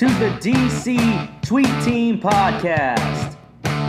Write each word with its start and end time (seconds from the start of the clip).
to 0.00 0.06
the 0.06 0.30
DC 0.40 1.42
Tweet 1.42 1.66
Team 1.84 2.18
Podcast, 2.18 3.36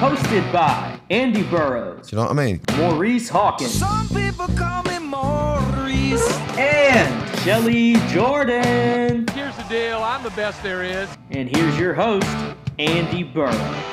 hosted 0.02 0.52
by 0.52 1.00
Andy 1.10 1.44
Burrows. 1.44 2.10
Do 2.10 2.18
you 2.18 2.22
know 2.22 2.28
what 2.28 2.38
I 2.38 2.46
mean? 2.46 2.60
Maurice 2.76 3.30
Hawkins. 3.30 3.72
Some 3.72 4.10
people 4.10 4.50
call 4.58 4.84
me 4.84 5.00
Maurice. 5.00 6.38
And 6.58 7.40
Shelly 7.40 7.94
Jordan. 8.10 9.26
Here's 9.30 9.56
the 9.56 9.66
deal 9.70 10.04
I'm 10.04 10.22
the 10.22 10.32
best 10.32 10.62
there 10.62 10.84
is. 10.84 11.08
And 11.30 11.48
here's 11.56 11.80
your 11.80 11.94
host, 11.94 12.28
Andy 12.78 13.24
Burrows. 13.24 13.91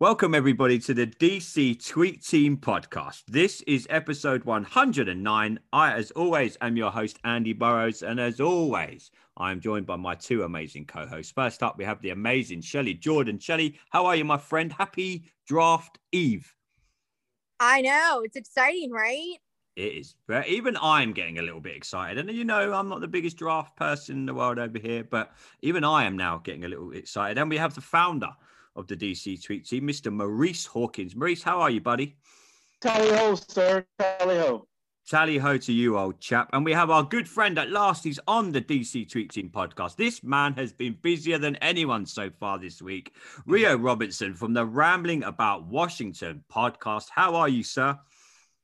Welcome, 0.00 0.34
everybody, 0.34 0.78
to 0.78 0.94
the 0.94 1.06
DC 1.06 1.86
Tweet 1.86 2.24
Team 2.24 2.56
podcast. 2.56 3.22
This 3.28 3.60
is 3.66 3.86
episode 3.90 4.42
109. 4.44 5.60
I, 5.74 5.92
as 5.92 6.10
always, 6.12 6.56
am 6.62 6.78
your 6.78 6.90
host, 6.90 7.18
Andy 7.22 7.52
Burrows. 7.52 8.02
And 8.02 8.18
as 8.18 8.40
always, 8.40 9.10
I 9.36 9.50
am 9.50 9.60
joined 9.60 9.84
by 9.84 9.96
my 9.96 10.14
two 10.14 10.44
amazing 10.44 10.86
co 10.86 11.06
hosts. 11.06 11.32
First 11.32 11.62
up, 11.62 11.76
we 11.76 11.84
have 11.84 12.00
the 12.00 12.08
amazing 12.08 12.62
Shelly 12.62 12.94
Jordan. 12.94 13.38
Shelly, 13.38 13.78
how 13.90 14.06
are 14.06 14.16
you, 14.16 14.24
my 14.24 14.38
friend? 14.38 14.72
Happy 14.72 15.30
draft 15.46 15.98
eve. 16.12 16.50
I 17.60 17.82
know. 17.82 18.22
It's 18.24 18.36
exciting, 18.36 18.92
right? 18.92 19.36
It 19.76 19.82
is. 19.82 20.14
Even 20.48 20.78
I'm 20.80 21.12
getting 21.12 21.38
a 21.38 21.42
little 21.42 21.60
bit 21.60 21.76
excited. 21.76 22.26
And 22.26 22.34
you 22.34 22.46
know, 22.46 22.72
I'm 22.72 22.88
not 22.88 23.02
the 23.02 23.06
biggest 23.06 23.36
draft 23.36 23.76
person 23.76 24.16
in 24.16 24.24
the 24.24 24.32
world 24.32 24.58
over 24.58 24.78
here, 24.78 25.04
but 25.04 25.34
even 25.60 25.84
I 25.84 26.04
am 26.04 26.16
now 26.16 26.38
getting 26.38 26.64
a 26.64 26.68
little 26.68 26.90
excited. 26.92 27.36
And 27.36 27.50
we 27.50 27.58
have 27.58 27.74
the 27.74 27.82
founder 27.82 28.30
of 28.76 28.86
the 28.86 28.96
DC 28.96 29.42
Tweet 29.42 29.66
Team, 29.66 29.86
Mr. 29.86 30.12
Maurice 30.12 30.66
Hawkins. 30.66 31.16
Maurice, 31.16 31.42
how 31.42 31.60
are 31.60 31.70
you, 31.70 31.80
buddy? 31.80 32.16
Tally 32.80 33.10
ho, 33.16 33.34
sir. 33.34 33.84
Tally 33.98 34.38
ho. 34.38 34.66
Tally 35.08 35.38
ho 35.38 35.58
to 35.58 35.72
you, 35.72 35.98
old 35.98 36.20
chap. 36.20 36.50
And 36.52 36.64
we 36.64 36.72
have 36.72 36.88
our 36.88 37.02
good 37.02 37.28
friend 37.28 37.58
at 37.58 37.70
last. 37.70 38.04
He's 38.04 38.20
on 38.28 38.52
the 38.52 38.60
DC 38.60 39.10
Tweet 39.10 39.32
Team 39.32 39.50
podcast. 39.52 39.96
This 39.96 40.22
man 40.22 40.52
has 40.54 40.72
been 40.72 40.96
busier 41.02 41.36
than 41.36 41.56
anyone 41.56 42.06
so 42.06 42.30
far 42.30 42.58
this 42.58 42.80
week. 42.80 43.12
Rio 43.44 43.76
Robinson 43.76 44.34
from 44.34 44.54
the 44.54 44.64
Rambling 44.64 45.24
About 45.24 45.66
Washington 45.66 46.44
podcast. 46.50 47.06
How 47.10 47.34
are 47.34 47.48
you, 47.48 47.64
sir? 47.64 47.98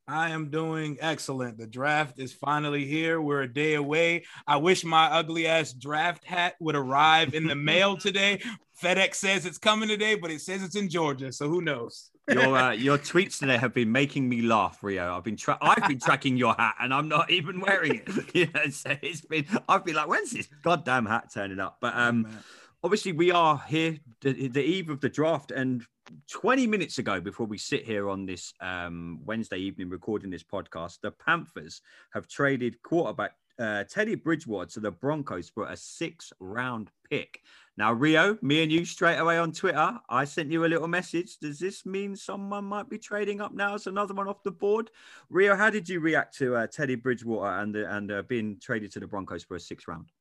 I 0.09 0.31
am 0.31 0.51
doing 0.51 0.99
excellent. 1.01 1.59
The 1.59 1.67
draft 1.67 2.21
is 2.21 2.33
finally 2.33 2.85
here. 2.85 3.21
We're 3.21 3.43
a 3.43 3.53
day 3.53 3.75
away. 3.75 4.25
I 4.47 4.57
wish 4.57 4.85
my 4.85 5.07
ugly 5.07 5.49
ass 5.49 5.73
draft 5.73 6.25
hat 6.25 6.55
would 6.61 6.77
arrive 6.77 7.35
in 7.35 7.47
the 7.49 7.55
mail 7.57 7.97
today. 7.97 8.41
FedEx 8.81 9.17
says 9.17 9.47
it's 9.47 9.59
coming 9.59 9.89
today, 9.89 10.15
but 10.15 10.31
it 10.31 10.41
says 10.41 10.63
it's 10.63 10.77
in 10.77 10.89
Georgia. 10.89 11.33
So 11.33 11.49
who 11.49 11.61
knows? 11.61 12.11
Your 12.29 12.57
uh, 12.57 12.71
your 12.73 12.99
tweets 12.99 13.41
today 13.41 13.57
have 13.57 13.75
been 13.75 13.91
making 13.91 14.29
me 14.29 14.43
laugh, 14.43 14.79
Rio. 14.83 15.17
I've 15.17 15.25
been 15.25 15.37
tra- 15.37 15.59
I've 15.61 15.89
been 15.89 15.99
tracking 15.99 16.37
your 16.37 16.55
hat, 16.55 16.77
and 16.81 16.95
I'm 16.95 17.09
not 17.09 17.31
even 17.31 17.61
wearing 17.61 17.97
it. 17.97 18.09
You 18.35 18.49
know, 18.55 18.69
so 18.71 18.97
it's 19.03 19.23
been 19.23 19.47
I've 19.69 19.85
been 19.85 19.95
like, 19.95 20.09
when's 20.09 20.31
this 20.31 20.49
goddamn 20.63 21.07
hat 21.07 21.31
turning 21.33 21.59
up? 21.59 21.79
But 21.81 21.97
um, 21.97 22.27
oh, 22.29 22.39
obviously 22.87 23.11
we 23.11 23.33
are 23.33 23.61
here 23.67 23.99
the, 24.21 24.47
the 24.47 24.63
eve 24.63 24.91
of 24.91 25.01
the 25.01 25.09
draft, 25.09 25.51
and 25.51 25.85
20 26.31 26.69
minutes 26.69 26.99
ago, 26.99 27.21
before 27.21 27.45
we 27.45 27.59
sit 27.59 27.85
here 27.85 28.09
on 28.09 28.25
this 28.25 28.55
um, 28.61 29.19
Wednesday 29.25 29.57
evening 29.59 29.91
recording 29.91 30.31
this 30.31 30.45
podcast, 30.45 31.01
the 31.01 31.11
Panthers 31.11 31.83
have 32.13 32.29
traded 32.29 32.81
quarterback 32.83 33.33
uh, 33.59 33.83
Teddy 33.91 34.15
Bridgewater 34.15 34.71
to 34.71 34.79
the 34.79 34.93
Broncos 34.93 35.51
for 35.51 35.67
a 35.67 35.77
six 35.77 36.33
round 36.39 36.93
pick. 37.11 37.41
Now, 37.77 37.93
Rio, 37.93 38.39
me 38.41 38.63
and 38.63 38.71
you 38.71 38.85
straight 38.85 39.19
away 39.19 39.37
on 39.37 39.51
Twitter, 39.51 39.99
I 40.09 40.25
sent 40.25 40.53
you 40.53 40.65
a 40.65 40.69
little 40.69 40.87
message. 40.87 41.39
Does 41.39 41.59
this 41.59 41.85
mean 41.87 42.15
someone 42.15 42.67
might 42.67 42.89
be 42.89 42.99
trading 42.99 43.41
up 43.41 43.53
now 43.53 43.75
as 43.75 43.89
another 43.89 44.15
one 44.15 44.29
off 44.29 44.45
the 44.45 44.53
board? 44.53 44.93
Rio, 45.29 45.57
how 45.57 45.71
did 45.71 45.89
you 45.89 45.99
react 45.99 46.39
to 46.39 46.55
uh, 46.55 46.69
Teddy 46.69 46.95
Bridgewater 46.95 47.59
and, 47.59 47.75
and 47.75 48.13
uh, 48.13 48.23
being 48.23 48.61
traded 48.63 48.93
to 48.93 49.01
the 49.01 49.09
Broncos 49.09 49.43
for 49.43 49.57
a 49.57 49.61
six 49.61 49.89
round? 49.89 50.13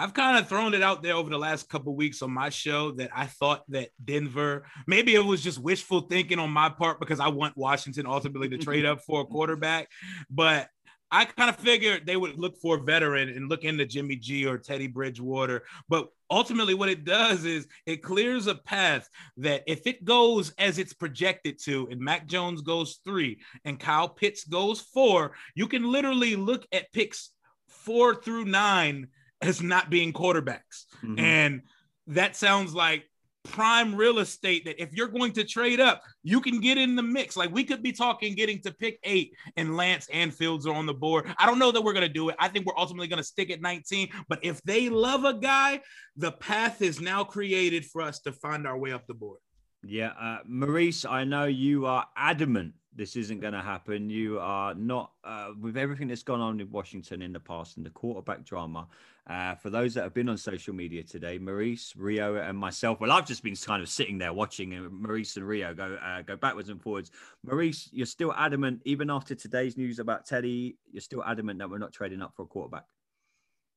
I've 0.00 0.14
kind 0.14 0.38
of 0.38 0.48
thrown 0.48 0.72
it 0.72 0.82
out 0.82 1.02
there 1.02 1.12
over 1.12 1.28
the 1.28 1.38
last 1.38 1.68
couple 1.68 1.94
weeks 1.94 2.22
on 2.22 2.30
my 2.30 2.48
show 2.48 2.92
that 2.92 3.10
I 3.14 3.26
thought 3.26 3.64
that 3.68 3.90
Denver, 4.02 4.64
maybe 4.86 5.14
it 5.14 5.22
was 5.22 5.42
just 5.42 5.58
wishful 5.58 6.00
thinking 6.00 6.38
on 6.38 6.50
my 6.50 6.70
part 6.70 7.00
because 7.00 7.20
I 7.20 7.28
want 7.28 7.54
Washington 7.54 8.06
ultimately 8.06 8.48
to 8.48 8.56
trade 8.56 8.86
up 8.86 9.02
for 9.02 9.20
a 9.20 9.24
quarterback. 9.26 9.90
But 10.30 10.70
I 11.10 11.26
kind 11.26 11.50
of 11.50 11.56
figured 11.56 12.06
they 12.06 12.16
would 12.16 12.38
look 12.38 12.56
for 12.62 12.78
a 12.78 12.82
veteran 12.82 13.28
and 13.28 13.50
look 13.50 13.64
into 13.64 13.84
Jimmy 13.84 14.16
G 14.16 14.46
or 14.46 14.56
Teddy 14.56 14.86
Bridgewater. 14.86 15.64
But 15.86 16.08
ultimately, 16.30 16.72
what 16.72 16.88
it 16.88 17.04
does 17.04 17.44
is 17.44 17.66
it 17.84 18.02
clears 18.02 18.46
a 18.46 18.54
path 18.54 19.06
that 19.36 19.64
if 19.66 19.86
it 19.86 20.06
goes 20.06 20.54
as 20.56 20.78
it's 20.78 20.94
projected 20.94 21.58
to, 21.64 21.88
and 21.90 22.00
Mac 22.00 22.26
Jones 22.26 22.62
goes 22.62 23.00
three 23.04 23.40
and 23.66 23.78
Kyle 23.78 24.08
Pitts 24.08 24.44
goes 24.44 24.80
four, 24.80 25.32
you 25.54 25.66
can 25.66 25.92
literally 25.92 26.36
look 26.36 26.66
at 26.72 26.90
picks 26.94 27.32
four 27.68 28.14
through 28.14 28.46
nine 28.46 29.08
as 29.42 29.62
not 29.62 29.90
being 29.90 30.12
quarterbacks. 30.12 30.86
Mm-hmm. 31.02 31.18
And 31.18 31.62
that 32.08 32.36
sounds 32.36 32.74
like 32.74 33.04
prime 33.42 33.94
real 33.94 34.18
estate 34.18 34.66
that 34.66 34.80
if 34.80 34.92
you're 34.92 35.08
going 35.08 35.32
to 35.32 35.44
trade 35.44 35.80
up, 35.80 36.02
you 36.22 36.40
can 36.40 36.60
get 36.60 36.76
in 36.76 36.94
the 36.94 37.02
mix. 37.02 37.36
Like 37.36 37.50
we 37.52 37.64
could 37.64 37.82
be 37.82 37.92
talking 37.92 38.34
getting 38.34 38.60
to 38.62 38.72
pick 38.72 38.98
eight 39.04 39.32
and 39.56 39.76
Lance 39.76 40.08
and 40.12 40.32
Fields 40.32 40.66
are 40.66 40.74
on 40.74 40.86
the 40.86 40.94
board. 40.94 41.32
I 41.38 41.46
don't 41.46 41.58
know 41.58 41.72
that 41.72 41.80
we're 41.80 41.94
going 41.94 42.06
to 42.06 42.12
do 42.12 42.28
it. 42.28 42.36
I 42.38 42.48
think 42.48 42.66
we're 42.66 42.76
ultimately 42.76 43.08
going 43.08 43.18
to 43.18 43.24
stick 43.24 43.50
at 43.50 43.60
19. 43.60 44.10
But 44.28 44.40
if 44.42 44.62
they 44.62 44.88
love 44.88 45.24
a 45.24 45.34
guy, 45.34 45.80
the 46.16 46.32
path 46.32 46.82
is 46.82 47.00
now 47.00 47.24
created 47.24 47.86
for 47.86 48.02
us 48.02 48.20
to 48.20 48.32
find 48.32 48.66
our 48.66 48.78
way 48.78 48.92
up 48.92 49.06
the 49.06 49.14
board. 49.14 49.38
Yeah. 49.82 50.12
Uh, 50.20 50.38
Maurice, 50.46 51.06
I 51.06 51.24
know 51.24 51.46
you 51.46 51.86
are 51.86 52.06
adamant 52.16 52.74
this 52.94 53.16
isn't 53.16 53.40
going 53.40 53.52
to 53.52 53.62
happen. 53.62 54.10
You 54.10 54.38
are 54.40 54.74
not, 54.74 55.12
uh, 55.24 55.50
with 55.60 55.76
everything 55.76 56.08
that's 56.08 56.22
gone 56.22 56.40
on 56.40 56.60
in 56.60 56.70
Washington 56.70 57.22
in 57.22 57.32
the 57.32 57.40
past 57.40 57.76
and 57.76 57.86
the 57.86 57.90
quarterback 57.90 58.44
drama. 58.44 58.88
Uh, 59.30 59.54
for 59.54 59.70
those 59.70 59.94
that 59.94 60.02
have 60.02 60.12
been 60.12 60.28
on 60.28 60.36
social 60.36 60.74
media 60.74 61.04
today, 61.04 61.38
Maurice, 61.38 61.94
Rio, 61.96 62.34
and 62.34 62.58
myself. 62.58 63.00
Well, 63.00 63.12
I've 63.12 63.28
just 63.28 63.44
been 63.44 63.54
kind 63.54 63.80
of 63.80 63.88
sitting 63.88 64.18
there 64.18 64.32
watching 64.32 64.88
Maurice 64.90 65.36
and 65.36 65.46
Rio 65.46 65.72
go 65.72 65.96
uh, 66.04 66.22
go 66.22 66.34
backwards 66.34 66.68
and 66.68 66.82
forwards. 66.82 67.12
Maurice, 67.44 67.88
you're 67.92 68.06
still 68.06 68.32
adamant, 68.32 68.82
even 68.84 69.08
after 69.08 69.36
today's 69.36 69.76
news 69.76 70.00
about 70.00 70.26
Teddy, 70.26 70.78
you're 70.90 71.00
still 71.00 71.22
adamant 71.22 71.60
that 71.60 71.70
we're 71.70 71.78
not 71.78 71.92
trading 71.92 72.22
up 72.22 72.32
for 72.34 72.42
a 72.42 72.46
quarterback. 72.46 72.86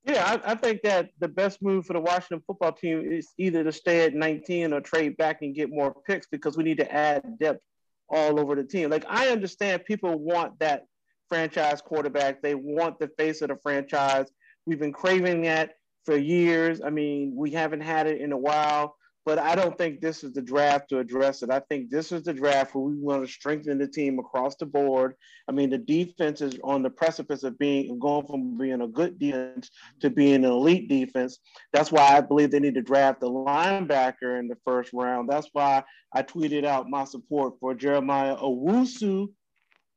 Yeah, 0.06 0.40
I, 0.44 0.54
I, 0.54 0.56
think 0.56 0.82
that 0.82 1.12
the 1.20 1.28
best 1.28 1.62
move 1.62 1.86
for 1.86 1.94
the 1.94 2.00
Washington 2.00 2.42
football 2.48 2.72
team 2.72 3.10
is 3.10 3.30
either 3.38 3.64
to 3.64 3.72
stay 3.72 4.06
at 4.06 4.16
19 4.16 4.74
or 4.74 4.82
trade 4.82 5.16
back 5.18 5.44
and 5.44 5.54
get 5.54 5.70
more 5.70 5.94
picks 5.94 6.26
because 6.26 6.58
we 6.58 6.64
need 6.64 6.78
to 6.78 6.92
add 6.92 7.38
depth 7.40 7.62
all 8.10 8.40
over 8.40 8.56
the 8.56 8.64
team. 8.64 8.90
Like 8.90 9.06
I 9.08 9.28
understand 9.28 9.86
people 9.86 10.18
want 10.18 10.58
that 10.60 10.86
franchise 11.30 11.80
quarterback. 11.80 12.42
They 12.42 12.56
want 12.56 12.98
the 12.98 13.08
face 13.20 13.44
of 13.44 13.50
the 13.50 13.58
franchise. 13.62 14.32
We've 14.66 14.80
been 14.80 14.94
craving 14.94 15.42
that 15.44 15.76
for 16.06 16.18
years. 16.18 16.82
I 16.82 16.90
mean, 16.90 17.34
we 17.36 17.52
haven't 17.52 17.82
had 17.82 18.08
it 18.08 18.22
in 18.22 18.32
a 18.32 18.38
while, 18.38 18.96
but 19.26 19.40
I 19.40 19.56
don't 19.56 19.78
think 19.78 20.02
this 20.02 20.24
is 20.24 20.34
the 20.34 20.42
draft 20.42 20.90
to 20.90 21.00
address 21.00 21.44
it. 21.44 21.50
I 21.50 21.60
think 21.60 21.90
this 21.90 22.12
is 22.12 22.24
the 22.24 22.34
draft 22.34 22.76
where 22.76 22.84
we 22.84 22.96
want 22.96 23.26
to 23.26 23.32
strengthen 23.32 23.78
the 23.78 23.88
team 23.88 24.20
across 24.20 24.56
the 24.56 24.66
board. 24.66 25.16
I 25.48 25.54
mean, 25.54 25.70
the 25.70 25.78
defense 25.78 26.42
is 26.42 26.58
on 26.64 26.84
the 26.84 26.90
precipice 26.90 27.44
of 27.44 27.58
being 27.58 28.00
going 28.00 28.28
from 28.28 28.58
being 28.58 28.82
a 28.82 28.88
good 28.88 29.18
defense 29.20 29.70
to 30.02 30.10
being 30.10 30.36
an 30.36 30.46
elite 30.46 30.90
defense. 30.90 31.40
That's 31.72 31.92
why 31.92 32.18
I 32.18 32.22
believe 32.22 32.52
they 32.52 32.60
need 32.60 32.76
to 32.76 32.82
draft 32.82 33.24
a 33.24 33.28
linebacker 33.28 34.40
in 34.40 34.48
the 34.48 34.58
first 34.66 34.92
round. 34.94 35.30
That's 35.30 35.50
why 35.54 35.84
I 36.14 36.24
tweeted 36.24 36.66
out 36.66 36.90
my 36.90 37.06
support 37.06 37.54
for 37.60 37.74
Jeremiah 37.74 38.36
Owusu 38.36 39.28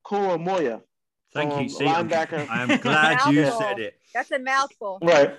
Koramoah. 0.07 0.83
Thank 1.37 1.53
um, 1.53 1.63
you. 1.63 1.69
See, 1.69 1.85
linebacker. 1.85 2.49
I 2.49 2.63
am 2.63 2.81
glad 2.81 3.33
you 3.33 3.45
said 3.59 3.79
it. 3.79 3.99
That's 4.15 4.31
a 4.31 4.39
mouthful. 4.39 4.99
Right. 5.03 5.35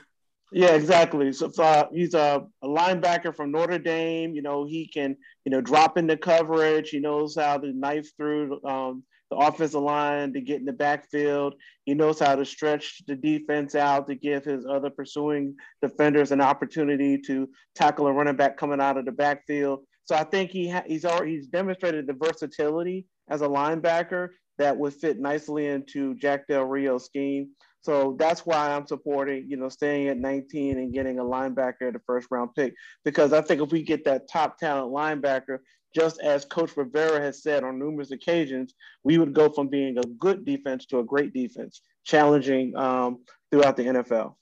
Yeah, 0.52 0.76
exactly. 0.76 1.34
So 1.34 1.52
uh, 1.60 1.88
he's 1.92 2.14
a, 2.14 2.48
a, 2.62 2.68
linebacker 2.68 3.36
from 3.36 3.52
Notre 3.52 3.80
Dame. 3.80 4.34
You 4.34 4.42
know, 4.42 4.66
he 4.66 4.88
can, 4.88 5.18
you 5.44 5.52
know, 5.52 5.60
drop 5.60 5.98
into 5.98 6.16
coverage. 6.16 6.90
He 6.90 7.00
knows 7.00 7.36
how 7.36 7.58
to 7.58 7.74
knife 7.74 8.10
through 8.16 8.64
um, 8.64 9.04
the 9.30 9.36
offensive 9.36 9.82
line 9.82 10.32
to 10.34 10.42
get 10.42 10.60
in 10.60 10.66
the 10.66 10.72
backfield. 10.72 11.56
He 11.84 11.94
knows 11.94 12.20
how 12.20 12.36
to 12.36 12.46
stretch 12.46 13.02
the 13.08 13.16
defense 13.16 13.76
out 13.76 14.08
to 14.08 14.16
give 14.16 14.46
his 14.46 14.66
other 14.66 14.90
pursuing 14.90 15.56
defenders 15.82 16.32
an 16.32 16.40
opportunity 16.40 17.20
to 17.28 17.50
tackle 17.76 18.08
a 18.08 18.14
running 18.14 18.38
back 18.38 18.56
coming 18.56 18.80
out 18.80 18.98
of 18.98 19.04
the 19.04 19.12
backfield. 19.12 19.82
So 20.06 20.16
I 20.16 20.24
think 20.24 20.52
he 20.52 20.70
ha- 20.70 20.84
he's 20.86 21.04
already 21.04 21.36
he's 21.36 21.48
demonstrated 21.48 22.08
the 22.08 22.14
versatility 22.14 23.06
as 23.30 23.42
a 23.42 23.48
linebacker 23.48 24.30
that 24.58 24.78
would 24.78 24.94
fit 24.94 25.20
nicely 25.20 25.68
into 25.68 26.16
Jack 26.16 26.48
Del 26.48 26.64
Rio's 26.64 27.06
scheme. 27.06 27.50
So 27.82 28.16
that's 28.20 28.46
why 28.46 28.74
I'm 28.74 28.88
supporting, 28.88 29.46
you 29.48 29.56
know, 29.56 29.70
staying 29.70 30.10
at 30.10 30.18
19 30.18 30.78
and 30.78 30.94
getting 30.94 31.20
a 31.20 31.24
linebacker 31.24 31.88
at 31.88 31.94
the 31.94 32.02
first 32.06 32.28
round 32.32 32.54
pick. 32.56 32.74
Because 33.06 33.34
I 33.34 33.42
think 33.42 33.62
if 33.62 33.72
we 33.72 33.84
get 33.84 34.04
that 34.06 34.30
top 34.30 34.58
talent 34.58 34.94
linebacker, 34.94 35.60
just 35.96 36.20
as 36.20 36.44
Coach 36.46 36.76
Rivera 36.76 37.22
has 37.22 37.42
said 37.42 37.64
on 37.64 37.80
numerous 37.80 38.12
occasions, 38.12 38.74
we 39.04 39.18
would 39.18 39.34
go 39.34 39.50
from 39.50 39.68
being 39.68 39.98
a 39.98 40.04
good 40.20 40.44
defense 40.44 40.86
to 40.88 41.00
a 41.00 41.04
great 41.04 41.34
defense, 41.34 41.82
challenging 42.04 42.76
um, 42.76 43.24
throughout 43.52 43.78
the 43.78 43.84
NFL. 43.84 44.36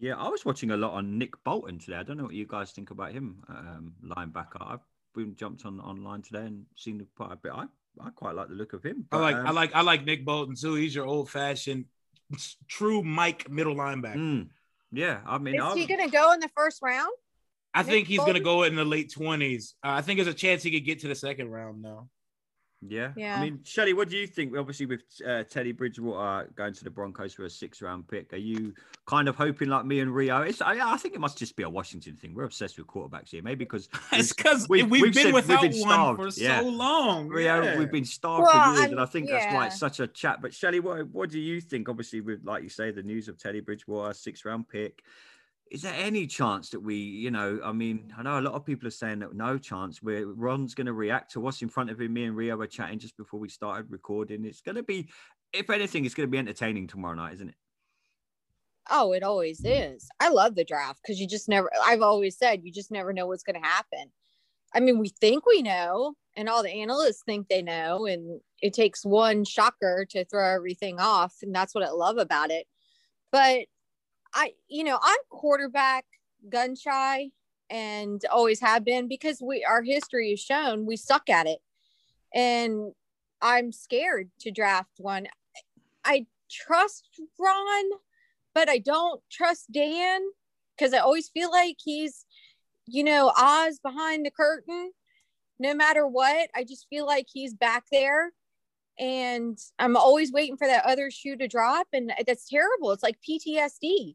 Yeah, 0.00 0.16
I 0.16 0.28
was 0.28 0.44
watching 0.44 0.70
a 0.70 0.76
lot 0.76 0.92
on 0.92 1.18
Nick 1.18 1.32
Bolton 1.44 1.78
today. 1.78 1.96
I 1.96 2.02
don't 2.02 2.16
know 2.16 2.24
what 2.24 2.34
you 2.34 2.46
guys 2.46 2.72
think 2.72 2.90
about 2.90 3.12
him, 3.12 3.42
um, 3.48 3.94
linebacker. 4.04 4.60
I've 4.60 4.84
been 5.14 5.34
jumped 5.34 5.64
on 5.64 5.80
online 5.80 6.22
today 6.22 6.46
and 6.46 6.64
seen 6.76 7.04
quite 7.16 7.32
a 7.32 7.36
bit. 7.36 7.52
I 7.52 7.64
I 8.04 8.10
quite 8.10 8.34
like 8.34 8.48
the 8.48 8.54
look 8.54 8.72
of 8.72 8.82
him. 8.82 9.06
But, 9.10 9.18
I 9.18 9.20
like 9.20 9.36
um, 9.36 9.46
I 9.46 9.50
like 9.50 9.74
I 9.74 9.80
like 9.82 10.04
Nick 10.04 10.24
Bolton 10.24 10.54
too. 10.54 10.74
He's 10.74 10.94
your 10.94 11.06
old 11.06 11.30
fashioned 11.30 11.86
true 12.68 13.02
Mike 13.02 13.50
middle 13.50 13.74
linebacker. 13.74 14.16
Mm. 14.16 14.48
Yeah, 14.92 15.20
I 15.26 15.38
mean, 15.38 15.56
Is 15.56 15.62
I'm- 15.62 15.76
he 15.76 15.86
gonna 15.86 16.08
go 16.08 16.32
in 16.32 16.40
the 16.40 16.50
first 16.56 16.80
round? 16.82 17.10
I 17.74 17.82
Nick 17.82 17.90
think 17.90 18.08
he's 18.08 18.18
going 18.18 18.34
to 18.34 18.40
go 18.40 18.62
in 18.62 18.74
the 18.74 18.84
late 18.84 19.12
20s. 19.16 19.74
Uh, 19.84 19.90
I 19.90 20.02
think 20.02 20.16
there's 20.16 20.26
a 20.26 20.34
chance 20.34 20.62
he 20.62 20.70
could 20.70 20.86
get 20.86 21.00
to 21.00 21.08
the 21.08 21.14
second 21.14 21.50
round, 21.50 21.84
though. 21.84 22.08
Yeah. 22.86 23.12
Yeah. 23.16 23.36
I 23.36 23.42
mean, 23.42 23.60
Shelly, 23.64 23.92
what 23.92 24.08
do 24.08 24.16
you 24.16 24.26
think? 24.26 24.56
Obviously, 24.56 24.86
with 24.86 25.02
uh, 25.26 25.42
Teddy 25.44 25.72
Bridgewater 25.72 26.48
going 26.54 26.72
to 26.74 26.84
the 26.84 26.90
Broncos 26.90 27.34
for 27.34 27.44
a 27.44 27.50
six 27.50 27.82
round 27.82 28.06
pick, 28.06 28.32
are 28.32 28.36
you 28.36 28.72
kind 29.04 29.26
of 29.28 29.34
hoping 29.34 29.68
like 29.68 29.84
me 29.84 29.98
and 30.00 30.14
Rio? 30.14 30.42
It's, 30.42 30.62
I, 30.62 30.92
I 30.92 30.96
think 30.96 31.14
it 31.14 31.20
must 31.20 31.36
just 31.38 31.56
be 31.56 31.64
a 31.64 31.68
Washington 31.68 32.14
thing. 32.14 32.34
We're 32.34 32.44
obsessed 32.44 32.78
with 32.78 32.86
quarterbacks 32.86 33.30
here. 33.30 33.42
Maybe 33.42 33.64
because 33.64 33.88
It's 34.12 34.32
because 34.32 34.68
we- 34.68 34.84
we've, 34.84 35.02
we've 35.02 35.14
been 35.14 35.24
said- 35.24 35.34
we've 35.34 35.48
without 35.48 35.62
been 35.62 35.80
one 35.80 36.16
for 36.16 36.40
yeah. 36.40 36.60
so 36.60 36.68
long. 36.68 37.28
Rio, 37.28 37.62
Yeah. 37.62 37.78
we've 37.78 37.90
been 37.90 38.04
starved 38.04 38.44
Well, 38.44 38.74
for 38.74 38.80
years, 38.80 38.92
and 38.92 39.00
I 39.00 39.06
think 39.06 39.28
that's 39.28 39.46
why 39.52 39.58
like 39.64 39.72
such 39.72 39.98
a 39.98 40.06
chat. 40.06 40.40
But 40.40 40.54
Shelly, 40.54 40.78
what 40.80 41.08
what 41.08 41.30
do 41.30 41.40
you 41.40 41.60
think? 41.60 41.88
Obviously, 41.88 42.20
with 42.20 42.44
like 42.44 42.62
you 42.62 42.68
say, 42.68 42.92
the 42.92 43.02
news 43.02 43.26
of 43.28 43.38
Teddy 43.38 43.60
Bridgewater, 43.60 44.14
six 44.14 44.44
round 44.44 44.68
pick. 44.68 45.02
Is 45.70 45.82
there 45.82 45.94
any 45.94 46.26
chance 46.26 46.70
that 46.70 46.80
we, 46.80 46.96
you 46.96 47.30
know, 47.30 47.60
I 47.62 47.72
mean, 47.72 48.12
I 48.16 48.22
know 48.22 48.38
a 48.38 48.40
lot 48.40 48.54
of 48.54 48.64
people 48.64 48.88
are 48.88 48.92
saying 48.92 49.18
that 49.18 49.34
no 49.34 49.58
chance. 49.58 50.02
Where 50.02 50.26
Ron's 50.26 50.74
going 50.74 50.86
to 50.86 50.92
react 50.92 51.32
to 51.32 51.40
what's 51.40 51.62
in 51.62 51.68
front 51.68 51.90
of 51.90 52.00
him. 52.00 52.12
Me 52.12 52.24
and 52.24 52.36
Rio 52.36 52.56
were 52.56 52.66
chatting 52.66 52.98
just 52.98 53.16
before 53.16 53.38
we 53.38 53.48
started 53.48 53.90
recording. 53.90 54.44
It's 54.44 54.62
going 54.62 54.76
to 54.76 54.82
be, 54.82 55.08
if 55.52 55.68
anything, 55.70 56.04
it's 56.04 56.14
going 56.14 56.26
to 56.26 56.30
be 56.30 56.38
entertaining 56.38 56.86
tomorrow 56.86 57.14
night, 57.14 57.34
isn't 57.34 57.50
it? 57.50 57.54
Oh, 58.90 59.12
it 59.12 59.22
always 59.22 59.60
is. 59.64 60.08
I 60.18 60.30
love 60.30 60.54
the 60.54 60.64
draft 60.64 61.00
because 61.02 61.20
you 61.20 61.26
just 61.26 61.48
never. 61.48 61.70
I've 61.84 62.00
always 62.00 62.38
said 62.38 62.62
you 62.64 62.72
just 62.72 62.90
never 62.90 63.12
know 63.12 63.26
what's 63.26 63.42
gonna 63.42 63.64
happen. 63.64 64.10
I 64.74 64.80
mean, 64.80 64.98
we 64.98 65.08
think 65.08 65.46
we 65.46 65.62
know, 65.62 66.14
and 66.36 66.48
all 66.48 66.62
the 66.62 66.70
analysts 66.70 67.22
think 67.24 67.48
they 67.48 67.62
know, 67.62 68.06
and 68.06 68.40
it 68.62 68.72
takes 68.74 69.04
one 69.04 69.44
shocker 69.44 70.06
to 70.10 70.24
throw 70.24 70.54
everything 70.54 70.98
off, 71.00 71.34
and 71.42 71.54
that's 71.54 71.74
what 71.74 71.84
I 71.84 71.90
love 71.90 72.16
about 72.18 72.50
it. 72.50 72.66
But 73.30 73.66
I, 74.34 74.52
you 74.68 74.84
know, 74.84 74.98
I'm 75.02 75.18
quarterback 75.30 76.04
gun 76.48 76.76
shy 76.76 77.30
and 77.70 78.22
always 78.30 78.60
have 78.60 78.84
been 78.84 79.08
because 79.08 79.42
we 79.42 79.64
our 79.64 79.82
history 79.82 80.30
has 80.30 80.40
shown 80.40 80.86
we 80.86 80.96
suck 80.96 81.28
at 81.28 81.46
it. 81.46 81.58
And 82.34 82.92
I'm 83.40 83.72
scared 83.72 84.30
to 84.40 84.50
draft 84.50 84.92
one. 84.98 85.28
I 86.04 86.26
trust 86.50 87.20
Ron, 87.38 87.84
but 88.54 88.68
I 88.68 88.78
don't 88.78 89.20
trust 89.30 89.70
Dan 89.72 90.22
because 90.76 90.92
I 90.92 90.98
always 90.98 91.28
feel 91.28 91.50
like 91.50 91.76
he's, 91.82 92.24
you 92.86 93.04
know, 93.04 93.32
Oz 93.36 93.78
behind 93.82 94.26
the 94.26 94.30
curtain. 94.30 94.92
No 95.58 95.74
matter 95.74 96.06
what, 96.06 96.50
I 96.54 96.64
just 96.64 96.86
feel 96.88 97.06
like 97.06 97.26
he's 97.32 97.54
back 97.54 97.84
there. 97.90 98.32
And 98.98 99.58
I'm 99.78 99.96
always 99.96 100.32
waiting 100.32 100.56
for 100.56 100.66
that 100.66 100.84
other 100.84 101.10
shoe 101.10 101.36
to 101.36 101.46
drop. 101.48 101.86
And 101.92 102.12
that's 102.26 102.48
terrible. 102.48 102.90
It's 102.92 103.02
like 103.02 103.18
PTSD. 103.28 104.14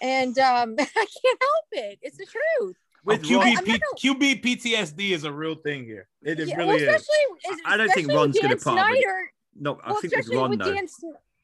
And 0.00 0.38
um, 0.38 0.74
I 0.78 0.84
can't 0.84 1.42
help 1.42 1.66
it. 1.72 1.98
It's 2.02 2.16
the 2.16 2.26
truth. 2.26 2.76
With 3.04 3.22
QB, 3.22 3.36
Ron- 3.38 3.56
I'm 3.58 3.64
QB 3.64 4.42
PTSD 4.42 5.10
is 5.12 5.24
a 5.24 5.32
real 5.32 5.54
thing 5.54 5.84
here. 5.84 6.06
It, 6.22 6.38
it 6.38 6.48
Yeah, 6.48 6.56
really 6.56 6.68
well, 6.68 6.76
is. 6.76 6.82
especially, 6.82 7.60
I 7.64 7.76
don't 7.76 7.86
think 7.88 8.08
especially 8.08 8.16
Ron's 8.16 8.38
gonna 8.38 8.48
Dan 8.48 8.58
put 8.58 8.78
up 8.78 8.90
with 8.90 8.98
it. 8.98 9.02
Snyder, 9.02 9.32
no, 9.58 9.80
I 9.82 9.90
well, 9.90 10.00
think 10.00 10.02
with 10.02 10.20
especially 10.20 10.36
Ron 10.36 10.50
with 10.50 10.58
though. 10.58 10.74
Dan, 10.74 10.86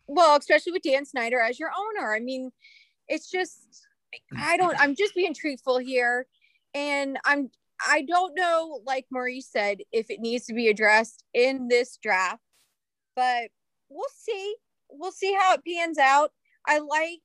well, 0.06 0.36
especially 0.36 0.72
with 0.72 0.82
Dan 0.82 1.04
Snyder 1.06 1.40
as 1.40 1.58
your 1.58 1.70
owner. 1.76 2.14
I 2.14 2.20
mean, 2.20 2.52
it's 3.08 3.30
just 3.30 3.86
I 4.36 4.56
don't. 4.58 4.78
I'm 4.78 4.94
just 4.94 5.14
being 5.14 5.32
truthful 5.34 5.78
here, 5.78 6.26
and 6.74 7.18
I'm. 7.24 7.50
I 7.86 8.02
don't 8.02 8.34
know, 8.34 8.80
like 8.86 9.04
Maurice 9.10 9.48
said, 9.50 9.78
if 9.92 10.10
it 10.10 10.20
needs 10.20 10.46
to 10.46 10.54
be 10.54 10.68
addressed 10.68 11.24
in 11.34 11.68
this 11.68 11.98
draft, 12.02 12.42
but 13.16 13.50
we'll 13.88 14.04
see. 14.16 14.56
We'll 14.90 15.12
see 15.12 15.34
how 15.34 15.54
it 15.54 15.62
pans 15.66 15.98
out. 15.98 16.30
I 16.66 16.78
like, 16.78 17.20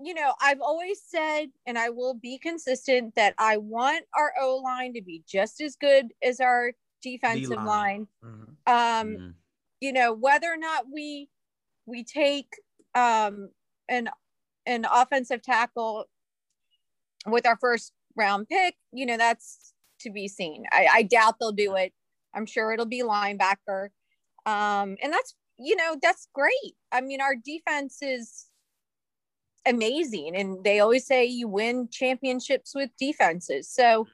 you 0.00 0.14
know, 0.14 0.32
I've 0.40 0.60
always 0.60 1.02
said, 1.06 1.48
and 1.66 1.78
I 1.78 1.90
will 1.90 2.14
be 2.14 2.38
consistent 2.38 3.14
that 3.16 3.34
I 3.38 3.58
want 3.58 4.04
our 4.16 4.32
O 4.40 4.56
line 4.56 4.94
to 4.94 5.02
be 5.02 5.22
just 5.26 5.60
as 5.60 5.76
good 5.76 6.12
as 6.22 6.40
our 6.40 6.72
defensive 7.02 7.50
D-line. 7.50 7.66
line 7.66 8.08
Mhm. 8.24 8.56
um 8.66 9.08
Mm. 9.08 9.34
you 9.80 9.92
know 9.92 10.14
whether 10.14 10.50
or 10.50 10.56
not 10.56 10.86
we 10.90 11.28
we 11.84 12.02
take 12.02 12.48
um 12.94 13.50
an 13.90 14.08
an 14.64 14.86
offensive 14.90 15.42
tackle 15.42 16.06
with 17.26 17.44
our 17.46 17.58
first 17.58 17.92
round 18.16 18.48
pick 18.48 18.76
you 18.90 19.04
know 19.04 19.18
that's 19.18 19.74
to 20.00 20.10
be 20.10 20.26
seen 20.28 20.64
i, 20.72 20.88
I 20.90 21.02
doubt 21.02 21.34
they'll 21.38 21.52
do 21.52 21.74
it 21.76 21.92
i'm 22.32 22.46
sure 22.46 22.72
it'll 22.72 22.86
be 22.86 23.02
linebacker 23.02 23.90
um 24.46 24.96
and 25.02 25.12
that's 25.12 25.34
you 25.58 25.76
know 25.76 25.96
that's 26.02 26.28
great 26.34 26.74
i 26.92 27.00
mean 27.00 27.20
our 27.20 27.34
defense 27.36 27.98
is 28.02 28.46
amazing 29.66 30.36
and 30.36 30.62
they 30.62 30.80
always 30.80 31.06
say 31.06 31.24
you 31.24 31.48
win 31.48 31.88
championships 31.90 32.74
with 32.74 32.90
defenses 32.98 33.68
so 33.68 34.06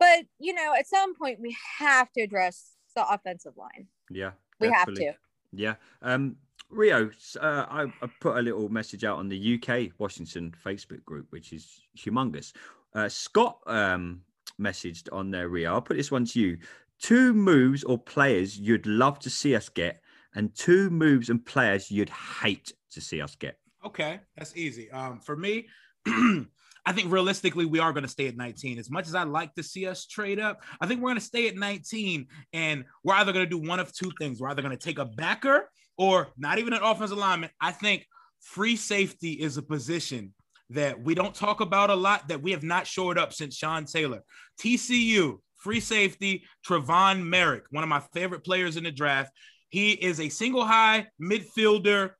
but 0.00 0.24
you 0.38 0.52
know 0.52 0.74
at 0.76 0.88
some 0.88 1.14
point 1.14 1.38
we 1.40 1.56
have 1.78 2.10
to 2.12 2.20
address 2.22 2.76
the 2.96 3.06
offensive 3.08 3.52
line 3.56 3.86
Yeah, 4.10 4.32
we 4.58 4.68
have 4.68 4.92
to 4.92 5.12
Yeah. 5.52 5.74
Um, 6.02 6.36
Rio, 6.68 7.10
uh, 7.40 7.66
I, 7.68 7.82
I 8.02 8.08
put 8.20 8.36
a 8.36 8.42
little 8.42 8.68
message 8.68 9.04
out 9.04 9.18
on 9.18 9.28
the 9.28 9.54
UK 9.54 9.92
Washington 9.98 10.52
Facebook 10.64 11.04
group, 11.04 11.26
which 11.30 11.52
is 11.52 11.82
humongous. 11.96 12.52
Uh, 12.92 13.08
Scott 13.08 13.58
um, 13.66 14.22
messaged 14.60 15.08
on 15.12 15.30
there, 15.30 15.48
Rio. 15.48 15.74
I'll 15.74 15.82
put 15.82 15.96
this 15.96 16.10
one 16.10 16.24
to 16.24 16.40
you. 16.40 16.58
Two 17.00 17.34
moves 17.34 17.84
or 17.84 17.98
players 17.98 18.58
you'd 18.58 18.86
love 18.86 19.18
to 19.20 19.30
see 19.30 19.54
us 19.54 19.68
get, 19.68 20.00
and 20.34 20.54
two 20.54 20.90
moves 20.90 21.30
and 21.30 21.44
players 21.44 21.90
you'd 21.90 22.10
hate 22.10 22.72
to 22.92 23.00
see 23.00 23.20
us 23.20 23.34
get. 23.36 23.58
Okay, 23.84 24.20
that's 24.36 24.56
easy. 24.56 24.90
Um, 24.90 25.20
for 25.20 25.36
me, 25.36 25.68
I 26.06 26.92
think 26.92 27.10
realistically 27.12 27.64
we 27.64 27.80
are 27.80 27.92
going 27.92 28.04
to 28.04 28.08
stay 28.08 28.28
at 28.28 28.36
19. 28.36 28.78
As 28.78 28.90
much 28.90 29.08
as 29.08 29.14
I 29.14 29.24
like 29.24 29.54
to 29.54 29.62
see 29.62 29.86
us 29.86 30.06
trade 30.06 30.38
up, 30.38 30.62
I 30.80 30.86
think 30.86 31.00
we're 31.00 31.10
going 31.10 31.20
to 31.20 31.24
stay 31.24 31.48
at 31.48 31.56
19, 31.56 32.26
and 32.52 32.84
we're 33.04 33.14
either 33.14 33.32
going 33.32 33.44
to 33.44 33.50
do 33.50 33.58
one 33.58 33.80
of 33.80 33.92
two 33.92 34.12
things. 34.18 34.40
We're 34.40 34.48
either 34.48 34.62
going 34.62 34.76
to 34.76 34.84
take 34.84 34.98
a 34.98 35.04
backer 35.04 35.68
or 35.98 36.28
not 36.36 36.58
even 36.58 36.72
an 36.72 36.82
offensive 36.82 37.18
lineman. 37.18 37.50
I 37.60 37.72
think 37.72 38.06
free 38.40 38.76
safety 38.76 39.32
is 39.32 39.56
a 39.56 39.62
position 39.62 40.32
that 40.70 41.00
we 41.00 41.14
don't 41.14 41.34
talk 41.34 41.60
about 41.60 41.90
a 41.90 41.94
lot 41.94 42.28
that 42.28 42.42
we 42.42 42.52
have 42.52 42.62
not 42.62 42.86
shored 42.86 43.18
up 43.18 43.32
since 43.32 43.56
Sean 43.56 43.84
Taylor. 43.84 44.22
TCU 44.60 45.38
free 45.66 45.80
safety 45.80 46.44
Trevon 46.64 47.24
Moehrig, 47.24 47.62
one 47.70 47.82
of 47.82 47.88
my 47.88 47.98
favorite 48.14 48.44
players 48.44 48.76
in 48.76 48.84
the 48.84 48.92
draft. 48.92 49.32
He 49.68 49.90
is 49.90 50.20
a 50.20 50.28
single 50.28 50.64
high 50.64 51.08
midfielder 51.20 52.12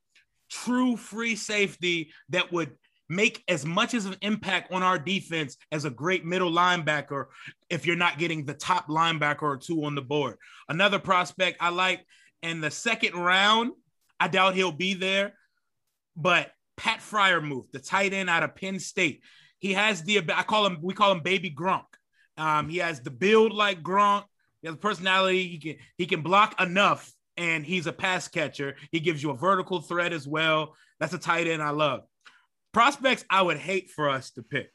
true 0.51 0.97
free 0.97 1.37
safety 1.37 2.11
that 2.31 2.53
would 2.53 2.73
make 3.09 3.45
as 3.47 3.65
much 3.65 3.95
as 3.95 4.05
an 4.05 4.17
impact 4.21 4.73
on 4.73 4.83
our 4.83 4.99
defense 4.99 5.57
as 5.71 5.85
a 5.85 5.91
great 5.91 6.25
middle 6.25 6.51
linebacker 6.51 7.27
if 7.71 7.87
you're 7.87 7.95
not 7.95 8.19
getting 8.19 8.45
the 8.45 8.53
top 8.53 8.89
linebacker 8.89 9.43
or 9.43 9.57
two 9.57 9.85
on 9.85 9.95
the 9.95 10.03
board. 10.03 10.39
Another 10.69 10.99
prospect 10.99 11.59
I 11.61 11.69
like 11.69 12.05
in 12.43 12.61
the 12.61 12.71
second 12.73 13.15
round, 13.15 13.71
I 14.19 14.27
doubt 14.27 14.57
he'll 14.57 14.73
be 14.73 14.95
there, 14.95 15.35
but 16.17 16.51
Pat 16.77 16.99
Freiermuth, 16.99 17.71
the 17.71 17.79
tight 17.79 18.13
end 18.13 18.29
out 18.29 18.43
of 18.43 18.57
Penn 18.57 18.81
State. 18.81 19.23
He 19.61 19.75
has 19.75 20.03
the 20.03 20.25
I 20.35 20.43
call 20.43 20.67
him 20.67 20.79
we 20.83 20.95
call 20.95 21.13
him 21.13 21.21
baby 21.21 21.55
Gronk. 21.57 21.85
Um, 22.37 22.69
he 22.69 22.79
has 22.79 23.01
the 23.01 23.11
build 23.11 23.53
like 23.53 23.83
Gronk. 23.83 24.25
He 24.63 24.69
has 24.69 24.75
a 24.75 24.79
personality. 24.79 25.49
He 25.49 25.59
can 25.59 25.77
he 25.99 26.07
can 26.07 26.23
block 26.23 26.61
enough 26.61 27.13
and 27.37 27.65
he's 27.65 27.87
a 27.87 27.93
pass 27.93 28.29
catcher. 28.29 28.77
He 28.91 29.01
gives 29.01 29.23
you 29.23 29.31
a 29.31 29.37
vertical 29.37 29.81
threat 29.81 30.13
as 30.13 30.27
well. 30.27 30.75
That's 31.01 31.13
a 31.15 31.19
tight 31.19 31.47
end 31.47 31.63
I 31.63 31.71
love. 31.71 32.03
Prospects 32.73 33.25
I 33.31 33.43
would 33.43 33.59
hate 33.59 33.91
for 33.91 34.09
us 34.09 34.31
to 34.33 34.43
pick. 34.43 34.71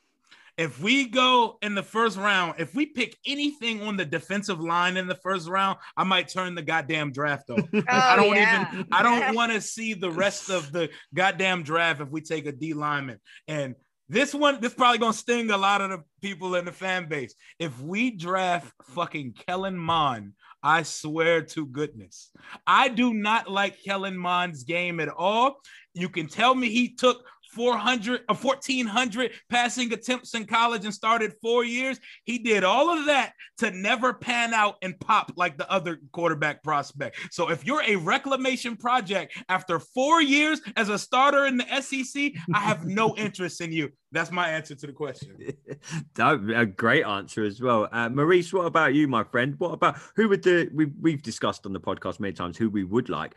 If 0.58 0.80
we 0.82 1.08
go 1.08 1.58
in 1.62 1.76
the 1.76 1.82
first 1.84 2.18
round, 2.18 2.56
if 2.60 2.76
we 2.76 2.86
pick 2.86 3.16
anything 3.26 3.82
on 3.82 3.96
the 3.96 4.06
defensive 4.06 4.60
line 4.60 4.98
in 4.98 5.08
the 5.08 5.16
first 5.16 5.48
round, 5.48 5.80
I 5.96 6.04
might 6.04 6.28
turn 6.28 6.56
the 6.56 6.62
goddamn 6.62 7.12
draft 7.14 7.50
off. 7.50 7.68
I 7.88 8.16
Oh, 8.20 8.24
don't 8.24 8.36
yeah. 8.36 8.68
even 8.74 8.88
I 8.92 9.02
don't 9.02 9.34
want 9.36 9.54
to 9.54 9.62
see 9.62 9.94
the 9.94 10.12
rest 10.12 10.50
of 10.50 10.72
the 10.72 10.90
goddamn 11.14 11.64
draft 11.64 12.02
if 12.02 12.10
we 12.10 12.22
take 12.22 12.46
a 12.46 12.52
D 12.52 12.74
lineman. 12.74 13.20
And 13.48 13.76
this 14.12 14.34
one, 14.34 14.60
this 14.60 14.74
probably 14.74 14.98
gonna 14.98 15.14
sting 15.14 15.50
a 15.52 15.58
lot 15.58 15.80
of 15.80 15.90
the 15.90 16.04
people 16.22 16.56
in 16.56 16.66
the 16.66 16.72
fan 16.74 17.08
base. 17.08 17.34
If 17.60 17.80
we 17.80 18.12
draft 18.12 18.74
fucking 18.84 19.36
Kellen 19.48 19.78
Mond, 19.78 20.34
I 20.62 20.84
swear 20.84 21.44
to 21.44 21.66
goodness, 21.66 22.30
I 22.68 22.90
do 22.90 23.14
not 23.14 23.50
like 23.50 23.82
Kellen 23.82 24.18
Mond's 24.18 24.66
game 24.66 25.00
at 25.00 25.08
all. 25.08 25.62
You 25.94 26.10
can 26.10 26.28
tell 26.28 26.54
me 26.54 26.70
he 26.70 26.94
took 26.94 27.24
400 27.52 28.22
or 28.30 28.36
1400 28.36 29.32
passing 29.50 29.92
attempts 29.94 30.34
in 30.34 30.46
college 30.46 30.86
and 30.86 30.94
started 30.94 31.34
four 31.42 31.64
years. 31.64 32.00
He 32.24 32.40
did 32.40 32.64
all 32.64 32.90
of 32.90 33.06
that 33.06 33.34
to 33.60 33.72
never 33.72 34.14
pan 34.14 34.54
out 34.54 34.78
and 34.82 35.00
pop 35.00 35.34
like 35.36 35.58
the 35.58 35.70
other 35.72 36.00
quarterback 36.12 36.64
prospect. 36.64 37.18
So 37.32 37.50
if 37.50 37.66
you're 37.66 37.84
a 37.84 37.96
reclamation 37.96 38.78
project 38.78 39.38
after 39.50 39.80
four 39.80 40.22
years 40.22 40.62
as 40.76 40.90
a 40.90 40.98
starter 40.98 41.46
in 41.46 41.58
the 41.58 41.82
SEC, 41.82 42.34
I 42.54 42.60
have 42.60 42.86
no 42.86 43.16
interest 43.18 43.62
in 43.62 43.72
you. 43.72 43.92
That's 44.12 44.32
my 44.32 44.50
answer 44.50 44.76
to 44.76 44.88
the 44.88 44.94
question. 44.94 45.38
that 46.16 46.40
a 46.56 46.66
great 46.66 47.06
answer 47.06 47.44
as 47.44 47.62
well. 47.62 47.88
Uh, 47.92 48.10
Maurice, 48.10 48.52
what 48.52 48.66
about 48.66 48.94
you, 48.94 49.08
my 49.08 49.24
friend? 49.24 49.56
What 49.58 49.74
about 49.74 49.98
who 50.16 50.28
would 50.30 50.44
the 50.44 50.70
we 50.74 50.86
we've 50.86 51.22
discussed 51.22 51.66
on 51.66 51.74
the 51.74 51.80
podcast 51.80 52.20
many 52.20 52.34
times 52.34 52.58
who 52.58 52.70
we 52.70 52.84
would 52.84 53.10
like. 53.10 53.36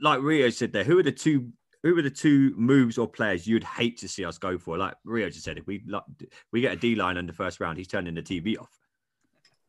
Like 0.00 0.22
Rio 0.22 0.50
said 0.50 0.72
there, 0.72 0.84
who 0.84 0.98
are 0.98 1.02
the 1.02 1.12
two 1.12 1.52
who 1.82 1.96
are 1.96 2.02
the 2.02 2.10
two 2.10 2.52
moves 2.56 2.98
or 2.98 3.08
players 3.08 3.46
you'd 3.46 3.64
hate 3.64 3.98
to 3.98 4.08
see 4.08 4.24
us 4.24 4.38
go 4.38 4.58
for? 4.58 4.76
Like 4.76 4.94
Rio 5.04 5.28
just 5.28 5.44
said, 5.44 5.58
if 5.58 5.66
we 5.66 5.82
like, 5.86 6.02
we 6.52 6.60
get 6.60 6.72
a 6.72 6.76
D 6.76 6.94
line 6.94 7.16
in 7.16 7.26
the 7.26 7.32
first 7.32 7.60
round, 7.60 7.78
he's 7.78 7.88
turning 7.88 8.14
the 8.14 8.22
TV 8.22 8.58
off. 8.58 8.78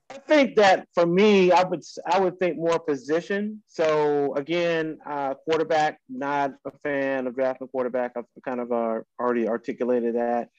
I 0.10 0.16
think 0.16 0.56
that 0.56 0.88
for 0.96 1.06
me, 1.06 1.52
I 1.52 1.64
would 1.64 1.84
I 2.06 2.20
would 2.20 2.40
think 2.40 2.58
more 2.58 2.80
position. 2.80 3.62
So 3.68 4.34
again, 4.36 4.98
uh, 5.06 5.36
quarterback, 5.36 6.00
not 6.10 6.54
a 6.66 6.72
fan 6.84 7.28
of 7.28 7.36
drafting 7.36 7.68
quarterback. 7.68 8.14
I've 8.16 8.26
kind 8.44 8.60
of 8.60 8.72
uh, 8.72 9.02
already 9.20 9.48
articulated 9.48 10.16
that. 10.16 10.50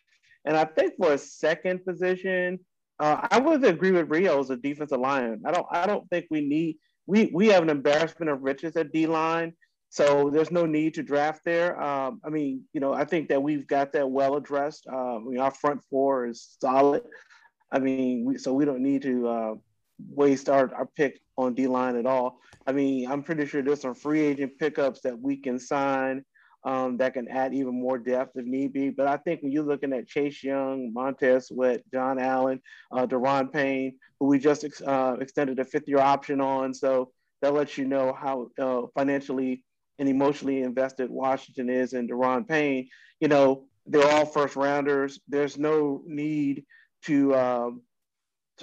And 0.44 0.56
I 0.56 0.64
think 0.64 0.94
for 0.98 1.12
a 1.12 1.18
second 1.18 1.84
position, 1.84 2.60
uh, 3.00 3.26
I 3.28 3.40
would 3.40 3.64
agree 3.64 3.90
with 3.90 4.08
Rio 4.08 4.38
as 4.38 4.50
a 4.50 4.56
defensive 4.56 5.00
line. 5.00 5.42
I 5.44 5.50
don't 5.50 5.66
I 5.70 5.86
don't 5.86 6.08
think 6.10 6.26
we 6.30 6.42
need 6.42 6.76
we 7.06 7.30
we 7.34 7.48
have 7.48 7.64
an 7.64 7.70
embarrassment 7.70 8.30
of 8.30 8.42
riches 8.42 8.76
at 8.76 8.92
D 8.92 9.08
line. 9.08 9.54
So 9.90 10.30
there's 10.30 10.52
no 10.52 10.66
need 10.66 10.94
to 10.94 11.02
draft 11.02 11.44
there. 11.44 11.80
Um, 11.80 12.20
I 12.24 12.30
mean, 12.30 12.62
you 12.72 12.80
know, 12.80 12.92
I 12.92 13.04
think 13.04 13.28
that 13.28 13.42
we've 13.42 13.66
got 13.66 13.92
that 13.92 14.08
well 14.08 14.36
addressed. 14.36 14.86
Uh, 14.90 15.16
I 15.16 15.18
mean, 15.18 15.40
our 15.40 15.50
front 15.50 15.82
four 15.90 16.26
is 16.26 16.56
solid. 16.60 17.02
I 17.72 17.80
mean, 17.80 18.24
we, 18.24 18.38
so 18.38 18.52
we 18.54 18.64
don't 18.64 18.82
need 18.82 19.02
to 19.02 19.28
uh, 19.28 19.54
waste 20.08 20.48
our, 20.48 20.72
our 20.74 20.86
pick 20.86 21.20
on 21.36 21.54
D 21.54 21.66
line 21.66 21.96
at 21.96 22.06
all. 22.06 22.40
I 22.66 22.72
mean, 22.72 23.10
I'm 23.10 23.24
pretty 23.24 23.46
sure 23.46 23.62
there's 23.62 23.80
some 23.80 23.94
free 23.94 24.20
agent 24.20 24.52
pickups 24.58 25.00
that 25.02 25.18
we 25.18 25.36
can 25.36 25.58
sign 25.58 26.24
um, 26.64 26.96
that 26.98 27.14
can 27.14 27.26
add 27.28 27.54
even 27.54 27.80
more 27.80 27.98
depth 27.98 28.36
if 28.36 28.44
need 28.44 28.72
be. 28.72 28.90
But 28.90 29.08
I 29.08 29.16
think 29.16 29.42
when 29.42 29.50
you're 29.50 29.64
looking 29.64 29.92
at 29.92 30.06
Chase 30.06 30.42
Young, 30.44 30.92
Montez 30.92 31.48
Sweat, 31.48 31.82
John 31.92 32.18
Allen, 32.18 32.60
uh, 32.92 33.06
Daron 33.06 33.52
Payne, 33.52 33.98
who 34.18 34.26
we 34.26 34.38
just 34.38 34.64
ex- 34.64 34.82
uh, 34.82 35.16
extended 35.20 35.58
a 35.58 35.64
fifth 35.64 35.88
year 35.88 35.98
option 35.98 36.40
on, 36.40 36.74
so 36.74 37.10
that 37.42 37.54
lets 37.54 37.78
you 37.78 37.86
know 37.86 38.12
how 38.12 38.50
uh, 38.58 38.86
financially 38.94 39.64
and 40.00 40.08
emotionally 40.08 40.62
invested 40.62 41.10
Washington 41.10 41.68
is 41.68 41.92
in 41.92 42.08
Daron 42.08 42.48
Payne, 42.48 42.88
you 43.20 43.28
know, 43.28 43.66
they're 43.86 44.10
all 44.10 44.24
first 44.24 44.56
rounders. 44.56 45.20
There's 45.28 45.58
no 45.58 46.02
need 46.06 46.64
to 47.04 47.34
um, 47.36 47.82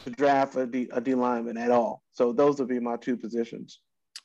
to 0.03 0.09
draft 0.09 0.55
a 0.55 0.65
D, 0.65 0.89
a 0.91 0.99
D 0.99 1.13
lineman 1.13 1.57
at 1.57 1.71
all. 1.71 2.03
So 2.11 2.33
those 2.33 2.59
would 2.59 2.67
be 2.67 2.79
my 2.79 2.97
two 2.97 3.15
positions. 3.15 3.79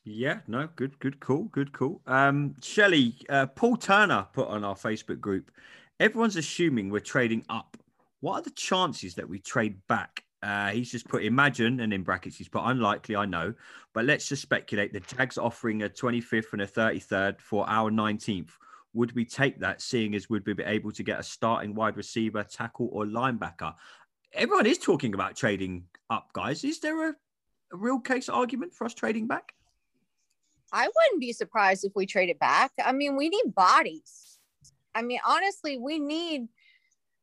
Yeah, 0.05 0.41
no, 0.49 0.69
good, 0.75 0.99
good, 0.99 1.21
cool, 1.21 1.45
good, 1.45 1.73
cool. 1.73 2.01
Um, 2.07 2.57
Shelley, 2.61 3.15
uh, 3.29 3.47
Paul 3.47 3.77
Turner 3.77 4.27
put 4.33 4.49
on 4.49 4.65
our 4.65 4.75
Facebook 4.75 5.21
group. 5.21 5.51
Everyone's 6.01 6.37
assuming 6.37 6.91
we're 6.91 7.01
trading 7.01 7.45
up. 7.49 7.77
What 8.21 8.41
are 8.41 8.43
the 8.43 8.51
chances 8.51 9.15
that 9.15 9.29
we 9.29 9.39
trade 9.39 9.77
back? 9.87 10.25
Uh, 10.43 10.71
he's 10.71 10.91
just 10.91 11.09
put 11.09 11.25
imagine, 11.25 11.81
and 11.81 11.93
in 11.93 12.03
brackets, 12.03 12.37
he's 12.37 12.49
put 12.49 12.63
unlikely, 12.65 13.15
I 13.15 13.27
know, 13.27 13.55
but 13.93 14.05
let's 14.05 14.29
just 14.29 14.43
speculate. 14.43 14.93
The 14.93 15.01
Jags 15.01 15.39
offering 15.39 15.83
a 15.85 15.89
25th 15.89 16.53
and 16.53 16.63
a 16.63 16.67
33rd 16.67 17.41
for 17.41 17.69
our 17.69 17.91
19th. 17.91 18.51
Would 18.95 19.15
we 19.15 19.25
take 19.25 19.61
that, 19.61 19.81
seeing 19.81 20.15
as 20.15 20.29
we'd 20.29 20.45
be 20.45 20.55
able 20.65 20.91
to 20.93 21.03
get 21.03 21.21
a 21.21 21.23
starting 21.23 21.75
wide 21.75 21.97
receiver, 21.97 22.43
tackle, 22.43 22.89
or 22.93 23.05
linebacker? 23.05 23.75
Everyone 24.35 24.67
is 24.67 24.79
talking 24.79 25.15
about 25.15 25.37
trading 25.37 25.85
up, 26.11 26.33
guys. 26.33 26.65
Is 26.65 26.81
there 26.81 27.11
a, 27.11 27.15
a 27.73 27.77
real 27.77 28.01
case 28.01 28.29
argument 28.29 28.75
for 28.75 28.85
us 28.85 28.95
trading 28.95 29.29
back? 29.29 29.55
I 30.73 30.89
wouldn't 30.89 31.21
be 31.21 31.33
surprised 31.33 31.85
if 31.85 31.93
we 31.95 32.07
traded 32.07 32.39
back. 32.39 32.73
I 32.85 32.93
mean, 32.93 33.17
we 33.17 33.29
need 33.29 33.55
bodies. 33.55 34.39
I 34.95 35.03
mean, 35.03 35.21
honestly, 35.27 35.79
we 35.79 35.99
need 35.99 36.49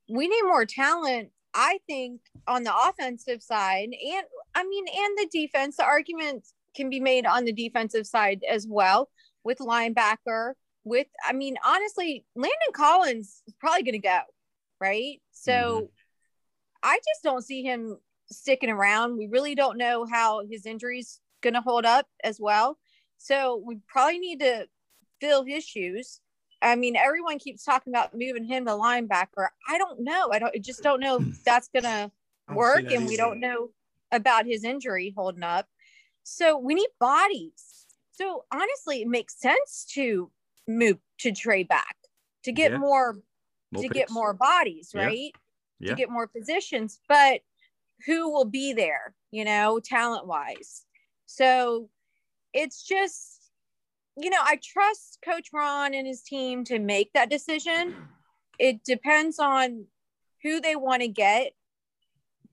we 0.07 0.27
need 0.27 0.43
more 0.43 0.65
talent 0.65 1.29
I 1.53 1.79
think 1.87 2.21
on 2.47 2.63
the 2.63 2.73
offensive 2.87 3.41
side, 3.41 3.89
and 3.89 4.25
I 4.55 4.63
mean, 4.63 4.85
and 4.87 5.17
the 5.17 5.29
defense, 5.31 5.77
the 5.77 5.83
argument 5.83 6.45
can 6.75 6.89
be 6.89 6.99
made 6.99 7.25
on 7.25 7.45
the 7.45 7.53
defensive 7.53 8.05
side 8.05 8.41
as 8.49 8.67
well 8.67 9.09
with 9.43 9.59
linebacker. 9.59 10.53
With, 10.83 11.07
I 11.27 11.33
mean, 11.33 11.55
honestly, 11.65 12.25
Landon 12.35 12.73
Collins 12.73 13.43
is 13.47 13.53
probably 13.59 13.83
going 13.83 13.93
to 13.93 14.07
go, 14.07 14.19
right? 14.79 15.21
So 15.31 15.51
mm-hmm. 15.51 15.85
I 16.83 16.95
just 16.97 17.23
don't 17.23 17.43
see 17.43 17.63
him 17.63 17.97
sticking 18.31 18.69
around. 18.69 19.17
We 19.17 19.27
really 19.27 19.55
don't 19.55 19.77
know 19.77 20.05
how 20.09 20.45
his 20.49 20.65
injuries 20.65 21.19
going 21.41 21.55
to 21.55 21.61
hold 21.61 21.85
up 21.85 22.07
as 22.23 22.39
well. 22.39 22.77
So 23.17 23.61
we 23.65 23.79
probably 23.87 24.19
need 24.19 24.39
to 24.39 24.67
fill 25.19 25.43
his 25.43 25.65
shoes. 25.65 26.21
I 26.61 26.75
mean, 26.75 26.95
everyone 26.95 27.39
keeps 27.39 27.63
talking 27.63 27.93
about 27.93 28.13
moving 28.13 28.43
him 28.43 28.65
to 28.65 28.71
linebacker. 28.71 29.47
I 29.67 29.77
don't 29.77 30.01
know. 30.01 30.29
I 30.31 30.39
don't 30.39 30.55
I 30.55 30.59
just 30.59 30.83
don't 30.83 30.99
know 30.99 31.19
if 31.19 31.43
that's 31.43 31.69
gonna 31.73 32.11
work, 32.53 32.91
and 32.91 33.07
we 33.07 33.15
don't 33.15 33.39
know 33.39 33.69
about 34.11 34.45
his 34.45 34.63
injury 34.63 35.13
holding 35.15 35.43
up. 35.43 35.67
So 36.23 36.57
we 36.57 36.75
need 36.75 36.89
bodies. 36.99 37.85
So 38.11 38.45
honestly, 38.51 39.01
it 39.01 39.07
makes 39.07 39.39
sense 39.39 39.85
to 39.93 40.31
move 40.67 40.97
to 41.19 41.31
trade 41.31 41.67
back 41.67 41.95
to 42.43 42.51
get 42.51 42.71
yeah. 42.71 42.77
more, 42.77 43.17
more, 43.71 43.83
to 43.83 43.89
picks. 43.89 43.93
get 43.93 44.09
more 44.11 44.33
bodies, 44.33 44.91
right? 44.93 45.31
Yeah. 45.79 45.87
Yeah. 45.87 45.89
To 45.91 45.95
get 45.95 46.09
more 46.09 46.27
positions, 46.27 46.99
but 47.07 47.41
who 48.05 48.31
will 48.31 48.45
be 48.45 48.73
there, 48.73 49.13
you 49.31 49.45
know, 49.45 49.79
talent 49.79 50.27
wise. 50.27 50.85
So 51.25 51.89
it's 52.53 52.83
just 52.83 53.38
you 54.21 54.29
know, 54.29 54.41
I 54.41 54.59
trust 54.63 55.19
Coach 55.23 55.49
Ron 55.53 55.93
and 55.93 56.07
his 56.07 56.21
team 56.21 56.63
to 56.65 56.79
make 56.79 57.13
that 57.13 57.29
decision. 57.29 57.95
It 58.57 58.83
depends 58.83 59.39
on 59.39 59.85
who 60.43 60.59
they 60.59 60.75
want 60.75 61.01
to 61.01 61.07
get 61.07 61.53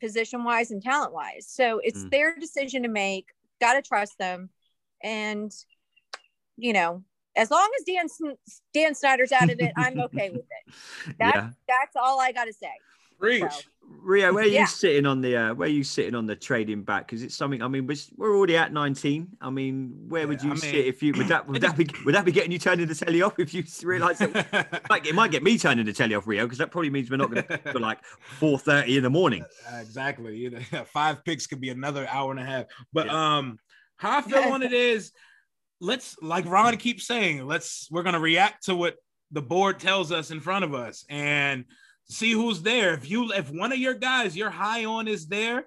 position 0.00 0.44
wise 0.44 0.70
and 0.70 0.82
talent 0.82 1.12
wise. 1.12 1.46
So 1.48 1.80
it's 1.82 2.04
mm. 2.04 2.10
their 2.10 2.36
decision 2.38 2.82
to 2.82 2.88
make. 2.88 3.28
Got 3.60 3.74
to 3.74 3.82
trust 3.82 4.18
them. 4.18 4.50
And, 5.02 5.52
you 6.56 6.72
know, 6.72 7.04
as 7.36 7.50
long 7.50 7.68
as 7.78 7.84
Dan 7.84 8.36
Dan 8.72 8.94
Snyder's 8.94 9.32
out 9.32 9.50
of 9.50 9.58
it, 9.60 9.72
I'm 9.76 10.00
okay 10.00 10.30
with 10.30 10.40
it. 10.40 10.74
That's 11.18 11.36
yeah. 11.36 11.50
that's 11.68 11.96
all 11.96 12.20
I 12.20 12.32
got 12.32 12.46
to 12.46 12.52
say. 12.52 12.72
Preach. 13.18 13.42
So, 13.42 13.60
Rio, 13.88 14.32
where 14.32 14.44
are 14.44 14.46
yeah. 14.46 14.60
you 14.60 14.66
sitting 14.66 15.04
on 15.04 15.20
the 15.20 15.36
uh, 15.36 15.54
where 15.54 15.66
are 15.66 15.70
you 15.70 15.82
sitting 15.82 16.14
on 16.14 16.26
the 16.26 16.36
trading 16.36 16.82
back? 16.82 17.06
Because 17.06 17.22
it's 17.22 17.34
something. 17.34 17.60
I 17.60 17.68
mean, 17.68 17.86
we're, 17.86 17.96
we're 18.16 18.36
already 18.36 18.56
at 18.56 18.72
19. 18.72 19.28
I 19.40 19.50
mean, 19.50 20.04
where 20.08 20.22
yeah, 20.22 20.28
would 20.28 20.42
you 20.42 20.50
I 20.50 20.52
mean, 20.52 20.60
sit 20.60 20.74
if 20.86 21.02
you 21.02 21.12
would 21.16 21.28
that 21.28 21.48
would 21.48 21.60
that 21.62 21.76
be 21.76 21.88
would 22.04 22.14
that 22.14 22.24
be 22.24 22.32
getting 22.32 22.52
you 22.52 22.58
turning 22.58 22.86
the 22.86 22.94
telly 22.94 23.22
off 23.22 23.38
if 23.38 23.52
you 23.52 23.64
realise 23.82 24.18
that 24.18 24.36
it 24.52 24.82
might, 24.90 25.06
it 25.06 25.14
might 25.14 25.30
get 25.32 25.42
me 25.42 25.58
turning 25.58 25.86
the 25.86 25.92
telly 25.92 26.14
off, 26.14 26.26
Rio? 26.26 26.44
Because 26.44 26.58
that 26.58 26.70
probably 26.70 26.90
means 26.90 27.10
we're 27.10 27.16
not 27.16 27.30
going 27.30 27.44
to 27.44 27.60
go 27.72 27.78
like 27.80 27.98
4:30 28.40 28.96
in 28.96 29.02
the 29.02 29.10
morning. 29.10 29.44
Uh, 29.72 29.78
exactly. 29.78 30.36
You 30.36 30.50
know, 30.50 30.60
five 30.92 31.24
picks 31.24 31.46
could 31.46 31.60
be 31.60 31.70
another 31.70 32.06
hour 32.08 32.30
and 32.30 32.38
a 32.38 32.44
half. 32.44 32.66
But 32.92 33.06
yeah. 33.06 33.38
um, 33.38 33.58
how 33.96 34.18
I 34.18 34.22
feel 34.22 34.52
on 34.52 34.62
it 34.62 34.72
is, 34.72 35.10
let's 35.80 36.16
like 36.22 36.46
Ron 36.46 36.76
keeps 36.76 37.06
saying, 37.06 37.44
let's 37.44 37.88
we're 37.90 38.04
gonna 38.04 38.20
react 38.20 38.66
to 38.66 38.76
what 38.76 38.96
the 39.32 39.42
board 39.42 39.80
tells 39.80 40.12
us 40.12 40.30
in 40.30 40.38
front 40.40 40.64
of 40.64 40.74
us 40.74 41.04
and 41.08 41.64
see 42.08 42.32
who's 42.32 42.62
there. 42.62 42.94
If 42.94 43.08
you 43.10 43.32
if 43.32 43.50
one 43.50 43.72
of 43.72 43.78
your 43.78 43.94
guys 43.94 44.36
you're 44.36 44.50
high 44.50 44.84
on 44.84 45.08
is 45.08 45.26
there, 45.26 45.66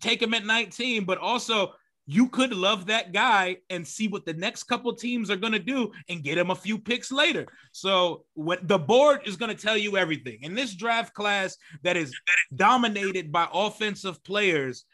take 0.00 0.22
him 0.22 0.34
at 0.34 0.44
19. 0.44 1.04
But 1.04 1.18
also 1.18 1.72
you 2.06 2.28
could 2.28 2.52
love 2.52 2.86
that 2.86 3.12
guy 3.12 3.58
and 3.68 3.86
see 3.86 4.08
what 4.08 4.26
the 4.26 4.34
next 4.34 4.64
couple 4.64 4.92
teams 4.94 5.30
are 5.30 5.36
going 5.36 5.52
to 5.52 5.60
do 5.60 5.92
and 6.08 6.24
get 6.24 6.38
him 6.38 6.50
a 6.50 6.56
few 6.56 6.76
picks 6.76 7.12
later. 7.12 7.46
So 7.70 8.24
what 8.34 8.66
the 8.66 8.78
board 8.78 9.20
is 9.26 9.36
going 9.36 9.54
to 9.54 9.62
tell 9.62 9.76
you 9.76 9.96
everything. 9.96 10.38
In 10.42 10.56
this 10.56 10.74
draft 10.74 11.14
class 11.14 11.56
that 11.84 11.96
is 11.96 12.12
dominated 12.56 13.30
by 13.30 13.46
offensive 13.52 14.24
players, 14.24 14.84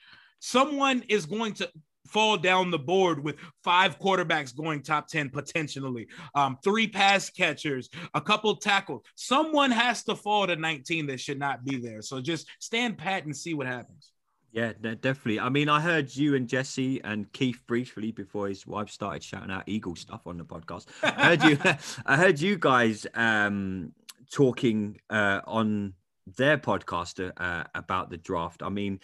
someone 0.40 1.04
is 1.08 1.24
going 1.24 1.54
to 1.54 1.70
fall 2.06 2.36
down 2.36 2.70
the 2.70 2.78
board 2.78 3.22
with 3.22 3.36
five 3.62 3.98
quarterbacks 3.98 4.56
going 4.56 4.82
top 4.82 5.08
10 5.08 5.30
potentially, 5.30 6.08
um, 6.34 6.58
three 6.62 6.86
pass 6.86 7.30
catchers, 7.30 7.88
a 8.14 8.20
couple 8.20 8.56
tackles. 8.56 9.02
Someone 9.14 9.70
has 9.70 10.02
to 10.04 10.14
fall 10.14 10.46
to 10.46 10.56
19 10.56 11.06
that 11.06 11.20
should 11.20 11.38
not 11.38 11.64
be 11.64 11.78
there. 11.78 12.02
So 12.02 12.20
just 12.20 12.46
stand 12.58 12.98
pat 12.98 13.24
and 13.24 13.36
see 13.36 13.54
what 13.54 13.66
happens. 13.66 14.12
Yeah, 14.52 14.72
definitely. 14.80 15.38
I 15.38 15.50
mean, 15.50 15.68
I 15.68 15.80
heard 15.80 16.14
you 16.16 16.34
and 16.34 16.48
Jesse 16.48 17.02
and 17.04 17.30
Keith 17.32 17.62
briefly 17.66 18.10
before 18.10 18.48
his 18.48 18.66
wife 18.66 18.88
started 18.88 19.22
shouting 19.22 19.50
out 19.50 19.64
Eagle 19.66 19.96
stuff 19.96 20.22
on 20.26 20.38
the 20.38 20.44
podcast. 20.44 20.86
I 21.02 21.36
heard 21.36 21.42
you. 21.42 21.58
I 22.06 22.16
heard 22.16 22.40
you 22.40 22.56
guys 22.56 23.06
um, 23.14 23.92
talking 24.32 24.98
uh, 25.10 25.42
on 25.46 25.92
their 26.38 26.58
podcast 26.58 27.32
uh, 27.36 27.64
about 27.74 28.08
the 28.08 28.16
draft. 28.16 28.62
I 28.62 28.70
mean, 28.70 29.00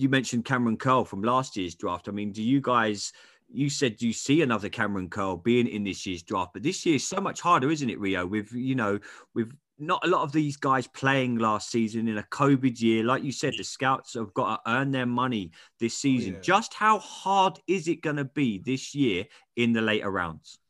you 0.00 0.08
mentioned 0.08 0.46
Kamren 0.46 0.78
Curl 0.78 1.04
from 1.04 1.22
last 1.22 1.58
year's 1.58 1.74
draft. 1.74 2.08
I 2.08 2.12
mean, 2.12 2.32
do 2.32 2.42
you 2.42 2.62
guys? 2.62 3.12
You 3.52 3.68
said 3.68 3.96
do 3.96 4.06
you 4.06 4.12
see 4.12 4.40
another 4.40 4.70
Kamren 4.70 5.10
Curl 5.10 5.36
being 5.36 5.66
in 5.66 5.84
this 5.84 6.06
year's 6.06 6.22
draft, 6.22 6.54
but 6.54 6.62
this 6.62 6.86
year 6.86 6.94
is 6.94 7.06
so 7.06 7.20
much 7.20 7.40
harder, 7.40 7.70
isn't 7.70 7.90
it, 7.90 8.00
Rio? 8.00 8.26
With 8.26 8.50
you 8.52 8.74
know, 8.74 8.98
with 9.34 9.52
not 9.78 10.02
a 10.04 10.08
lot 10.08 10.22
of 10.22 10.32
these 10.32 10.56
guys 10.56 10.86
playing 10.86 11.36
last 11.36 11.70
season 11.70 12.08
in 12.08 12.16
a 12.16 12.22
COVID 12.22 12.80
year. 12.80 13.04
Like 13.04 13.24
you 13.24 13.32
said, 13.32 13.54
the 13.58 13.64
scouts 13.64 14.14
have 14.14 14.32
got 14.32 14.64
to 14.64 14.70
earn 14.70 14.90
their 14.90 15.06
money 15.06 15.50
this 15.78 15.94
oh, 15.94 16.00
season. 16.00 16.34
Yeah. 16.34 16.40
Just 16.40 16.72
how 16.72 16.98
hard 16.98 17.58
is 17.66 17.86
it 17.86 18.00
going 18.00 18.16
to 18.16 18.24
be 18.24 18.58
this 18.58 18.94
year 18.94 19.26
in 19.56 19.72
the 19.72 19.82
later 19.82 20.10
rounds? 20.10 20.58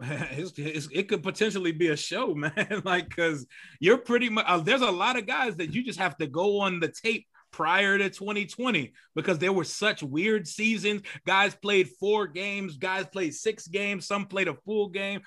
It's, 0.00 0.52
it's, 0.58 0.88
it 0.92 1.08
could 1.08 1.22
potentially 1.22 1.70
be 1.70 1.88
a 1.88 1.96
show, 1.96 2.34
man. 2.34 2.82
like, 2.84 3.08
because 3.08 3.46
you're 3.78 3.96
pretty 3.96 4.28
much, 4.28 4.44
uh, 4.46 4.58
there's 4.58 4.82
a 4.82 4.90
lot 4.90 5.16
of 5.16 5.26
guys 5.26 5.56
that 5.56 5.72
you 5.72 5.84
just 5.84 6.00
have 6.00 6.16
to 6.16 6.26
go 6.26 6.58
on 6.60 6.80
the 6.80 6.88
tape 6.88 7.26
prior 7.54 7.96
to 7.96 8.10
2020 8.10 8.92
because 9.14 9.38
there 9.38 9.52
were 9.52 9.62
such 9.62 10.02
weird 10.02 10.48
seasons. 10.48 11.02
Guys 11.24 11.54
played 11.54 11.88
four 12.00 12.26
games, 12.26 12.76
guys 12.76 13.06
played 13.06 13.32
six 13.32 13.68
games, 13.68 14.08
some 14.08 14.26
played 14.26 14.48
a 14.48 14.54
full 14.64 14.88
game. 14.88 15.20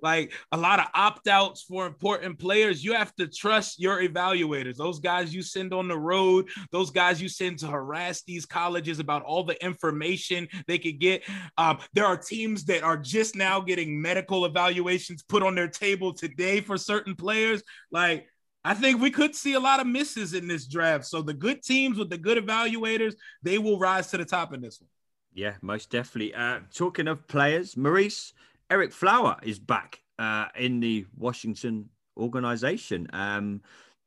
Like 0.00 0.32
a 0.50 0.56
lot 0.56 0.80
of 0.80 0.86
opt 0.94 1.28
outs 1.28 1.62
for 1.62 1.86
important 1.86 2.38
players. 2.38 2.82
You 2.82 2.94
have 2.94 3.14
to 3.16 3.26
trust 3.26 3.78
your 3.78 4.00
evaluators. 4.00 4.76
Those 4.76 4.98
guys 4.98 5.34
you 5.34 5.42
send 5.42 5.74
on 5.74 5.86
the 5.86 5.98
road, 5.98 6.48
those 6.72 6.90
guys 6.90 7.20
you 7.20 7.28
send 7.28 7.58
to 7.58 7.66
harass 7.66 8.22
these 8.22 8.46
colleges 8.46 8.98
about 8.98 9.22
all 9.22 9.44
the 9.44 9.62
information 9.62 10.48
they 10.66 10.78
could 10.78 10.98
get. 10.98 11.22
Um, 11.58 11.80
there 11.92 12.06
are 12.06 12.16
teams 12.16 12.64
that 12.64 12.82
are 12.82 12.96
just 12.96 13.36
now 13.36 13.60
getting 13.60 14.00
medical 14.00 14.46
evaluations 14.46 15.22
put 15.22 15.42
on 15.42 15.54
their 15.54 15.68
table 15.68 16.14
today 16.14 16.62
for 16.62 16.78
certain 16.78 17.14
players. 17.14 17.62
Like, 17.90 18.26
I 18.64 18.74
think 18.74 19.00
we 19.00 19.10
could 19.10 19.34
see 19.34 19.54
a 19.54 19.60
lot 19.60 19.80
of 19.80 19.86
misses 19.86 20.32
in 20.32 20.48
this 20.48 20.66
draft. 20.66 21.04
So 21.04 21.20
the 21.20 21.34
good 21.34 21.62
teams 21.62 21.98
with 21.98 22.08
the 22.08 22.16
good 22.18 22.38
evaluators, 22.38 23.14
they 23.42 23.58
will 23.58 23.78
rise 23.78 24.08
to 24.08 24.16
the 24.16 24.24
top 24.24 24.54
in 24.54 24.62
this 24.62 24.80
one. 24.80 24.88
Yeah, 25.34 25.54
most 25.60 25.90
definitely. 25.90 26.34
Uh, 26.34 26.60
talking 26.72 27.08
of 27.08 27.26
players, 27.28 27.76
Maurice, 27.76 28.32
Ereck 28.70 28.92
Flower 28.92 29.36
is 29.42 29.58
back 29.58 30.00
uh, 30.18 30.46
in 30.56 30.80
the 30.80 31.06
Washington 31.16 31.90
organization. 32.16 33.08
Um, 33.12 33.60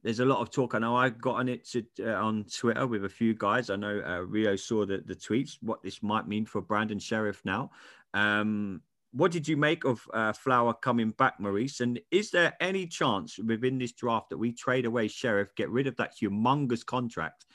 there's 0.04 0.22
a 0.22 0.26
lot 0.26 0.40
of 0.40 0.50
talk. 0.52 0.74
I 0.74 0.80
know 0.80 0.96
I 0.96 1.10
got 1.10 1.36
on 1.36 1.50
it 1.50 1.68
to, 1.70 1.84
uh, 2.00 2.14
on 2.14 2.46
Twitter 2.46 2.88
with 2.88 3.06
a 3.06 3.10
few 3.10 3.34
guys. 3.34 3.70
I 3.70 3.76
know 3.76 4.02
uh, 4.06 4.20
Rio 4.22 4.56
saw 4.56 4.86
the, 4.86 5.04
the 5.06 5.16
tweets, 5.16 5.58
what 5.62 5.84
this 5.84 6.02
might 6.02 6.28
mean 6.28 6.46
for 6.46 6.62
Brandon 6.62 6.98
Scherff 6.98 7.44
now. 7.44 7.72
Um, 8.14 8.82
what 9.18 9.32
did 9.32 9.48
you 9.48 9.58
make 9.58 9.84
of 9.84 10.02
uh, 10.14 10.32
Flower 10.32 10.74
coming 10.74 11.12
back, 11.12 11.40
Maurice? 11.40 11.80
And 11.80 12.00
is 12.12 12.30
there 12.30 12.56
any 12.62 12.86
chance 12.86 13.40
within 13.40 13.78
this 13.78 13.92
draft 13.92 14.30
that 14.30 14.38
we 14.38 14.52
trade 14.52 14.86
away 14.86 15.08
Scherff, 15.08 15.48
get 15.56 15.70
rid 15.70 15.88
of 15.88 15.96
that 15.98 16.14
humongous 16.22 16.86
contract, 16.86 17.46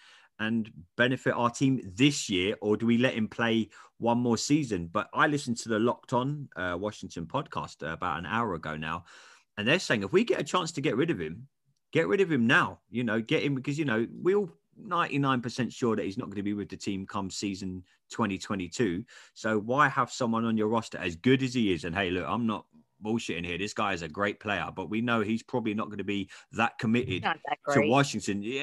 and 0.41 0.71
benefit 0.97 1.35
our 1.35 1.51
team 1.51 1.81
this 1.95 2.29
year, 2.29 2.57
or 2.61 2.77
do 2.77 2.85
we 2.85 2.99
let 2.99 3.15
him 3.15 3.29
play 3.29 3.71
one 3.99 4.19
more 4.19 4.37
season? 4.37 4.89
But 4.93 5.09
I 5.15 5.29
listened 5.29 5.59
to 5.59 5.69
the 5.69 5.79
Locked 5.79 6.13
On 6.13 6.49
uh, 6.57 6.77
Washington 6.81 7.27
podcast 7.27 7.89
about 7.89 8.19
an 8.19 8.27
hour 8.27 8.55
ago 8.55 8.77
now, 8.77 9.05
and 9.57 9.69
they're 9.69 9.79
saying 9.79 10.03
if 10.03 10.13
we 10.13 10.25
get 10.25 10.41
a 10.41 10.45
chance 10.45 10.73
to 10.73 10.81
get 10.81 10.97
rid 10.97 11.11
of 11.11 11.21
him, 11.21 11.47
get 11.93 12.09
rid 12.09 12.21
of 12.21 12.33
him 12.33 12.47
now. 12.47 12.81
You 12.91 13.05
know, 13.05 13.21
get 13.21 13.45
him 13.45 13.55
because 13.55 13.79
you 13.79 13.85
know 13.85 14.07
we 14.21 14.35
all 14.35 14.51
99% 14.89 15.73
sure 15.73 15.97
that 15.97 16.05
he's 16.05 16.19
not 16.19 16.27
going 16.27 16.37
to 16.37 16.43
be 16.43 16.55
with 16.55 16.69
the 16.69 16.77
team 16.77 17.07
come 17.07 17.31
season 17.31 17.83
2022. 18.11 19.05
So 19.35 19.59
why 19.59 19.89
have 19.89 20.11
someone 20.11 20.45
on 20.45 20.57
your 20.57 20.69
roster 20.69 20.99
as 20.99 21.17
good 21.17 21.43
as 21.43 21.55
he 21.55 21.73
is? 21.73 21.85
And 21.85 21.95
hey, 21.95 22.11
look, 22.11 22.27
I'm 22.29 22.47
not 22.47 22.67
bullshitting 23.03 23.45
here. 23.45 23.59
This 23.59 23.75
guy 23.75 23.93
is 23.93 24.03
a 24.03 24.09
great 24.09 24.41
player, 24.41 24.69
but 24.75 24.91
we 24.91 25.01
know 25.01 25.21
he's 25.21 25.43
probably 25.43 25.75
not 25.75 25.87
going 25.87 25.99
to 25.99 26.05
be 26.05 26.31
that 26.53 26.79
committed 26.79 27.23
that 27.23 27.39
to. 27.73 27.89
Washington. 27.89 28.43
Yeah, 28.43 28.63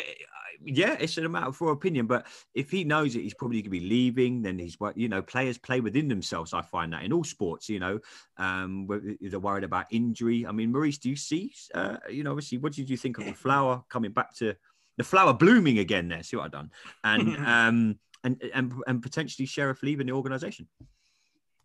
yeah, 0.63 0.97
it's 0.99 1.17
a 1.17 1.27
matter 1.29 1.51
for 1.51 1.71
opinion, 1.71 2.05
but 2.05 2.25
if 2.53 2.69
he 2.69 2.83
knows 2.83 3.13
that 3.13 3.21
he's 3.21 3.33
probably 3.33 3.57
going 3.61 3.65
to 3.65 3.69
be 3.69 3.79
leaving, 3.79 4.41
then 4.41 4.59
he's 4.59 4.79
what 4.79 4.97
you 4.97 5.07
know. 5.07 5.21
Players 5.21 5.57
play 5.57 5.79
within 5.79 6.07
themselves. 6.07 6.53
I 6.53 6.61
find 6.61 6.91
that 6.93 7.03
in 7.03 7.13
all 7.13 7.23
sports, 7.23 7.69
you 7.69 7.79
know, 7.79 7.99
um, 8.38 8.88
they're 9.21 9.39
worried 9.39 9.63
about 9.63 9.85
injury. 9.91 10.45
I 10.45 10.51
mean, 10.51 10.71
Maurice, 10.71 10.97
do 10.97 11.09
you 11.09 11.15
see, 11.15 11.53
uh, 11.73 11.97
you 12.09 12.23
know, 12.23 12.31
obviously, 12.31 12.57
what 12.57 12.73
did 12.73 12.89
you 12.89 12.97
think 12.97 13.17
of 13.17 13.25
the 13.25 13.33
flower 13.33 13.83
coming 13.89 14.11
back 14.11 14.35
to 14.38 14.55
the 14.99 15.03
flower 15.03 15.33
blooming 15.33 15.79
again? 15.79 16.09
There, 16.09 16.21
see 16.21 16.37
what 16.37 16.45
I've 16.45 16.51
done, 16.51 16.69
and 17.03 17.37
um, 17.47 17.99
and 18.23 18.39
and 18.53 18.73
and 18.85 19.01
potentially 19.01 19.47
Scherff 19.47 19.81
leaving 19.81 20.05
the 20.05 20.13
organization. 20.13 20.67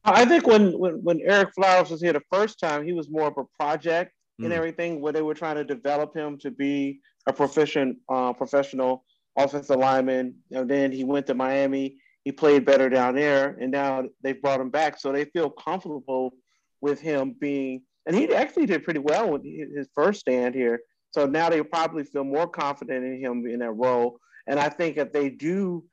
I 0.06 0.24
think 0.24 0.46
when, 0.46 0.78
when 0.78 1.02
when 1.02 1.18
Ereck 1.18 1.52
Flowers 1.54 1.90
was 1.90 2.00
here 2.00 2.12
the 2.14 2.22
first 2.32 2.58
time, 2.58 2.86
he 2.86 2.92
was 2.92 3.10
more 3.10 3.28
of 3.28 3.34
a 3.36 3.44
project 3.60 4.12
and 4.40 4.50
Mm. 4.52 4.56
everything, 4.56 5.00
where 5.00 5.12
they 5.12 5.22
were 5.22 5.34
trying 5.34 5.56
to 5.56 5.64
develop 5.64 6.14
him 6.16 6.36
to 6.38 6.50
be 6.50 7.00
a 7.26 7.32
proficient 7.32 7.98
uh, 8.08 8.32
professional 8.32 9.04
offensive 9.36 9.78
lineman. 9.78 10.34
And 10.50 10.68
then 10.68 10.90
he 10.90 11.04
went 11.04 11.26
to 11.28 11.34
Miami. 11.34 11.98
He 12.24 12.32
played 12.32 12.64
better 12.64 12.88
down 12.88 13.14
there, 13.14 13.56
and 13.60 13.70
now 13.70 14.04
they've 14.22 14.40
brought 14.40 14.60
him 14.60 14.70
back, 14.70 14.99
so 14.99 15.12
they 15.12 15.26
feel 15.26 15.50
comfortable 15.50 16.34
with 16.80 17.00
him 17.00 17.36
being. 17.38 17.82
And 18.06 18.16
he 18.16 18.34
actually 18.34 18.66
did 18.66 18.82
pretty 18.82 19.00
well 19.00 19.30
with 19.30 19.44
his 19.44 19.88
first 19.94 20.20
stand 20.20 20.54
here. 20.54 20.80
So 21.14 21.26
now 21.26 21.48
they 21.48 21.62
probably 21.62 22.02
feel 22.02 22.24
more 22.24 22.48
confident 22.48 23.04
in 23.04 23.20
him 23.20 23.46
in 23.46 23.60
that 23.60 23.70
role. 23.70 24.18
And 24.48 24.58
I 24.58 24.68
think 24.68 24.96
if 24.96 25.12
they 25.12 25.30
do 25.30 25.84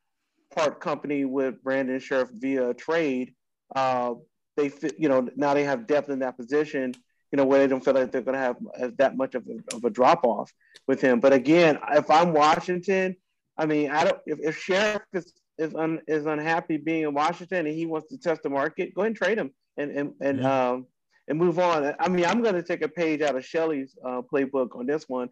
part 0.56 0.82
company 0.82 1.26
with 1.26 1.62
Brandon 1.62 2.00
Scherff 2.00 2.32
via 2.34 2.74
trade, 2.74 3.36
uh, 3.76 4.16
they 4.58 4.70
fit, 4.70 4.96
you 4.98 5.10
know, 5.10 5.30
now 5.36 5.54
they 5.54 5.64
have 5.64 5.86
depth 5.86 6.10
in 6.10 6.18
that 6.20 6.38
position, 6.38 6.96
you 7.32 7.38
know, 7.38 7.46
where 7.46 7.60
they 7.60 7.68
don't 7.68 7.86
feel 7.86 7.94
like 7.94 8.12
they're 8.12 8.24
going 8.24 8.34
to 8.34 8.40
have 8.40 8.56
uh, 8.82 8.90
that 8.98 9.16
much 9.16 9.36
of 9.36 9.46
a, 9.46 9.76
of 9.76 9.84
a 9.84 9.92
drop 9.92 10.26
off 10.26 10.52
with 10.88 11.02
him. 11.02 11.20
But 11.20 11.34
again, 11.34 11.78
if 11.92 12.10
I'm 12.10 12.34
Washington, 12.34 13.16
I 13.60 13.68
mean, 13.68 13.92
I 13.92 14.06
don't, 14.06 14.18
if, 14.26 14.40
if 14.40 14.60
Scherff 14.60 15.02
is, 15.14 15.32
is, 15.60 15.76
un, 15.76 16.02
is 16.08 16.26
unhappy 16.26 16.78
being 16.78 17.04
in 17.04 17.14
Washington 17.14 17.68
and 17.68 17.76
he 17.76 17.86
wants 17.86 18.10
to 18.10 18.18
test 18.18 18.42
the 18.42 18.50
market, 18.50 18.96
go 18.96 19.02
ahead 19.02 19.10
and 19.10 19.16
trade 19.16 19.38
him 19.38 19.52
and, 19.78 19.92
and, 19.92 20.14
and, 20.20 20.44
um, 20.44 20.88
and 21.28 21.38
move 21.38 21.60
on. 21.60 21.94
I 22.00 22.10
mean, 22.10 22.26
I'm 22.26 22.42
going 22.42 22.56
to 22.56 22.64
take 22.64 22.82
a 22.82 22.88
page 22.90 23.22
out 23.22 23.36
of 23.36 23.46
Shelley's 23.46 23.96
uh, 24.06 24.22
playbook 24.32 24.76
on 24.76 24.86
this 24.86 25.08
one. 25.08 25.30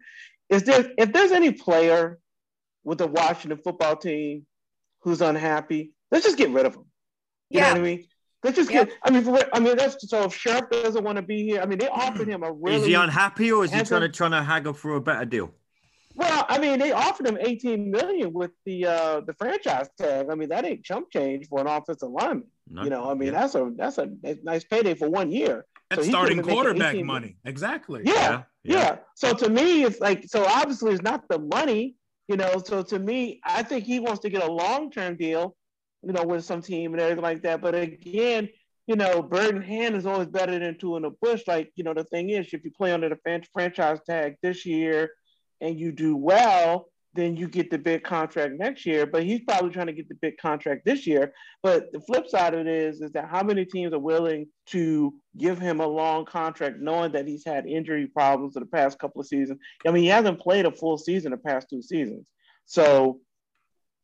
Is 0.48 0.62
there, 0.64 0.90
if 0.98 1.12
there's 1.12 1.32
any 1.32 1.52
player 1.52 2.18
with 2.84 2.98
the 2.98 3.06
Washington 3.06 3.58
football 3.62 3.96
team 3.96 4.46
who's 5.02 5.20
unhappy, 5.20 5.92
let's 6.10 6.24
just 6.24 6.38
get 6.38 6.50
rid 6.50 6.66
of 6.66 6.74
him. 6.74 6.84
You 7.50 7.60
know 7.60 7.66
Yeah. 7.66 7.72
what 7.72 7.80
I 7.80 7.84
mean? 7.84 8.04
Let's 8.42 8.56
just 8.56 8.70
Yep. 8.70 8.88
get. 8.88 8.96
I 9.02 9.10
mean, 9.10 9.22
for, 9.22 9.32
real- 9.32 9.48
I 9.52 9.60
mean, 9.60 9.76
that's 9.76 10.08
so. 10.08 10.22
If 10.24 10.32
Scherff 10.32 10.70
doesn't 10.70 11.04
want 11.04 11.16
to 11.16 11.22
be 11.22 11.42
here, 11.44 11.60
I 11.60 11.66
mean, 11.66 11.78
they 11.78 11.88
offered 11.88 12.26
him 12.26 12.42
a 12.42 12.50
really. 12.50 12.76
is 12.76 12.86
he 12.86 12.94
unhappy 12.94 13.52
or 13.52 13.64
is 13.64 13.70
he 13.70 13.76
Hasn't- 13.76 13.88
trying 13.88 14.10
to 14.10 14.16
trying 14.16 14.30
to 14.30 14.42
haggle 14.42 14.72
for 14.72 14.94
a 14.96 15.00
better 15.00 15.26
deal? 15.26 15.50
Well, 16.14 16.46
I 16.48 16.58
mean, 16.58 16.78
they 16.78 16.92
offered 16.92 17.26
him 17.26 17.36
18 17.38 17.90
million 17.90 18.32
with 18.32 18.50
the 18.64 18.86
uh 18.86 19.20
the 19.20 19.34
franchise 19.34 19.90
tag. 19.98 20.28
I 20.30 20.34
mean, 20.36 20.48
that 20.48 20.64
ain't 20.64 20.84
chump 20.84 21.10
change 21.12 21.48
for 21.48 21.60
an 21.60 21.66
offensive 21.66 22.10
lineman. 22.10 22.46
No. 22.66 22.82
You 22.84 22.88
know, 22.90 23.10
I 23.10 23.14
mean, 23.14 23.32
Yeah. 23.32 23.40
that's 23.40 23.54
a 23.56 23.72
that's 23.76 23.98
a 23.98 24.10
nice 24.42 24.64
payday 24.64 24.94
for 24.94 25.08
one 25.10 25.30
year. 25.30 25.66
That's 25.90 26.04
So 26.04 26.10
starting 26.10 26.36
could've 26.38 26.46
been 26.46 26.54
making 26.54 26.72
quarterback 26.72 27.04
money. 27.04 27.36
Exactly. 27.44 28.02
Yeah, 28.04 28.42
yeah. 28.62 28.98
So 29.16 29.34
to 29.34 29.48
me, 29.48 29.82
it's 29.82 30.00
like 30.00 30.24
so 30.28 30.44
obviously 30.46 30.92
it's 30.92 31.02
not 31.02 31.28
the 31.28 31.40
money, 31.40 31.96
you 32.28 32.36
know. 32.36 32.62
So 32.64 32.82
to 32.82 32.98
me, 32.98 33.40
I 33.44 33.62
think 33.64 33.84
he 33.84 33.98
wants 33.98 34.20
to 34.20 34.30
get 34.30 34.42
a 34.42 34.50
long 34.50 34.90
term 34.90 35.16
deal, 35.16 35.56
you 36.02 36.12
know, 36.12 36.22
with 36.22 36.44
some 36.44 36.62
team 36.62 36.92
and 36.92 37.00
everything 37.00 37.22
like 37.22 37.42
that. 37.42 37.60
But 37.60 37.74
again, 37.74 38.48
you 38.86 38.96
know, 38.96 39.22
bird 39.22 39.56
in 39.56 39.62
hand 39.62 39.96
is 39.96 40.06
always 40.06 40.28
better 40.28 40.58
than 40.58 40.78
two 40.78 40.96
in 40.96 41.02
the 41.02 41.10
bush. 41.22 41.42
Like, 41.46 41.72
you 41.74 41.84
know, 41.84 41.94
the 41.94 42.04
thing 42.04 42.30
is, 42.30 42.46
if 42.52 42.64
you 42.64 42.70
play 42.70 42.92
under 42.92 43.08
the 43.08 43.18
franchise 43.52 43.98
tag 44.06 44.36
this 44.42 44.64
year 44.64 45.10
and 45.60 45.78
you 45.78 45.92
do 45.92 46.16
well, 46.16 46.89
then 47.14 47.36
you 47.36 47.48
get 47.48 47.70
the 47.70 47.78
big 47.78 48.04
contract 48.04 48.54
next 48.58 48.86
year. 48.86 49.06
But 49.06 49.24
he's 49.24 49.40
probably 49.40 49.70
trying 49.70 49.88
to 49.88 49.92
get 49.92 50.08
the 50.08 50.14
big 50.14 50.36
contract 50.38 50.84
this 50.84 51.06
year. 51.06 51.32
But 51.62 51.92
the 51.92 52.00
flip 52.00 52.28
side 52.28 52.54
of 52.54 52.60
it 52.60 52.66
is, 52.66 53.00
is 53.00 53.12
that 53.12 53.28
how 53.28 53.42
many 53.42 53.64
teams 53.64 53.92
are 53.92 53.98
willing 53.98 54.46
to 54.66 55.14
give 55.36 55.58
him 55.58 55.80
a 55.80 55.86
long 55.86 56.24
contract, 56.24 56.78
knowing 56.78 57.12
that 57.12 57.26
he's 57.26 57.44
had 57.44 57.66
injury 57.66 58.06
problems 58.06 58.56
in 58.56 58.60
the 58.60 58.68
past 58.68 58.98
couple 58.98 59.20
of 59.20 59.26
seasons? 59.26 59.58
I 59.86 59.90
mean, 59.90 60.04
he 60.04 60.08
hasn't 60.08 60.40
played 60.40 60.66
a 60.66 60.72
full 60.72 60.98
season 60.98 61.32
the 61.32 61.36
past 61.36 61.68
two 61.68 61.82
seasons. 61.82 62.26
So 62.66 63.20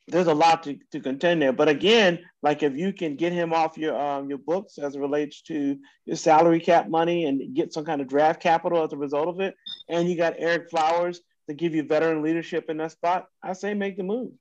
there's 0.08 0.28
a 0.28 0.34
lot 0.34 0.62
to, 0.64 0.78
to 0.92 1.00
contend 1.00 1.42
there. 1.42 1.52
But 1.52 1.68
again, 1.68 2.20
like 2.42 2.62
if 2.62 2.76
you 2.76 2.92
can 2.92 3.16
get 3.16 3.32
him 3.32 3.52
off 3.52 3.76
your 3.76 4.00
um, 4.00 4.28
your 4.28 4.38
books 4.38 4.78
as 4.78 4.94
it 4.94 5.00
relates 5.00 5.42
to 5.42 5.76
your 6.04 6.16
salary 6.16 6.60
cap 6.60 6.88
money 6.88 7.24
and 7.24 7.54
get 7.54 7.72
some 7.72 7.84
kind 7.84 8.00
of 8.00 8.08
draft 8.08 8.40
capital 8.40 8.84
as 8.84 8.92
a 8.92 8.96
result 8.96 9.28
of 9.28 9.40
it, 9.40 9.54
and 9.88 10.08
you 10.08 10.16
got 10.16 10.38
Ereck 10.38 10.70
Flowers 10.70 11.20
to 11.48 11.54
give 11.54 11.74
you 11.74 11.82
veteran 11.82 12.22
leadership 12.22 12.68
in 12.70 12.78
that 12.78 12.92
spot, 12.92 13.28
I 13.42 13.52
say 13.52 13.74
make 13.74 13.96
the 13.96 14.02
move. 14.02 14.32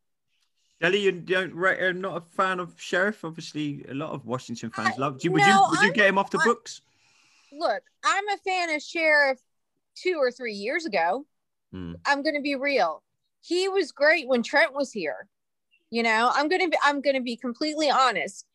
Kelly, 0.82 1.00
you 1.00 1.12
don't 1.14 1.54
rate, 1.54 1.82
are 1.82 1.94
not 1.94 2.18
a 2.18 2.22
fan 2.36 2.60
of 2.60 2.76
Scherff. 2.76 3.24
Obviously, 3.24 3.86
a 3.90 3.94
lot 3.94 4.12
of 4.12 4.26
Washington 4.26 4.70
fans 4.72 4.96
I- 4.98 5.02
love. 5.02 5.20
Do 5.20 5.26
you, 5.26 5.32
would 5.32 5.42
you 5.42 5.66
would 5.70 5.80
you 5.80 5.88
I'm- 5.88 5.94
get 5.94 6.08
him 6.10 6.18
off 6.18 6.32
the 6.32 6.40
I- 6.40 6.46
books? 6.46 6.82
Look, 7.52 7.84
I'm 8.04 8.28
a 8.30 8.38
fan 8.38 8.70
of 8.72 8.82
Scherff 8.82 9.38
two 9.96 10.16
or 10.18 10.32
three 10.32 10.54
years 10.54 10.86
ago. 10.86 11.26
Hmm. 11.72 11.94
I'm 12.06 12.22
going 12.24 12.36
to 12.36 12.42
be 12.42 12.56
real. 12.56 13.02
He 13.42 13.70
was 13.70 13.92
great 13.92 14.28
when 14.28 14.44
Trent 14.44 14.74
was 14.74 14.92
here. 14.92 15.28
You 15.92 16.04
know, 16.04 16.32
I'm 16.34 16.50
going 16.50 16.62
to 16.62 16.70
be 16.70 16.78
I'm 16.84 17.00
going 17.02 17.16
to 17.16 17.22
be 17.22 17.38
completely 17.38 17.90
honest. 17.90 18.46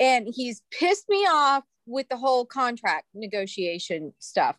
And 0.00 0.26
he's 0.34 0.62
pissed 0.70 1.08
me 1.08 1.18
off 1.26 1.64
with 1.86 2.08
the 2.08 2.16
whole 2.16 2.44
contract 2.44 3.06
negotiation 3.14 4.12
stuff 4.18 4.56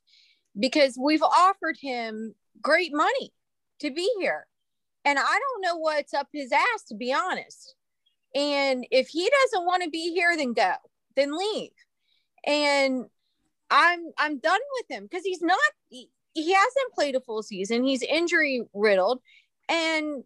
because 0.58 0.98
we've 1.02 1.24
offered 1.24 1.78
him 1.82 2.36
great 2.62 2.92
money 2.94 3.32
to 3.80 3.92
be 3.92 4.10
here. 4.20 4.46
And 5.06 5.18
I 5.18 5.40
don't 5.40 5.62
know 5.62 5.78
what's 5.78 6.14
up 6.14 6.28
his 6.34 6.52
ass 6.52 6.84
to 6.90 6.96
be 6.96 7.14
honest. 7.14 7.76
And 8.36 8.86
if 8.92 9.08
he 9.08 9.30
doesn't 9.42 9.66
want 9.66 9.84
to 9.84 9.90
be 9.90 10.14
here 10.14 10.36
then 10.38 10.54
go. 10.54 10.74
Then 11.16 11.38
leave. 11.38 11.72
And 12.46 13.06
I'm 13.72 14.12
I'm 14.18 14.40
done 14.40 14.60
with 14.78 14.90
him 14.90 15.04
because 15.04 15.24
he's 15.24 15.42
not 15.42 15.60
he, 15.90 16.10
he 16.34 16.54
hasn't 16.54 16.94
played 16.94 17.16
a 17.16 17.22
full 17.22 17.44
season. 17.44 17.84
He's 17.84 18.04
injury 18.04 18.64
riddled. 18.74 19.22
And 19.68 20.24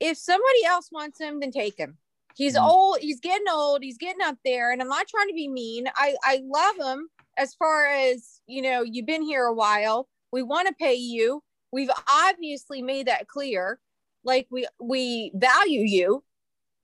if 0.00 0.18
somebody 0.18 0.64
else 0.66 0.90
wants 0.92 1.20
him, 1.20 1.40
then 1.40 1.50
take 1.50 1.78
him. 1.78 1.98
He's 2.36 2.56
Mhm. 2.56 2.66
old, 2.66 2.98
he's 3.00 3.20
getting 3.20 3.46
old, 3.50 3.82
he's 3.82 3.98
getting 3.98 4.22
up 4.22 4.36
there. 4.44 4.72
And 4.72 4.82
I'm 4.82 4.88
not 4.88 5.06
trying 5.08 5.28
to 5.28 5.34
be 5.34 5.48
mean. 5.48 5.88
I, 5.96 6.16
I 6.24 6.42
love 6.44 6.76
him 6.76 7.08
as 7.36 7.54
far 7.54 7.86
as 7.86 8.40
you 8.46 8.62
know, 8.62 8.82
you've 8.82 9.06
been 9.06 9.22
here 9.22 9.44
a 9.44 9.54
while. 9.54 10.08
We 10.32 10.42
want 10.42 10.68
to 10.68 10.74
pay 10.74 10.94
you. 10.94 11.42
We've 11.74 11.90
obviously 12.08 12.82
made 12.82 13.08
that 13.08 13.26
clear. 13.26 13.80
like 14.22 14.46
we 14.48 14.66
we 14.80 15.32
value 15.34 15.82
you. 15.82 16.22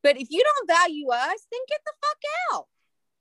But 0.02 0.20
if 0.20 0.28
you 0.30 0.42
don't 0.42 0.66
value 0.66 1.08
us, 1.10 1.46
then 1.52 1.60
get 1.68 1.80
the 1.86 1.92
fuck 2.02 2.18
out. 2.52 2.66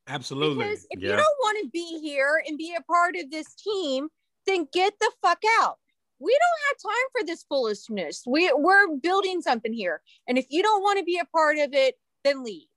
Absolutely. 0.08 0.64
Because 0.66 0.88
if 0.90 1.02
you 1.02 1.10
don't 1.10 1.20
want 1.20 1.60
to 1.62 1.70
be 1.70 2.00
here 2.02 2.42
and 2.48 2.58
be 2.58 2.74
a 2.76 2.82
part 2.82 3.16
of 3.16 3.30
this 3.30 3.54
team, 3.54 4.08
then 4.48 4.68
get 4.74 4.94
the 5.00 5.12
fuck 5.22 5.42
out. 5.62 5.78
We 6.20 6.32
don't 6.32 6.68
have 6.68 6.92
time 6.92 7.08
for 7.12 7.26
this 7.26 7.46
foolishness. 7.48 8.24
We, 8.26 8.52
we're 8.56 8.96
building 8.98 9.42
something 9.42 9.72
here. 9.72 10.02
And 10.28 10.38
if 10.38 10.48
you 10.50 10.64
don't 10.64 10.82
want 10.82 11.00
to 11.00 11.06
be 11.06 11.20
a 11.20 11.26
part 11.26 11.58
of 11.58 11.74
it, 11.74 11.96
then 12.24 12.44
leave 12.44 12.68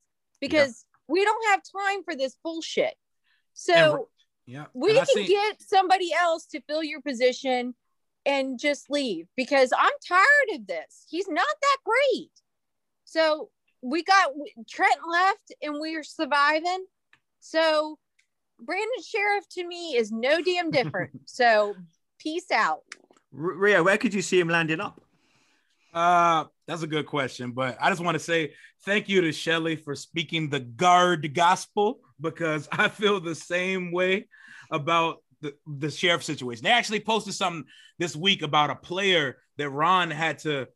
because 0.40 0.84
we 1.08 1.24
don't 1.24 1.46
have 1.46 1.62
time 1.62 2.02
for 2.04 2.14
this 2.14 2.36
bullshit. 2.44 2.94
So 3.54 4.08
yeah. 4.46 4.66
we 4.74 4.94
can 4.94 5.26
get 5.26 5.62
somebody 5.62 6.10
else 6.12 6.46
to 6.46 6.60
fill 6.68 6.82
your 6.82 7.00
position 7.00 7.74
and 8.24 8.58
just 8.58 8.90
leave 8.90 9.26
because 9.36 9.72
I'm 9.76 9.92
tired 10.06 10.60
of 10.60 10.66
this. 10.66 11.06
He's 11.08 11.28
not 11.28 11.46
that 11.60 11.76
great. 11.84 12.30
So 13.04 13.50
we 13.82 14.02
got 14.02 14.30
Trent 14.68 15.00
left 15.10 15.54
and 15.62 15.74
we're 15.78 16.04
surviving. 16.04 16.84
So 17.40 17.98
Brandon 18.60 18.88
Scherff 19.02 19.46
to 19.52 19.66
me 19.66 19.96
is 19.96 20.12
no 20.12 20.40
damn 20.40 20.70
different. 20.70 21.10
so 21.26 21.74
peace 22.18 22.50
out. 22.52 22.82
R- 23.36 23.54
Rio, 23.54 23.82
where 23.82 23.98
could 23.98 24.14
you 24.14 24.22
see 24.22 24.38
him 24.38 24.48
landing 24.48 24.80
up? 24.80 25.00
Uh, 25.92 26.44
that's 26.66 26.82
a 26.82 26.86
good 26.86 27.06
question, 27.06 27.52
but 27.52 27.76
I 27.78 27.90
just 27.90 28.00
want 28.00 28.14
to 28.14 28.18
say 28.18 28.54
thank 28.84 29.08
you 29.10 29.20
to 29.22 29.32
Shelly 29.32 29.76
for 29.76 29.94
speaking 29.94 30.48
the 30.48 30.60
guard 30.60 31.34
gospel 31.34 32.00
because 32.20 32.68
I 32.72 32.88
feel 32.88 33.20
the 33.20 33.34
same 33.34 33.92
way 33.92 34.28
about 34.70 35.18
the, 35.42 35.54
the 35.66 35.88
Scherff 35.88 36.22
situation. 36.22 36.64
They 36.64 36.70
actually 36.70 37.00
posted 37.00 37.34
something 37.34 37.64
this 37.98 38.16
week 38.16 38.42
about 38.42 38.70
a 38.70 38.74
player 38.76 39.36
that 39.58 39.68
Ron 39.68 40.10
had 40.10 40.38
to 40.40 40.68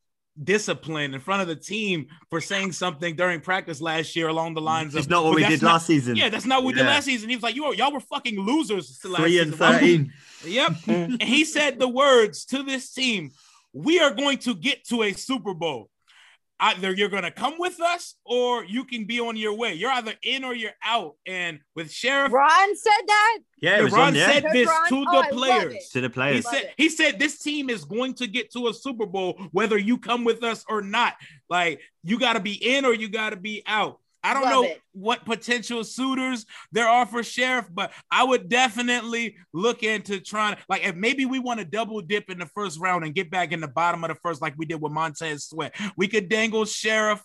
discipline 0.43 1.15
in 1.15 1.21
front 1.21 1.41
of 1.41 1.49
the 1.49 1.57
team 1.57 2.09
for 2.29 2.43
saying 2.43 2.73
something 2.73 3.17
during 3.17 3.41
practice 3.41 3.81
last 3.81 4.15
year 4.15 4.29
along 4.29 4.53
the 4.53 4.61
lines 4.61 4.95
It's 4.95 5.07
of 5.07 5.11
not 5.11 5.25
what 5.25 5.35
we 5.35 5.45
did 5.45 5.63
not- 5.63 5.73
last 5.75 5.87
season. 5.87 6.15
Yeah, 6.17 6.29
that's 6.29 6.45
not 6.45 6.63
what 6.63 6.69
we 6.69 6.73
did 6.75 6.85
last 6.87 7.05
season. 7.05 7.31
He 7.31 7.37
was 7.37 7.43
like, 7.43 7.57
"You 7.57 7.73
y'all 7.75 7.93
were 7.93 8.01
fucking 8.01 8.39
losers." 8.39 9.01
last 9.05 9.23
Three 9.23 9.39
and 9.39 9.53
season. 9.53 9.67
Why 9.67 9.73
thirteen. 9.73 10.13
Yep. 10.45 10.73
and 10.89 11.23
he 11.23 11.45
said 11.45 11.79
the 11.79 11.89
words 11.89 12.45
to 12.47 12.63
this 12.63 12.93
team 12.93 13.31
We 13.73 13.99
are 14.01 14.13
going 14.15 14.39
to 14.39 14.55
get 14.55 14.85
to 14.89 15.03
a 15.05 15.13
Super 15.13 15.55
Bowl. 15.55 15.89
Either 16.59 16.91
you're 16.93 17.11
going 17.11 17.23
to 17.23 17.31
come 17.31 17.55
with 17.59 17.81
us 17.81 18.15
or 18.25 18.65
you 18.65 18.85
can 18.85 19.05
be 19.05 19.21
on 19.21 19.37
your 19.37 19.53
way. 19.53 19.75
You're 19.75 19.91
either 19.91 20.15
in 20.23 20.43
or 20.43 20.55
you're 20.55 20.71
out. 20.83 21.17
And 21.27 21.61
with 21.75 21.91
Scherff, 21.93 22.33
Ron 22.33 22.77
said 22.77 22.91
that. 23.07 23.39
Yeah, 23.61 23.79
it 23.81 23.93
Ron 23.93 24.09
on 24.09 24.15
there 24.15 24.33
said 24.33 24.45
this 24.53 24.67
Ron? 24.67 24.89
to 24.89 25.05
Oh, 25.07 25.13
the 25.13 25.19
I 25.19 25.31
players. 25.31 25.89
to 25.93 26.01
the 26.01 26.09
players. 26.11 26.45
Love 26.47 26.55
said 26.55 26.65
it. 26.65 26.75
he 26.79 26.89
said 26.89 27.19
this 27.19 27.39
team 27.41 27.69
is 27.69 27.85
going 27.85 28.15
to 28.15 28.27
get 28.27 28.51
to 28.53 28.69
a 28.69 28.75
Super 28.75 29.05
Bowl 29.05 29.39
whether 29.53 29.77
you 29.77 29.99
come 29.99 30.25
with 30.25 30.43
us 30.43 30.65
or 30.69 30.81
not. 30.81 31.15
Like 31.51 31.81
you 32.03 32.19
got 32.19 32.35
to 32.35 32.41
be 32.41 32.55
in 32.55 32.87
or 32.87 32.95
you 32.95 33.09
got 33.11 33.31
to 33.31 33.37
be 33.37 33.63
out. 33.67 34.01
I 34.27 34.35
don't 34.35 34.43
Love 34.43 34.53
know 34.53 34.65
it. 34.65 34.83
what 34.93 35.25
potential 35.25 35.85
suitors 35.85 36.47
there 36.73 36.89
are 36.89 37.07
for 37.07 37.23
Scherff, 37.23 37.69
but 37.73 37.93
I 38.11 38.25
would 38.25 38.49
definitely 38.49 39.37
look 39.53 39.85
into 39.85 40.19
trying 40.19 40.57
like 40.69 40.85
if 40.85 40.97
maybe 40.97 41.27
we 41.27 41.39
want 41.39 41.61
to 41.61 41.65
double 41.65 42.01
dip 42.01 42.29
in 42.29 42.41
the 42.41 42.47
first 42.47 42.81
round 42.81 43.05
and 43.05 43.15
get 43.15 43.31
back 43.31 43.53
in 43.53 43.61
the 43.61 43.69
bottom 43.69 44.03
of 44.03 44.09
the 44.09 44.17
first, 44.17 44.43
like 44.43 44.55
we 44.57 44.67
did 44.67 44.83
with 44.83 44.91
Montez 44.91 45.45
Sweat. 45.45 45.77
We 45.97 46.09
could 46.09 46.29
dangle 46.29 46.65
Scherff 46.65 47.21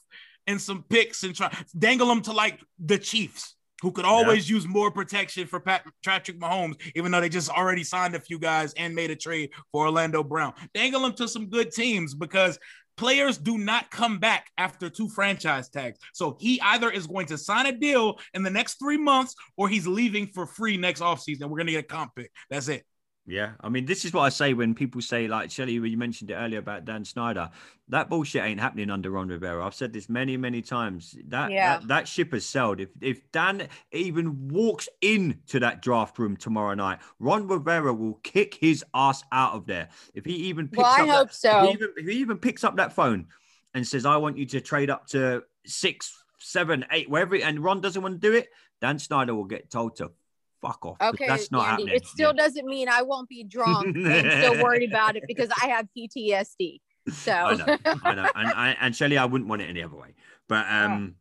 and 0.46 0.62
some 0.62 0.84
picks 0.90 1.24
and 1.24 1.34
try 1.36 1.52
dangle 1.78 2.08
them 2.08 2.22
to 2.22 2.34
like 2.34 2.60
the 2.78 3.00
Chiefs. 3.00 3.56
Who 3.82 3.92
could 3.92 4.06
always 4.06 4.48
use 4.48 4.68
more 4.68 4.92
protection 4.92 5.48
for 5.48 5.60
Pat, 5.60 5.84
Patrick 6.06 6.40
Mahomes, 6.40 6.80
even 6.94 7.12
though 7.12 7.20
they 7.20 7.30
just 7.30 7.50
already 7.50 7.84
signed 7.84 8.14
a 8.14 8.20
few 8.20 8.38
guys 8.38 8.76
and 8.76 8.94
made 8.94 9.10
a 9.10 9.16
trade 9.16 9.50
for 9.72 9.88
Orlando 9.88 10.24
Brown. 10.24 10.54
Dangle 10.76 11.02
them 11.02 11.14
to 11.14 11.28
some 11.28 11.50
good 11.50 11.72
teams 11.72 12.14
because 12.14 12.60
players 12.98 13.38
do 13.38 13.58
not 13.58 13.92
come 13.92 14.20
back 14.20 14.50
after 14.58 14.90
two 14.90 15.10
franchise 15.10 15.70
tags. 15.70 16.00
So 16.14 16.38
he 16.40 16.60
either 16.62 16.90
is 16.90 17.08
going 17.08 17.28
to 17.28 17.38
sign 17.38 17.66
a 17.66 17.72
deal 17.72 18.20
in 18.34 18.44
the 18.44 18.50
next 18.50 18.80
three 18.80 18.98
months 18.98 19.36
or 19.58 19.70
he's 19.70 19.88
leaving 19.88 20.28
for 20.28 20.46
free 20.46 20.78
next 20.78 21.02
offseason. 21.02 21.44
We're 21.44 21.58
going 21.58 21.68
to 21.68 21.74
get 21.74 21.86
a 21.86 21.88
comp 21.88 22.16
pick. 22.16 22.32
That's 22.50 22.68
it. 22.68 22.86
Yeah, 23.28 23.52
I 23.62 23.70
mean, 23.70 23.86
this 23.86 24.04
is 24.04 24.14
what 24.14 24.24
I 24.24 24.30
say 24.30 24.54
when 24.54 24.74
people 24.74 25.00
say, 25.00 25.28
like 25.28 25.52
Shelly, 25.52 25.80
when 25.80 25.92
you 25.92 25.98
mentioned 25.98 26.32
it 26.32 26.36
earlier 26.36 26.58
about 26.58 26.86
Dan 26.86 27.06
Snyder, 27.06 27.52
that 27.90 28.10
bullshit 28.10 28.44
ain't 28.44 28.60
happening 28.60 28.90
under 28.90 29.12
Ron 29.12 29.28
Rivera. 29.28 29.64
I've 29.64 29.76
said 29.76 29.94
this 29.94 30.10
many, 30.10 30.38
many 30.38 30.62
times. 30.64 31.16
That 31.28 31.52
Yeah. 31.52 31.78
that, 31.78 31.88
that 31.88 32.08
ship 32.08 32.34
has 32.34 32.46
sailed. 32.46 32.80
If 32.80 32.90
if 33.00 33.32
Dan 33.32 33.68
even 33.92 34.48
walks 34.48 34.90
into 35.02 35.60
that 35.60 35.84
draft 35.84 36.18
room 36.18 36.36
tomorrow 36.36 36.74
night, 36.74 37.00
Ron 37.20 37.48
Rivera 37.48 37.94
will 37.94 38.16
kick 38.24 38.56
his 38.56 38.84
ass 38.94 39.24
out 39.32 39.54
of 39.54 39.68
there. 39.68 39.90
If 40.16 40.26
he 40.26 40.34
even 40.34 40.68
picks 40.68 40.80
Well, 40.80 40.88
I 40.88 41.02
up 41.02 41.10
hope 41.10 41.28
that, 41.28 41.36
so. 41.36 41.60
If 41.60 41.64
he, 41.66 41.72
even, 41.74 41.94
if 41.98 42.08
he 42.08 42.14
even 42.16 42.38
picks 42.40 42.64
up 42.64 42.76
that 42.78 42.92
phone 42.92 43.28
and 43.76 43.88
says, 43.88 44.04
"I 44.06 44.18
want 44.18 44.38
you 44.38 44.48
to 44.48 44.62
trade 44.62 44.90
up 44.90 45.06
to 45.10 45.44
six, 45.66 46.24
seven, 46.40 46.86
eight, 46.92 47.08
wherever," 47.08 47.36
and 47.36 47.64
Ron 47.64 47.82
doesn't 47.82 48.02
want 48.02 48.20
to 48.20 48.28
do 48.28 48.36
it, 48.36 48.50
Dan 48.82 48.98
Snyder 48.98 49.36
will 49.36 49.46
get 49.46 49.70
told 49.70 49.96
to 49.98 50.12
fuck 50.62 50.86
off. 50.86 50.98
'cause 51.00 51.14
Okay, 51.16 51.28
that's 51.28 51.52
not 51.52 51.68
Andy. 51.68 51.84
happening. 51.84 51.96
It 51.96 52.06
still 52.08 52.34
Yeah. 52.36 52.44
doesn't 52.44 52.66
mean 52.66 52.88
I 52.90 53.02
won't 53.02 53.28
be 53.30 53.44
drunk 53.44 53.96
and 53.96 54.32
still 54.32 54.64
worried 54.64 54.90
about 54.90 55.16
it 55.16 55.24
because 55.28 55.50
I 55.62 55.68
have 55.68 55.88
PTSD. 55.98 56.82
So 57.12 57.32
I 57.34 57.56
know, 57.56 57.78
I 58.04 58.14
know, 58.16 58.30
and 58.36 58.48
I, 58.50 58.78
and 58.80 58.96
Shelley, 58.96 59.18
I 59.18 59.26
wouldn't 59.26 59.50
want 59.50 59.62
it 59.64 59.70
any 59.70 59.82
other 59.82 59.96
way. 59.96 60.14
But 60.48 60.68
um, 60.70 61.16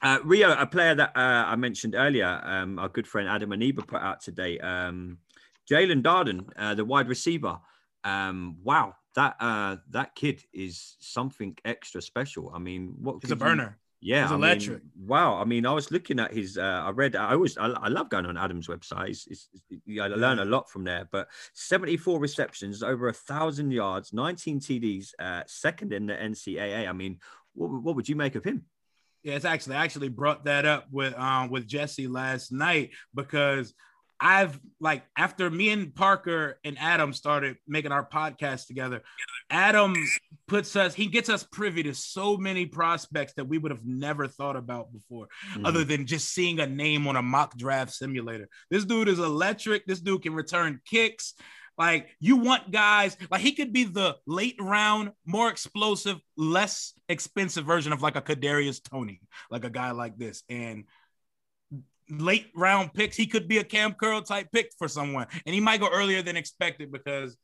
uh, 0.00 0.18
Rio, 0.24 0.52
a 0.52 0.66
player 0.66 0.94
that 0.94 1.16
uh, 1.16 1.44
I 1.48 1.56
mentioned 1.56 1.94
earlier, 1.96 2.40
um, 2.44 2.78
our 2.78 2.88
good 2.88 3.06
friend 3.08 3.28
Adam 3.28 3.50
Aniba 3.50 3.84
put 3.86 4.00
out 4.00 4.20
today, 4.20 4.58
um, 4.60 5.18
Jaelon 5.68 6.02
Darden, 6.02 6.48
uh, 6.56 6.74
the 6.74 6.84
wide 6.84 7.08
receiver. 7.08 7.58
Um, 8.04 8.58
wow, 8.62 8.94
that 9.16 9.34
uh, 9.40 9.76
that 9.90 10.14
kid 10.14 10.44
is 10.52 10.94
something 11.00 11.56
extra 11.64 12.00
special. 12.00 12.52
I 12.54 12.60
mean, 12.60 12.94
what 13.00 13.16
He's 13.20 13.32
a 13.32 13.34
could 13.34 13.40
you- 13.40 13.46
burner. 13.46 13.78
Yeah, 14.06 14.26
I 14.28 14.30
mean, 14.30 14.44
electric. 14.44 14.82
wow. 15.04 15.34
I 15.34 15.44
mean, 15.44 15.66
I 15.66 15.72
was 15.72 15.90
looking 15.90 16.20
at 16.20 16.32
his. 16.32 16.56
Uh, 16.56 16.82
I 16.86 16.90
read. 16.90 17.16
I 17.16 17.32
always. 17.32 17.58
I, 17.58 17.66
I 17.66 17.88
love 17.88 18.08
going 18.08 18.24
on 18.24 18.36
Adam's 18.36 18.68
website. 18.68 19.08
It's, 19.08 19.26
it's, 19.26 19.48
it's- 19.68 20.00
I 20.00 20.06
learn 20.06 20.38
a 20.38 20.44
lot 20.44 20.70
from 20.70 20.84
there. 20.84 21.08
But 21.10 21.28
seventy-four 21.54 22.20
receptions, 22.20 22.84
over 22.84 23.08
a 23.08 23.12
thousand 23.12 23.72
yards, 23.72 24.12
nineteen 24.12 24.60
TDs, 24.60 25.10
uh, 25.18 25.42
second 25.46 25.92
in 25.92 26.06
the 26.06 26.14
NCAA. 26.14 26.88
I 26.88 26.92
mean, 26.92 27.18
what, 27.54 27.82
what 27.82 27.96
would 27.96 28.08
you 28.08 28.14
make 28.14 28.36
of 28.36 28.44
him? 28.44 28.64
Yeah, 29.24 29.34
it's 29.34 29.44
actually 29.44 29.74
I 29.74 29.82
actually 29.82 30.08
brought 30.08 30.44
that 30.44 30.66
up 30.66 30.86
with 30.92 31.12
um 31.18 31.50
with 31.50 31.66
Jesse 31.66 32.06
last 32.06 32.52
night 32.52 32.90
because 33.12 33.74
I've 34.20 34.58
like 34.80 35.04
after 35.16 35.50
me 35.50 35.70
and 35.70 35.94
Parker 35.94 36.58
and 36.64 36.78
Adam 36.78 37.12
started 37.12 37.56
making 37.66 37.92
our 37.92 38.06
podcast 38.06 38.66
together, 38.66 39.02
Adam 39.50 39.94
puts 40.48 40.76
us 40.76 40.94
he 40.94 41.06
gets 41.06 41.28
us 41.28 41.44
privy 41.44 41.82
to 41.82 41.94
so 41.94 42.36
many 42.36 42.66
prospects 42.66 43.34
that 43.34 43.46
we 43.46 43.58
would 43.58 43.70
have 43.70 43.84
never 43.84 44.26
thought 44.26 44.56
about 44.56 44.92
before, 44.92 45.28
mm-hmm. 45.52 45.66
other 45.66 45.84
than 45.84 46.06
just 46.06 46.32
seeing 46.32 46.60
a 46.60 46.66
name 46.66 47.06
on 47.06 47.16
a 47.16 47.22
mock 47.22 47.56
draft 47.56 47.92
simulator. 47.92 48.48
This 48.70 48.84
dude 48.84 49.08
is 49.08 49.18
electric. 49.18 49.86
This 49.86 50.00
dude 50.00 50.22
can 50.22 50.34
return 50.34 50.80
kicks. 50.88 51.34
Like 51.78 52.08
you 52.20 52.36
want 52.36 52.70
guys 52.70 53.16
like 53.30 53.42
he 53.42 53.52
could 53.52 53.72
be 53.72 53.84
the 53.84 54.16
late 54.26 54.56
round, 54.58 55.12
more 55.26 55.50
explosive, 55.50 56.18
less 56.36 56.94
expensive 57.08 57.66
version 57.66 57.92
of 57.92 58.00
like 58.00 58.16
a 58.16 58.22
Kadarius 58.22 58.82
Toney, 58.82 59.20
like 59.50 59.64
a 59.64 59.70
guy 59.70 59.90
like 59.90 60.16
this. 60.16 60.42
And 60.48 60.84
late 62.10 62.48
round 62.54 62.92
picks, 62.94 63.16
he 63.16 63.26
could 63.26 63.48
be 63.48 63.58
a 63.58 63.64
Kam 63.64 63.94
Curl 63.94 64.22
type 64.22 64.48
pick 64.52 64.70
for 64.78 64.88
someone, 64.88 65.26
and 65.44 65.54
he 65.54 65.60
might 65.60 65.80
go 65.80 65.88
earlier 65.92 66.22
than 66.22 66.36
expected 66.36 66.92
because 66.92 67.36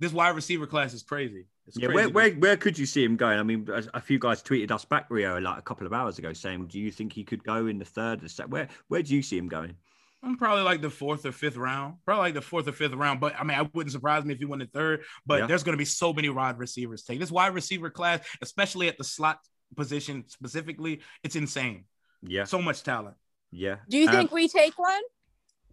this 0.00 0.12
wide 0.12 0.34
receiver 0.36 0.66
class 0.66 0.92
is 0.92 1.02
crazy. 1.02 1.46
It's 1.66 1.78
Yeah, 1.78 1.86
crazy. 1.88 1.94
where, 2.12 2.30
where 2.30 2.30
where 2.34 2.56
could 2.56 2.78
you 2.78 2.86
see 2.86 3.02
him 3.04 3.16
going? 3.16 3.38
I 3.38 3.42
mean, 3.42 3.66
a, 3.94 4.00
few 4.00 4.18
guys 4.18 4.42
tweeted 4.42 4.70
us 4.70 4.84
back, 4.84 5.06
Rio, 5.10 5.40
like 5.40 5.58
a 5.58 5.62
couple 5.62 5.86
of 5.86 5.92
hours 5.92 6.18
ago, 6.18 6.32
saying, 6.32 6.66
"Do 6.66 6.78
you 6.78 6.90
think 6.90 7.12
he 7.12 7.24
could 7.24 7.42
go 7.44 7.66
in 7.66 7.78
the 7.78 7.84
third 7.84 8.22
or 8.22 8.28
set? 8.28 8.48
Where 8.50 8.68
where 8.88 9.02
do 9.02 9.14
you 9.14 9.22
see 9.22 9.38
him 9.38 9.48
going?" 9.48 9.74
I'm 10.22 10.36
probably 10.36 10.64
like 10.64 10.80
the 10.80 10.90
fourth 10.90 11.24
or 11.26 11.30
fifth 11.32 11.56
round, 11.56 11.96
probably 12.04 12.22
like 12.24 12.34
the 12.34 12.40
fourth 12.42 12.66
or 12.66 12.72
fifth 12.72 12.94
round. 12.94 13.20
But 13.20 13.34
I 13.38 13.44
mean, 13.44 13.56
I 13.58 13.68
wouldn't 13.74 13.92
surprise 13.92 14.24
me 14.24 14.32
if 14.34 14.38
he 14.40 14.44
went 14.44 14.60
the 14.62 14.68
third. 14.68 15.04
But 15.24 15.40
Yeah. 15.40 15.46
there's 15.46 15.62
going 15.62 15.74
to 15.74 15.78
be 15.78 15.84
so 15.84 16.12
many 16.12 16.28
wide 16.30 16.58
receivers 16.58 17.02
take 17.04 17.20
this 17.20 17.30
wide 17.30 17.54
receiver 17.54 17.90
class, 17.90 18.20
especially 18.42 18.88
at 18.88 18.98
the 18.98 19.04
slot 19.04 19.38
position 19.76 20.24
specifically. 20.28 21.00
It's 21.22 21.36
insane. 21.36 21.84
Yeah, 22.22 22.44
So 22.44 22.60
much 22.60 22.82
talent. 22.82 23.16
Yeah. 23.56 23.76
do 23.88 23.98
you 23.98 24.08
think 24.10 24.30
we 24.32 24.48
take 24.48 24.78
one? 24.78 25.00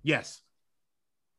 Yes. 0.04 0.42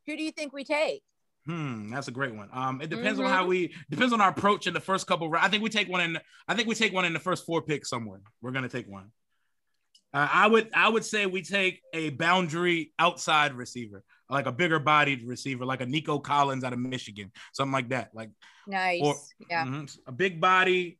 Who 0.06 0.16
do 0.16 0.22
you 0.22 0.30
think 0.32 0.52
we 0.52 0.64
take? 0.64 1.02
Hmm, 1.46 1.90
that's 1.90 2.08
a 2.08 2.10
great 2.10 2.34
one. 2.34 2.48
Um, 2.52 2.80
it 2.80 2.88
depends 2.88 3.18
on 3.20 3.26
Mhm. 3.26 3.30
how 3.30 3.46
we 3.46 3.74
depends 3.90 4.12
on 4.12 4.20
our 4.20 4.30
approach 4.30 4.66
in 4.66 4.72
the 4.74 4.80
first 4.80 5.06
couple. 5.06 5.28
rounds. 5.28 5.46
I 5.46 5.50
think 5.50 5.62
we 5.62 5.68
take 5.70 5.88
one 5.88 6.00
in. 6.00 6.18
I 6.48 6.54
think 6.54 6.68
we 6.68 6.74
take 6.74 6.92
one 6.92 7.04
in 7.04 7.12
the 7.12 7.20
first 7.20 7.44
four 7.44 7.60
picks 7.62 7.88
somewhere. 7.90 8.20
We're 8.40 8.52
gonna 8.52 8.68
take 8.68 8.86
one. 8.88 9.10
Uh, 10.14 10.28
I 10.32 10.46
would 10.46 10.70
I 10.72 10.88
would 10.88 11.04
say 11.04 11.26
we 11.26 11.42
take 11.42 11.82
a 11.92 12.10
boundary 12.10 12.92
outside 12.98 13.52
receiver, 13.54 14.02
like 14.30 14.46
a 14.46 14.52
bigger 14.52 14.78
bodied 14.78 15.26
receiver, 15.26 15.64
like 15.66 15.80
a 15.82 15.86
Nico 15.86 16.18
Collins 16.18 16.64
out 16.64 16.72
of 16.72 16.78
Michigan, 16.78 17.30
something 17.52 17.72
like 17.72 17.88
that. 17.90 18.14
Like 18.14 18.30
Nice. 18.66 19.02
Or- 19.02 19.16
yeah. 19.50 19.64
mhm, 19.66 19.98
a 20.06 20.12
big 20.12 20.40
body, 20.40 20.98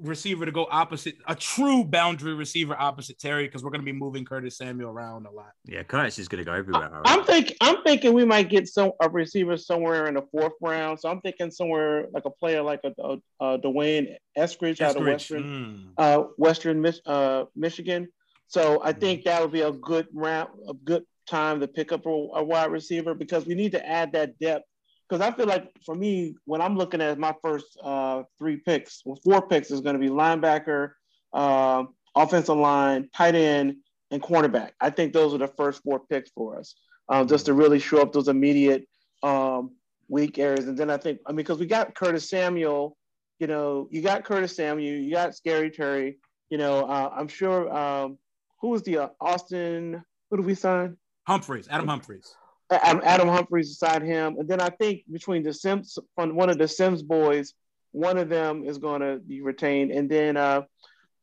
receiver 0.00 0.44
to 0.46 0.52
go 0.52 0.66
opposite 0.70 1.16
a 1.26 1.34
true 1.34 1.84
boundary 1.84 2.34
receiver 2.34 2.76
opposite 2.78 3.18
Terry 3.18 3.44
because 3.46 3.62
we're 3.62 3.70
going 3.70 3.80
to 3.80 3.84
be 3.84 3.92
moving 3.92 4.24
Curtis 4.24 4.56
Samuel 4.56 4.90
around 4.90 5.26
a 5.26 5.30
lot. 5.30 5.52
Yeah, 5.64 5.82
Curtis 5.82 6.18
is 6.18 6.28
going 6.28 6.38
to 6.38 6.44
go 6.44 6.52
everywhere. 6.52 7.02
I'm 7.04 7.24
thinking. 7.24 7.56
I'm 7.60 7.82
thinking 7.82 8.12
we 8.14 8.24
might 8.24 8.48
get 8.48 8.68
some 8.68 8.92
a 9.02 9.08
receiver 9.08 9.56
somewhere 9.56 10.06
in 10.06 10.14
the 10.14 10.22
fourth 10.30 10.52
round. 10.60 11.00
So 11.00 11.08
I'm 11.08 11.20
thinking 11.20 11.50
somewhere 11.50 12.06
like 12.12 12.24
a 12.24 12.30
player 12.30 12.62
like 12.62 12.80
a, 12.84 12.92
a, 13.02 13.18
a 13.40 13.58
D'Wayne 13.58 14.16
Eskridge, 14.36 14.80
out 14.80 14.96
of 14.96 15.04
Western 15.04 15.44
mm. 15.44 15.92
uh, 15.96 16.24
Western 16.36 16.84
uh, 17.06 17.44
Michigan. 17.56 18.08
So 18.46 18.82
I 18.82 18.92
Mm. 18.92 19.00
think 19.00 19.24
that 19.24 19.42
would 19.42 19.52
be 19.52 19.60
a 19.60 19.72
good 19.72 20.06
round, 20.14 20.48
a 20.68 20.74
good 20.74 21.04
time 21.28 21.60
to 21.60 21.68
pick 21.68 21.92
up 21.92 22.06
a, 22.06 22.08
a 22.08 22.42
wide 22.42 22.70
receiver 22.70 23.14
because 23.14 23.46
we 23.46 23.54
need 23.54 23.72
to 23.72 23.86
add 23.86 24.12
that 24.12 24.38
depth. 24.38 24.64
Because 25.08 25.22
I 25.26 25.34
feel 25.34 25.46
like 25.46 25.70
for 25.86 25.94
me, 25.94 26.34
when 26.44 26.60
I'm 26.60 26.76
looking 26.76 27.00
at 27.00 27.18
my 27.18 27.34
first 27.42 27.78
uh, 27.82 28.24
three 28.38 28.56
picks, 28.56 29.02
well, 29.04 29.18
four 29.24 29.46
picks 29.46 29.70
is 29.70 29.80
going 29.80 29.94
to 29.94 30.00
be 30.00 30.10
linebacker, 30.10 30.90
uh, 31.32 31.84
offensive 32.14 32.56
line, 32.56 33.08
tight 33.14 33.34
end, 33.34 33.76
and 34.10 34.22
cornerback. 34.22 34.72
I 34.80 34.90
think 34.90 35.12
those 35.12 35.34
are 35.34 35.38
the 35.38 35.48
first 35.48 35.82
four 35.82 36.00
picks 36.10 36.30
for 36.30 36.58
us, 36.58 36.74
um, 37.08 37.26
just 37.26 37.46
to 37.46 37.54
really 37.54 37.78
show 37.78 38.02
up 38.02 38.12
those 38.12 38.28
immediate 38.28 38.86
um, 39.22 39.76
weak 40.08 40.38
areas. 40.38 40.66
And 40.66 40.76
then 40.76 40.90
I 40.90 40.98
think, 40.98 41.20
I 41.26 41.30
mean, 41.30 41.36
because 41.36 41.58
we 41.58 41.66
got 41.66 41.94
Curtis 41.94 42.28
Samuel, 42.28 42.96
you 43.38 43.46
know, 43.46 43.88
you 43.90 44.02
got 44.02 44.24
Curtis 44.24 44.56
Samuel, 44.56 44.94
you 44.94 45.10
got 45.12 45.34
Scary 45.34 45.70
Terry, 45.70 46.18
you 46.50 46.58
know, 46.58 46.84
uh, 46.84 47.10
I'm 47.14 47.28
sure. 47.28 47.74
Um, 47.74 48.18
who 48.60 48.68
was 48.68 48.82
the 48.82 48.98
uh, 48.98 49.08
Austin? 49.20 50.02
Who 50.30 50.36
did 50.36 50.46
we 50.46 50.54
sign? 50.54 50.96
Humphries, 51.26 51.68
Adam 51.70 51.88
Humphries. 51.88 52.34
Adam, 52.70 53.00
Adam 53.04 53.28
Humphries 53.28 53.70
beside 53.70 54.02
him, 54.02 54.36
and 54.38 54.48
then 54.48 54.60
I 54.60 54.68
think 54.68 55.02
between 55.10 55.42
the 55.42 55.54
Sims, 55.54 55.98
from 56.14 56.34
one 56.36 56.50
of 56.50 56.58
the 56.58 56.68
Sims 56.68 57.02
boys, 57.02 57.54
one 57.92 58.18
of 58.18 58.28
them 58.28 58.64
is 58.64 58.78
going 58.78 59.00
to 59.00 59.18
be 59.18 59.40
retained, 59.40 59.90
and 59.90 60.08
then 60.10 60.36
uh, 60.36 60.62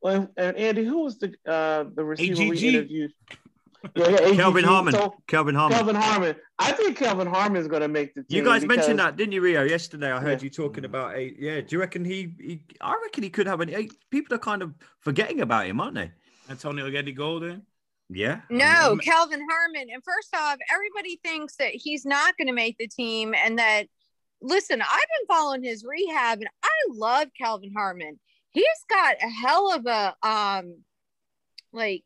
well, 0.01 0.27
and 0.37 0.57
Andy, 0.57 0.83
who 0.83 1.03
was 1.03 1.17
the 1.19 1.33
uh 1.47 1.85
the 1.95 2.03
receiver 2.03 2.39
we 2.49 2.67
interviewed? 2.69 3.11
Yeah, 3.95 4.09
yeah, 4.09 4.17
AGG. 4.21 4.35
Kelvin 4.37 4.63
Harmon. 4.63 4.93
So, 4.93 5.13
Kelvin 5.27 5.53
Harmon. 5.53 5.77
Kelvin 5.77 5.95
Harmon. 5.95 6.35
I 6.57 6.71
think 6.71 6.97
Kelvin 6.97 7.27
Harmon 7.27 7.61
is 7.61 7.67
going 7.67 7.83
to 7.83 7.87
make 7.87 8.15
the 8.15 8.23
team. 8.23 8.37
You 8.37 8.43
guys 8.43 8.63
because- 8.63 8.77
mentioned 8.77 8.97
that, 8.97 9.15
didn't 9.15 9.33
you, 9.33 9.41
Rio? 9.41 9.63
Yesterday, 9.63 10.11
I 10.11 10.19
heard 10.19 10.41
Yeah. 10.41 10.45
you 10.45 10.49
talking 10.49 10.85
about 10.85 11.15
a. 11.15 11.35
Yeah, 11.37 11.61
do 11.61 11.67
you 11.69 11.79
reckon 11.79 12.03
he? 12.03 12.33
he 12.39 12.61
I 12.81 12.95
reckon 13.03 13.21
he 13.21 13.29
could 13.29 13.45
have 13.45 13.61
an. 13.61 13.69
People 14.09 14.33
are 14.35 14.39
kind 14.39 14.63
of 14.63 14.73
forgetting 15.01 15.41
about 15.41 15.67
him, 15.67 15.79
aren't 15.79 15.95
they? 15.95 16.11
Antonio 16.49 16.89
Gandy-Golden. 16.89 17.61
Yeah. 18.09 18.41
No, 18.49 18.97
Calvin 19.01 19.45
Harmon. 19.49 19.87
And 19.91 20.03
first 20.03 20.35
off, 20.35 20.57
everybody 20.73 21.19
thinks 21.23 21.55
that 21.57 21.71
he's 21.73 22.05
not 22.05 22.37
going 22.37 22.47
to 22.47 22.53
make 22.53 22.77
the 22.77 22.87
team 22.87 23.33
and 23.33 23.57
that 23.59 23.87
listen, 24.41 24.81
I've 24.81 24.87
been 24.87 25.27
following 25.27 25.63
his 25.63 25.83
rehab 25.83 26.39
and 26.39 26.49
I 26.63 26.69
love 26.91 27.29
Calvin 27.39 27.71
Harmon. 27.75 28.19
He's 28.51 28.65
got 28.89 29.15
a 29.21 29.27
hell 29.29 29.73
of 29.73 29.85
a 29.87 30.15
um 30.27 30.77
like 31.73 32.03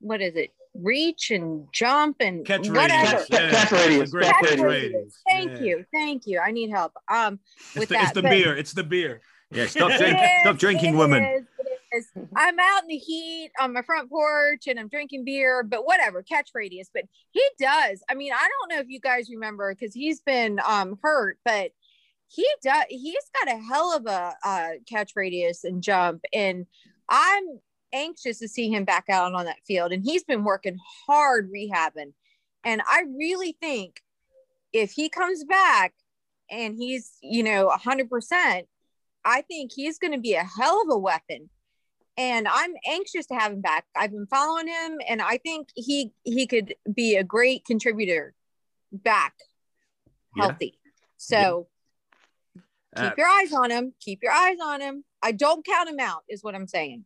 what 0.00 0.20
is 0.20 0.36
it? 0.36 0.50
Reach 0.74 1.30
and 1.30 1.66
jump 1.72 2.16
and 2.20 2.44
Catch 2.46 2.68
whatever. 2.68 2.92
radius. 3.16 3.26
Catch- 3.28 3.50
catch 3.52 3.72
radius, 3.72 4.10
great 4.10 4.24
catch 4.26 4.34
catch 4.44 4.58
radius. 4.60 4.92
radius. 4.92 5.22
Thank 5.28 5.50
Yeah. 5.52 5.60
you. 5.62 5.84
Thank 5.92 6.22
you. 6.26 6.40
I 6.40 6.50
need 6.52 6.70
help. 6.70 6.92
Um 7.12 7.38
It's 7.56 7.74
with 7.76 7.88
the, 7.88 7.94
that. 7.94 8.02
it's 8.04 8.12
the 8.12 8.22
but- 8.22 8.30
beer. 8.30 8.56
It's 8.56 8.72
the 8.72 8.84
beer. 8.84 9.20
Yeah. 9.50 9.66
Stop 9.66 9.90
It 9.92 9.98
drinking. 9.98 10.28
Stop 10.42 10.54
is, 10.54 10.60
drinking, 10.60 10.94
it 10.94 10.96
woman. 10.96 11.24
is, 11.24 11.42
it 11.58 11.96
is. 11.96 12.23
I'm 12.36 12.58
out 12.58 12.82
in 12.82 12.88
the 12.88 12.96
heat 12.96 13.50
on 13.60 13.72
my 13.72 13.82
front 13.82 14.10
porch 14.10 14.66
and 14.66 14.78
I'm 14.78 14.88
drinking 14.88 15.24
beer, 15.24 15.62
but 15.62 15.86
whatever, 15.86 16.22
catch 16.22 16.50
radius. 16.54 16.90
But 16.92 17.04
he 17.30 17.42
does. 17.58 18.02
I 18.08 18.14
mean, 18.14 18.32
I 18.32 18.48
don't 18.48 18.76
know 18.76 18.80
if 18.80 18.88
you 18.88 19.00
guys 19.00 19.30
remember 19.30 19.74
because 19.74 19.94
he's 19.94 20.20
been 20.20 20.60
um 20.66 20.98
hurt, 21.02 21.38
but 21.44 21.72
he 22.28 22.46
does. 22.62 22.84
He's 22.88 23.24
got 23.38 23.54
a 23.54 23.60
hell 23.60 23.96
of 23.96 24.06
a 24.06 24.34
uh, 24.44 24.68
catch 24.88 25.12
radius 25.14 25.64
and 25.64 25.82
jump, 25.82 26.24
and 26.32 26.66
I'm 27.08 27.60
anxious 27.92 28.38
to 28.40 28.48
see 28.48 28.70
him 28.70 28.84
back 28.84 29.04
out 29.08 29.32
on 29.34 29.44
that 29.44 29.64
field. 29.66 29.92
And 29.92 30.02
he's 30.04 30.24
been 30.24 30.44
working 30.44 30.78
hard 31.06 31.50
rehabbing, 31.52 32.12
and 32.64 32.82
I 32.86 33.04
really 33.16 33.56
think 33.60 34.00
if 34.72 34.90
he 34.92 35.08
comes 35.08 35.44
back 35.44 35.94
and 36.50 36.76
he's 36.76 37.12
you 37.22 37.42
know 37.42 37.66
100 37.66 38.10
percent 38.10 38.66
I 39.24 39.42
think 39.42 39.72
he's 39.74 39.98
going 39.98 40.12
to 40.12 40.20
be 40.20 40.34
a 40.34 40.44
hell 40.44 40.82
of 40.82 40.88
a 40.90 40.98
weapon. 40.98 41.48
And 42.16 42.46
I'm 42.48 42.74
anxious 42.86 43.26
to 43.26 43.34
have 43.34 43.52
him 43.52 43.60
back. 43.60 43.86
I've 43.96 44.12
been 44.12 44.26
following 44.26 44.68
him 44.68 45.00
and 45.08 45.20
I 45.20 45.38
think 45.38 45.68
he 45.74 46.12
he 46.22 46.46
could 46.46 46.74
be 46.92 47.16
a 47.16 47.24
great 47.24 47.64
contributor 47.64 48.34
back 48.92 49.34
Yeah. 50.36 50.44
healthy. 50.44 50.78
So 51.16 51.68
Uh, 52.96 53.08
keep 53.08 53.18
your 53.18 53.26
eyes 53.26 53.52
on 53.52 53.70
him. 53.72 53.92
Keep 53.98 54.22
your 54.22 54.30
eyes 54.30 54.58
on 54.62 54.80
him. 54.80 55.04
I 55.20 55.32
don't 55.32 55.66
count 55.66 55.88
him 55.88 55.98
out 55.98 56.22
is 56.28 56.44
what 56.44 56.54
I'm 56.54 56.68
saying. 56.68 57.04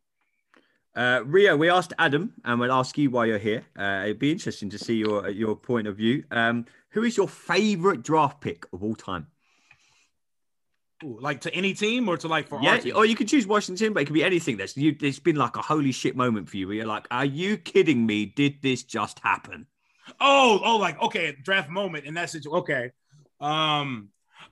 Uh, 0.95 1.23
Rio, 1.25 1.57
we 1.57 1.71
asked 1.71 1.95
Adam, 1.99 2.35
and 2.45 2.61
we'll 2.61 2.73
ask 2.73 2.99
you 2.99 3.09
why 3.09 3.25
you're 3.27 3.39
here. 3.39 3.65
Uh, 3.79 4.03
it'd 4.05 4.19
be 4.19 4.33
interesting 4.33 4.69
to 4.71 4.79
see 4.79 4.97
your 4.97 5.29
your 5.31 5.57
point 5.57 5.87
of 5.87 5.97
view. 5.97 6.25
Um, 6.31 6.67
who 6.91 7.05
is 7.05 7.17
your 7.17 7.29
favorite 7.29 8.03
draft 8.03 8.41
pick 8.41 8.67
of 8.73 8.83
all 8.83 8.97
time? 8.97 9.29
Ooh, 11.05 11.19
like 11.21 11.43
to 11.43 11.55
any 11.55 11.75
team 11.75 12.09
or 12.09 12.17
to 12.17 12.27
like 12.27 12.49
for 12.49 12.61
yeah, 12.61 12.81
or 12.95 13.07
you 13.07 13.15
can 13.15 13.27
choose 13.29 13.47
Washington, 13.47 13.93
but 13.93 14.03
it 14.03 14.07
could 14.07 14.15
be 14.15 14.25
anything. 14.25 14.57
That's 14.57 14.77
you. 14.77 14.97
It's 15.01 15.21
been 15.21 15.37
like 15.37 15.57
a 15.57 15.63
holy 15.63 15.93
shit 15.93 16.17
moment 16.17 16.49
for 16.49 16.57
you. 16.57 16.67
Where 16.67 16.77
you're 16.77 16.87
like, 16.87 17.07
"Are 17.11 17.25
you 17.25 17.57
kidding 17.57 18.05
me? 18.05 18.27
Did 18.27 18.61
this 18.63 18.83
just 18.83 19.21
happen?" 19.21 19.67
Oh, 20.21 20.61
oh, 20.65 20.77
like 20.77 21.01
okay, 21.01 21.37
draft 21.41 21.71
moment 21.71 22.05
in 22.05 22.15
that 22.15 22.31
situation. 22.31 22.59
Okay. 22.59 22.91
Um, 23.41 24.09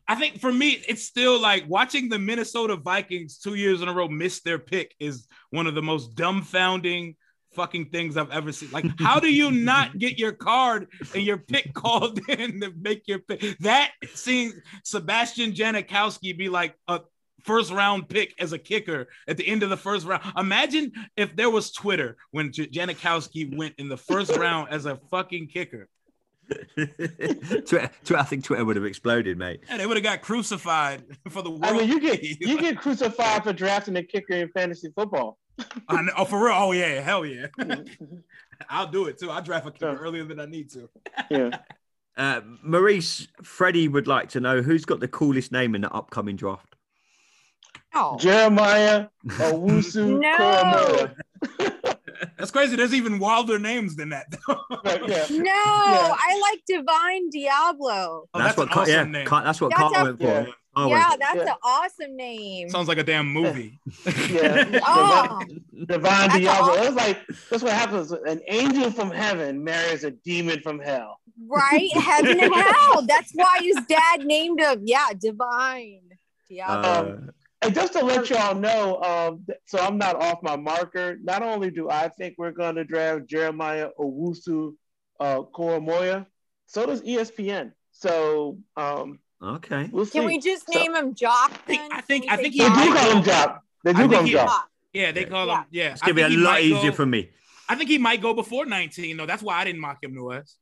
I 0.07 0.15
think 0.15 0.41
for 0.41 0.53
me, 0.53 0.83
it's 0.87 1.03
still 1.03 1.41
like 1.41 1.65
watching 1.69 2.09
the 2.09 2.19
Minnesota 2.19 2.77
Vikings 2.77 3.39
two 3.39 3.55
years 3.55 3.83
in 3.83 3.89
a 3.89 3.93
row 3.93 4.07
miss 4.07 4.41
their 4.41 4.59
pick 4.59 4.95
is 5.01 5.27
one 5.51 5.67
of 5.67 5.75
the 5.75 5.83
most 5.83 6.15
dumbfounding 6.15 7.17
fucking 7.57 7.87
things 7.87 8.17
I've 8.17 8.31
ever 8.31 8.53
seen. 8.53 8.71
Like, 8.71 8.87
how 9.01 9.19
do 9.19 9.33
you 9.33 9.51
not 9.51 9.99
get 9.99 10.19
your 10.19 10.33
card 10.33 10.89
and 11.15 11.25
your 11.25 11.39
pick 11.39 11.75
called 11.75 12.21
in 12.29 12.61
to 12.61 12.73
make 12.79 13.09
your 13.09 13.19
pick? 13.19 13.59
That 13.61 13.91
seeing 14.15 14.53
Sebastian 14.85 15.53
Janikowski 15.53 16.37
be 16.37 16.49
like 16.49 16.77
a 16.87 17.01
first 17.43 17.73
round 17.73 18.09
pick 18.09 18.35
as 18.39 18.53
a 18.53 18.59
kicker 18.59 19.07
at 19.27 19.37
the 19.37 19.47
end 19.49 19.63
of 19.63 19.71
the 19.71 19.77
first 19.77 20.07
round. 20.07 20.23
Imagine 20.37 20.93
if 21.17 21.35
there 21.35 21.51
was 21.51 21.73
Twitter 21.73 22.17
when 22.31 22.53
J- 22.53 22.67
Janikowski 22.67 23.57
went 23.57 23.75
in 23.79 23.89
the 23.89 23.97
first 23.97 24.37
round 24.37 24.69
as 24.71 24.85
a 24.87 24.97
fucking 25.11 25.49
kicker. 25.49 25.89
Twitter, 26.77 27.91
Twitter, 28.05 28.17
I 28.17 28.23
think 28.23 28.45
Twitter 28.45 28.65
would 28.65 28.77
have 28.77 28.85
exploded, 28.85 29.37
mate. 29.37 29.61
And 29.69 29.81
they 29.81 29.87
would 29.87 29.97
have 29.97 30.05
got 30.05 30.23
crucified 30.23 31.03
for 31.29 31.43
the 31.43 31.51
world. 31.51 31.65
I 31.65 31.73
mean, 31.73 31.89
you 31.89 32.01
get 32.01 32.23
you 32.23 32.61
get 32.61 32.79
crucified 32.79 33.43
for 33.43 33.53
drafting 33.53 33.97
a 33.97 34.03
kicker 34.03 34.35
in 34.35 34.49
fantasy 34.51 34.91
football. 34.95 35.39
I 35.89 36.03
know, 36.03 36.13
oh, 36.19 36.25
for 36.25 36.45
real. 36.45 36.55
Oh 36.57 36.73
yeah, 36.73 37.01
hell 37.01 37.25
yeah. 37.27 37.47
I'll 38.71 38.87
do 38.89 39.07
it 39.07 39.19
too. 39.19 39.31
I'll 39.31 39.43
draft 39.43 39.67
a 39.67 39.71
kicker 39.71 39.97
Sure. 39.97 40.05
earlier 40.05 40.25
than 40.25 40.41
I 40.41 40.47
need 40.47 40.71
to. 40.71 40.89
yeah. 41.31 41.51
Uh, 42.17 42.41
Maurice, 42.63 43.29
Freddie 43.43 43.89
would 43.89 44.07
like 44.07 44.31
to 44.31 44.41
know 44.41 44.63
who's 44.63 44.85
got 44.87 45.01
the 45.01 45.09
coolest 45.09 45.53
name 45.53 45.75
in 45.75 45.83
the 45.83 45.91
upcoming 45.93 46.37
draft. 46.37 46.75
Oh, 47.95 48.17
Jeremiah 48.19 49.09
Owusu 49.27 50.19
No. 50.21 50.37
Koramoah. 50.37 51.97
That's 52.39 52.51
crazy. 52.51 52.77
There's 52.77 52.95
even 52.95 53.19
wilder 53.19 53.59
names 53.59 53.97
than 53.97 54.09
that. 54.11 54.27
Right, 54.49 55.07
yeah. 55.09 55.27
no, 55.31 55.53
I 55.53 56.41
like 56.51 56.63
Divine 56.67 57.31
Deablo. 57.31 57.81
Oh, 57.83 58.29
that's, 58.35 58.57
that's 58.57 58.57
what. 58.57 58.69
an 58.69 58.73
Car- 58.73 58.89
yeah, 58.89 58.97
awesome 59.01 59.13
name. 59.13 59.29
That's 59.31 59.61
what 59.61 59.71
That's 59.71 59.81
Carl 59.81 59.95
a- 59.97 60.05
went 60.05 60.21
for. 60.21 60.55
Yeah. 60.77 60.89
Yeah, 60.89 61.17
that's 61.19 61.37
Yeah. 61.37 61.53
an 61.53 61.57
awesome 61.63 62.17
name. 62.17 62.69
Sounds 62.69 62.89
like 62.89 62.99
a 62.99 63.03
damn 63.05 63.29
movie. 63.33 63.79
Yeah. 64.31 64.81
Oh, 64.87 65.43
Divine 65.87 66.31
Deablo. 66.31 66.49
awesome. 66.49 66.85
It's 66.87 66.97
like 66.97 67.27
that's 67.51 67.63
what 67.63 67.73
happens. 67.73 68.13
An 68.13 68.41
angel 68.49 68.91
from 68.91 69.11
heaven 69.11 69.63
marries 69.65 70.05
a 70.05 70.11
demon 70.11 70.61
from 70.61 70.79
hell. 70.81 71.21
right? 71.49 71.91
Heaven 71.95 72.39
and 72.41 72.55
hell. 72.55 73.03
That's 73.03 73.33
why 73.35 73.59
his 73.63 73.77
dad 73.89 74.25
named 74.27 74.61
him. 74.61 74.83
Yeah, 74.85 75.07
Divine 75.19 76.03
Deablo. 76.51 76.69
Uh, 76.69 77.17
And 77.63 77.75
just 77.75 77.95
to 77.95 78.05
let 78.05 78.29
y'all 78.29 78.55
know, 78.55 79.01
um, 79.03 79.47
so 79.67 79.79
I'm 79.79 79.97
not 79.97 80.17
off 80.17 80.43
my 80.43 80.57
marker. 80.57 81.17
Not 81.23 81.43
only 81.43 81.71
do 81.71 81.89
I 81.89 82.09
think 82.09 82.35
we're 82.37 82.53
going 82.53 82.75
to 82.77 82.85
draft 82.85 83.27
Jeremiah 83.27 83.89
Owusu 83.99 84.75
uh, 85.21 85.41
Koramoah, 85.55 86.27
so 86.67 86.85
does 86.85 87.01
ESPN. 87.03 87.73
So 87.93 88.59
um, 88.77 89.19
okay. 89.43 89.89
we'll 89.93 90.07
see. 90.07 90.19
Can 90.19 90.27
we 90.27 90.39
just 90.39 90.67
So- 90.73 90.79
name 90.79 90.95
him 90.95 91.15
Jock? 91.15 91.53
think- 91.67 91.93
I 91.93 92.01
think- 92.01 92.27
I 92.29 92.37
we 92.37 92.43
think 92.45 92.55
he 92.55 92.61
They 92.61 92.69
do 92.69 92.95
call 92.95 93.11
him 93.17 93.23
Job. 93.23 93.59
They 93.85 93.93
do 93.93 94.09
call 94.09 94.21
him. 94.21 94.27
Jock. 94.27 94.71
Yeah, 94.93 95.13
they 95.13 95.25
call 95.25 95.47
Yeah. 95.47 95.59
him. 95.61 95.67
Yeah, 95.71 95.93
It's 95.93 96.01
gonna 96.03 96.15
be 96.15 96.23
a 96.23 96.29
lot 96.29 96.63
easier 96.63 96.91
go- 96.91 96.97
for 96.97 97.07
me. 97.07 97.31
I 97.69 97.75
think 97.75 97.91
he 97.91 97.99
might 97.99 98.23
go 98.23 98.33
before 98.33 98.65
19 98.67 99.17
though. 99.17 99.27
That's 99.27 99.43
why 99.43 99.59
I 99.59 99.65
didn't 99.65 99.81
mock 99.81 100.03
him 100.03 100.15
to 100.15 100.33
us. 100.33 100.57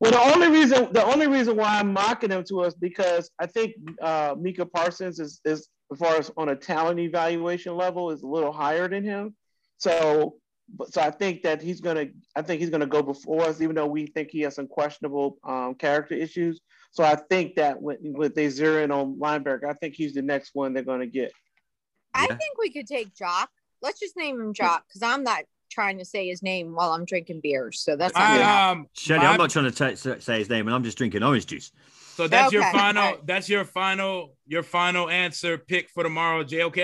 Well, 0.00 0.10
the 0.12 0.20
only 0.34 0.48
reason 0.48 0.92
the 0.92 1.04
only 1.04 1.26
reason 1.26 1.56
why 1.56 1.78
I'm 1.78 1.92
mocking 1.92 2.30
him 2.30 2.44
to 2.48 2.60
us 2.62 2.74
because 2.74 3.30
I 3.38 3.46
think 3.46 3.74
uh, 4.02 4.34
Micah 4.40 4.66
Parsons 4.66 5.18
is 5.20 5.40
is 5.44 5.68
as 5.92 5.98
far 5.98 6.16
as 6.16 6.30
on 6.36 6.48
a 6.48 6.56
talent 6.56 6.98
evaluation 7.00 7.76
level 7.76 8.10
is 8.10 8.22
a 8.22 8.26
little 8.26 8.52
higher 8.52 8.88
than 8.88 9.04
him. 9.04 9.34
So, 9.78 10.36
but 10.74 10.92
so 10.92 11.00
I 11.00 11.10
think 11.10 11.42
that 11.42 11.62
he's 11.62 11.80
gonna 11.80 12.06
I 12.34 12.42
think 12.42 12.60
he's 12.60 12.70
gonna 12.70 12.86
go 12.86 13.02
before 13.02 13.42
us, 13.42 13.60
even 13.60 13.76
though 13.76 13.86
we 13.86 14.06
think 14.06 14.30
he 14.30 14.40
has 14.42 14.54
some 14.54 14.66
questionable 14.66 15.38
um, 15.44 15.74
character 15.74 16.14
issues. 16.14 16.60
So 16.94 17.02
I 17.02 17.16
think 17.16 17.56
that 17.56 17.82
when, 17.82 17.96
when 18.00 18.32
they 18.34 18.48
zero 18.48 18.82
in 18.84 18.92
on 18.92 19.16
Lineberg, 19.16 19.64
I 19.68 19.72
think 19.74 19.94
he's 19.96 20.14
the 20.14 20.22
next 20.22 20.50
one 20.54 20.72
they're 20.72 20.84
gonna 20.84 21.06
get. 21.08 21.32
I 22.14 22.22
Yeah. 22.22 22.36
think 22.36 22.56
we 22.58 22.70
could 22.70 22.86
take 22.86 23.14
Jock. 23.16 23.50
Let's 23.82 23.98
just 23.98 24.16
name 24.16 24.40
him 24.40 24.54
Jock 24.54 24.84
because 24.88 25.02
I'm 25.02 25.24
not 25.24 25.42
trying 25.70 25.98
to 25.98 26.04
say 26.04 26.28
his 26.28 26.40
name 26.40 26.72
while 26.72 26.92
I'm 26.92 27.04
drinking 27.04 27.40
beer. 27.42 27.72
So 27.72 27.96
that's 27.96 28.14
not 28.14 28.22
I, 28.22 28.38
gonna 28.38 28.80
um, 28.80 28.86
Shelly, 28.96 29.18
my- 29.24 29.26
I'm 29.32 29.38
not 29.38 29.50
trying 29.50 29.70
to 29.72 29.96
t- 29.96 30.20
say 30.20 30.38
his 30.38 30.48
name, 30.48 30.68
and 30.68 30.74
I'm 30.74 30.84
just 30.84 30.96
drinking 30.96 31.24
orange 31.24 31.46
juice. 31.46 31.72
So 32.14 32.28
that's 32.28 32.52
your 32.52 32.62
final. 32.70 33.02
Alright. 33.02 33.26
That's 33.26 33.48
your 33.48 33.64
final. 33.64 34.36
Your 34.46 34.62
final 34.62 35.10
answer 35.10 35.58
pick 35.58 35.90
for 35.90 36.04
tomorrow. 36.04 36.44
JOK. 36.44 36.76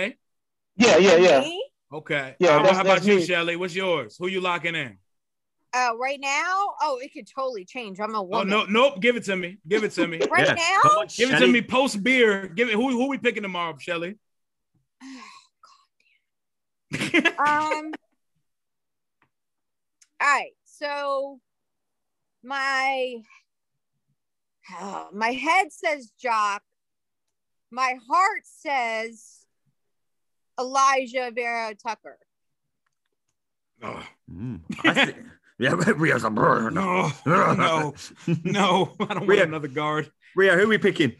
Yeah, 0.77 0.96
yeah, 0.96 1.16
yeah. 1.16 1.49
Okay. 1.92 2.35
Yeah, 2.40 2.57
Uh, 2.57 2.75
how 2.75 2.81
about 2.81 2.85
that's 2.85 3.07
you, 3.07 3.16
me. 3.16 3.25
Shelly? 3.27 3.55
What's 3.55 3.77
yours? 3.77 4.16
Who 4.18 4.27
you 4.27 4.40
locking 4.40 4.75
in? 4.75 4.99
Uh, 5.73 5.93
right 6.01 6.19
now, 6.21 6.75
oh, 6.83 6.99
it 7.01 7.13
could 7.13 7.29
totally 7.29 7.65
change. 7.65 8.01
I'm 8.01 8.15
a 8.15 8.21
Oh 8.21 8.43
no, 8.43 8.65
nope. 8.65 9.01
Give 9.01 9.17
it 9.17 9.25
to 9.25 9.37
me. 9.37 9.59
Give 9.69 9.85
it 9.85 9.93
to 9.93 10.07
me. 10.09 10.19
Right 10.31 10.47
Yeah. 10.49 10.55
now, 10.55 10.91
on, 11.01 11.07
Give 11.17 11.31
it 11.31 11.39
to 11.39 11.47
me 11.47 11.63
post 11.63 12.03
beer. 12.03 12.49
Give 12.49 12.69
it. 12.69 12.75
Who 12.75 12.89
who 12.91 13.09
we 13.09 13.19
picking 13.19 13.43
tomorrow, 13.45 13.77
Shelly? 13.79 14.17
um. 17.39 17.93
All 20.23 20.29
right, 20.29 20.51
so 20.65 21.41
my 22.43 23.23
my 25.13 25.31
head 25.31 25.73
says 25.73 26.11
Jock. 26.21 26.63
My 27.71 27.95
heart 28.09 28.43
says 28.43 29.47
Alijah 30.59 31.33
Vera-Tucker. 31.33 32.19
Oh, 33.83 34.05
Mm. 34.31 34.61
I 35.61 35.70
thi- 35.77 35.90
yeah, 35.90 35.94
Rio's 35.96 36.25
a 36.25 36.31
brr. 36.31 36.70
no, 36.70 37.11
no, 37.27 37.55
no. 38.44 38.94
I 39.01 39.14
don't 39.14 39.27
want 39.27 39.40
another 39.40 39.68
guard. 39.68 40.11
Rio, 40.37 40.57
who 40.57 40.64
are 40.64 40.68
we 40.68 40.79
picking? 40.79 41.14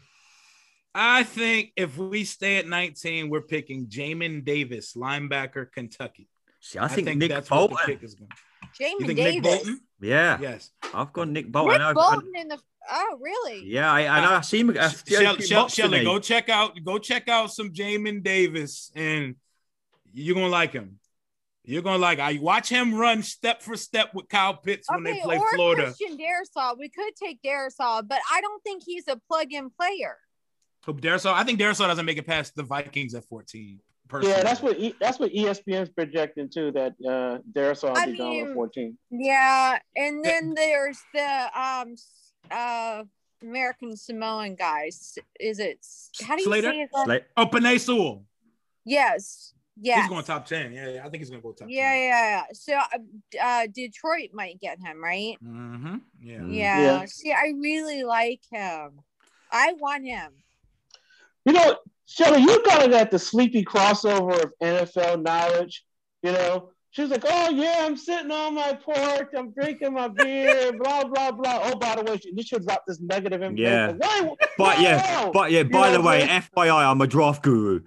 I 0.93 1.23
think 1.23 1.71
if 1.77 1.97
we 1.97 2.23
stay 2.25 2.57
at 2.57 2.67
19, 2.67 3.29
we're 3.29 3.41
picking 3.41 3.87
Jamin 3.87 4.43
Davis, 4.43 4.93
linebacker, 4.95 5.71
Kentucky. 5.71 6.27
See, 6.59 6.79
I 6.79 6.87
think, 6.87 7.17
Nick 7.17 7.29
that's 7.29 7.47
Bolton. 7.49 7.75
what 7.75 7.85
the 7.87 7.93
pick 7.93 8.03
is 8.03 8.15
going. 8.15 8.29
You 8.79 8.85
Jamin 8.99 9.05
think 9.07 9.17
Davis. 9.17 9.33
Nick 9.35 9.43
Bolton? 9.43 9.79
Yeah, 10.01 10.37
Yes. 10.41 10.71
I've 10.93 11.13
got 11.13 11.29
Nick 11.29 11.51
Bolton. 11.51 11.73
Nick 11.73 11.81
I 11.81 11.87
know- 11.89 11.93
Bolton 11.93 12.31
in 12.35 12.47
the 12.49 12.59
oh 12.91 13.17
really? 13.21 13.65
Yeah, 13.65 13.91
I, 13.91 14.07
I 14.17 14.21
know. 14.21 14.31
I 14.35 14.41
see 14.41 14.59
him. 14.61 14.73
Shelly, 14.73 15.41
few 15.41 15.55
mocks 15.55 15.73
Shelly, 15.73 16.03
go 16.03 16.19
check 16.19 16.49
out 16.49 16.77
go 16.83 16.97
check 16.97 17.27
out 17.29 17.51
some 17.53 17.71
Jamin 17.71 18.21
Davis, 18.23 18.91
and 18.95 19.35
you're 20.13 20.35
gonna 20.35 20.47
like 20.47 20.73
him. 20.73 20.99
You're 21.71 21.81
gonna 21.81 21.97
like. 21.99 22.19
I 22.19 22.37
watch 22.41 22.67
him 22.67 22.93
run 22.93 23.23
step 23.23 23.61
for 23.61 23.77
step 23.77 24.13
with 24.13 24.27
Kyle 24.27 24.55
Pitts 24.55 24.87
when 24.89 25.03
they 25.03 25.19
play 25.21 25.37
or 25.37 25.49
Florida. 25.55 25.83
Christian 25.83 26.17
Darrisaw. 26.17 26.77
We 26.77 26.89
could 26.89 27.15
take 27.15 27.41
Darrisaw, 27.41 28.05
but 28.07 28.19
I 28.31 28.41
don't 28.41 28.61
think 28.61 28.83
he's 28.85 29.07
a 29.07 29.15
plug-in 29.15 29.69
player. 29.69 30.17
So 30.85 30.93
Darrisaw, 30.93 31.33
I 31.33 31.43
think 31.45 31.59
Darrisaw 31.59 31.87
doesn't 31.87 32.05
make 32.05 32.17
it 32.17 32.27
past 32.27 32.55
the 32.55 32.63
Vikings 32.63 33.15
at 33.15 33.23
14. 33.25 33.79
Personally. 34.09 34.35
Yeah, 34.35 34.43
that's 34.43 34.61
what 34.61 34.77
e, 34.77 34.93
that's 34.99 35.17
what 35.19 35.31
ESPN's 35.31 35.89
projecting 35.89 36.49
too. 36.49 36.71
That 36.71 36.93
uh, 37.07 37.37
Darrisaw 37.57 37.95
I 37.95 38.05
will 38.05 38.11
be 38.11 38.17
gone 38.17 38.29
mean- 38.31 38.47
at 38.49 38.53
14. 38.53 38.97
Yeah, 39.11 39.79
and 39.95 40.25
then 40.25 40.53
there's 40.53 40.99
the 41.13 41.49
um 41.57 41.95
uh 42.51 43.03
American 43.41 43.95
Samoan 43.95 44.55
guys. 44.55 45.17
Is 45.39 45.59
it 45.59 45.85
how 46.21 46.35
do 46.35 46.41
you 46.41 46.47
Slater? 46.47 46.71
say 46.71 46.79
his 46.79 46.89
last- 46.93 47.05
Slate- 47.05 47.23
Oh, 47.37 47.45
Penei 47.45 47.79
Sewell. 47.79 48.25
Yes. 48.83 49.53
Yes. 49.83 50.01
He's 50.01 50.09
going 50.09 50.23
top 50.23 50.45
10. 50.45 50.73
Yeah, 50.73 50.89
yeah, 50.89 50.99
I 51.05 51.09
think 51.09 51.21
he's 51.21 51.31
gonna 51.31 51.41
go 51.41 51.53
top 51.53 51.67
yeah, 51.69 51.95
yeah, 51.95 52.29
yeah. 52.29 52.43
So 52.53 52.75
uh, 52.75 53.43
uh 53.43 53.67
Detroit 53.73 54.29
might 54.31 54.59
get 54.59 54.79
him, 54.79 55.03
right? 55.03 55.37
Mm-hmm. 55.43 55.95
Yeah. 56.21 56.37
Mm. 56.37 56.55
Yeah. 56.55 56.81
Yeah. 56.81 57.05
See, 57.05 57.31
I 57.31 57.53
really 57.59 58.03
like 58.03 58.41
him. 58.51 58.99
I 59.51 59.73
want 59.73 60.05
him. 60.05 60.31
You 61.45 61.53
know, 61.53 61.77
Shelly, 62.05 62.41
you 62.41 62.61
kind 62.67 62.83
of 62.83 62.91
got 62.91 63.09
the 63.09 63.17
sleepy 63.17 63.65
crossover 63.65 64.43
of 64.43 64.53
NFL 64.61 65.23
knowledge. 65.23 65.83
You 66.21 66.33
know, 66.33 66.69
she 66.91 67.01
was 67.03 67.11
like, 67.11 67.23
"Oh 67.25 67.49
yeah, 67.49 67.77
I'm 67.79 67.95
sitting 67.97 68.31
on 68.31 68.53
my 68.55 68.73
porch, 68.73 69.29
I'm 69.37 69.51
drinking 69.51 69.93
my 69.93 70.07
beer, 70.09 70.71
blah 70.79 71.03
blah 71.05 71.31
blah." 71.31 71.59
Oh, 71.63 71.75
by 71.75 71.95
the 71.95 72.03
way, 72.03 72.17
she, 72.17 72.43
she 72.43 72.59
dropped 72.59 72.87
this 72.87 72.99
negative 73.01 73.41
information. 73.41 73.57
Yeah. 73.57 73.91
Why? 73.97 74.31
But 74.57 74.79
yeah, 74.79 75.29
but 75.33 75.51
yeah. 75.51 75.59
You 75.59 75.69
By 75.69 75.89
know 75.91 76.01
the 76.01 76.07
way, 76.07 76.23
I'm 76.23 76.41
FYI, 76.43 76.91
I'm 76.91 77.01
a 77.01 77.07
draft 77.07 77.41
guru. 77.41 77.81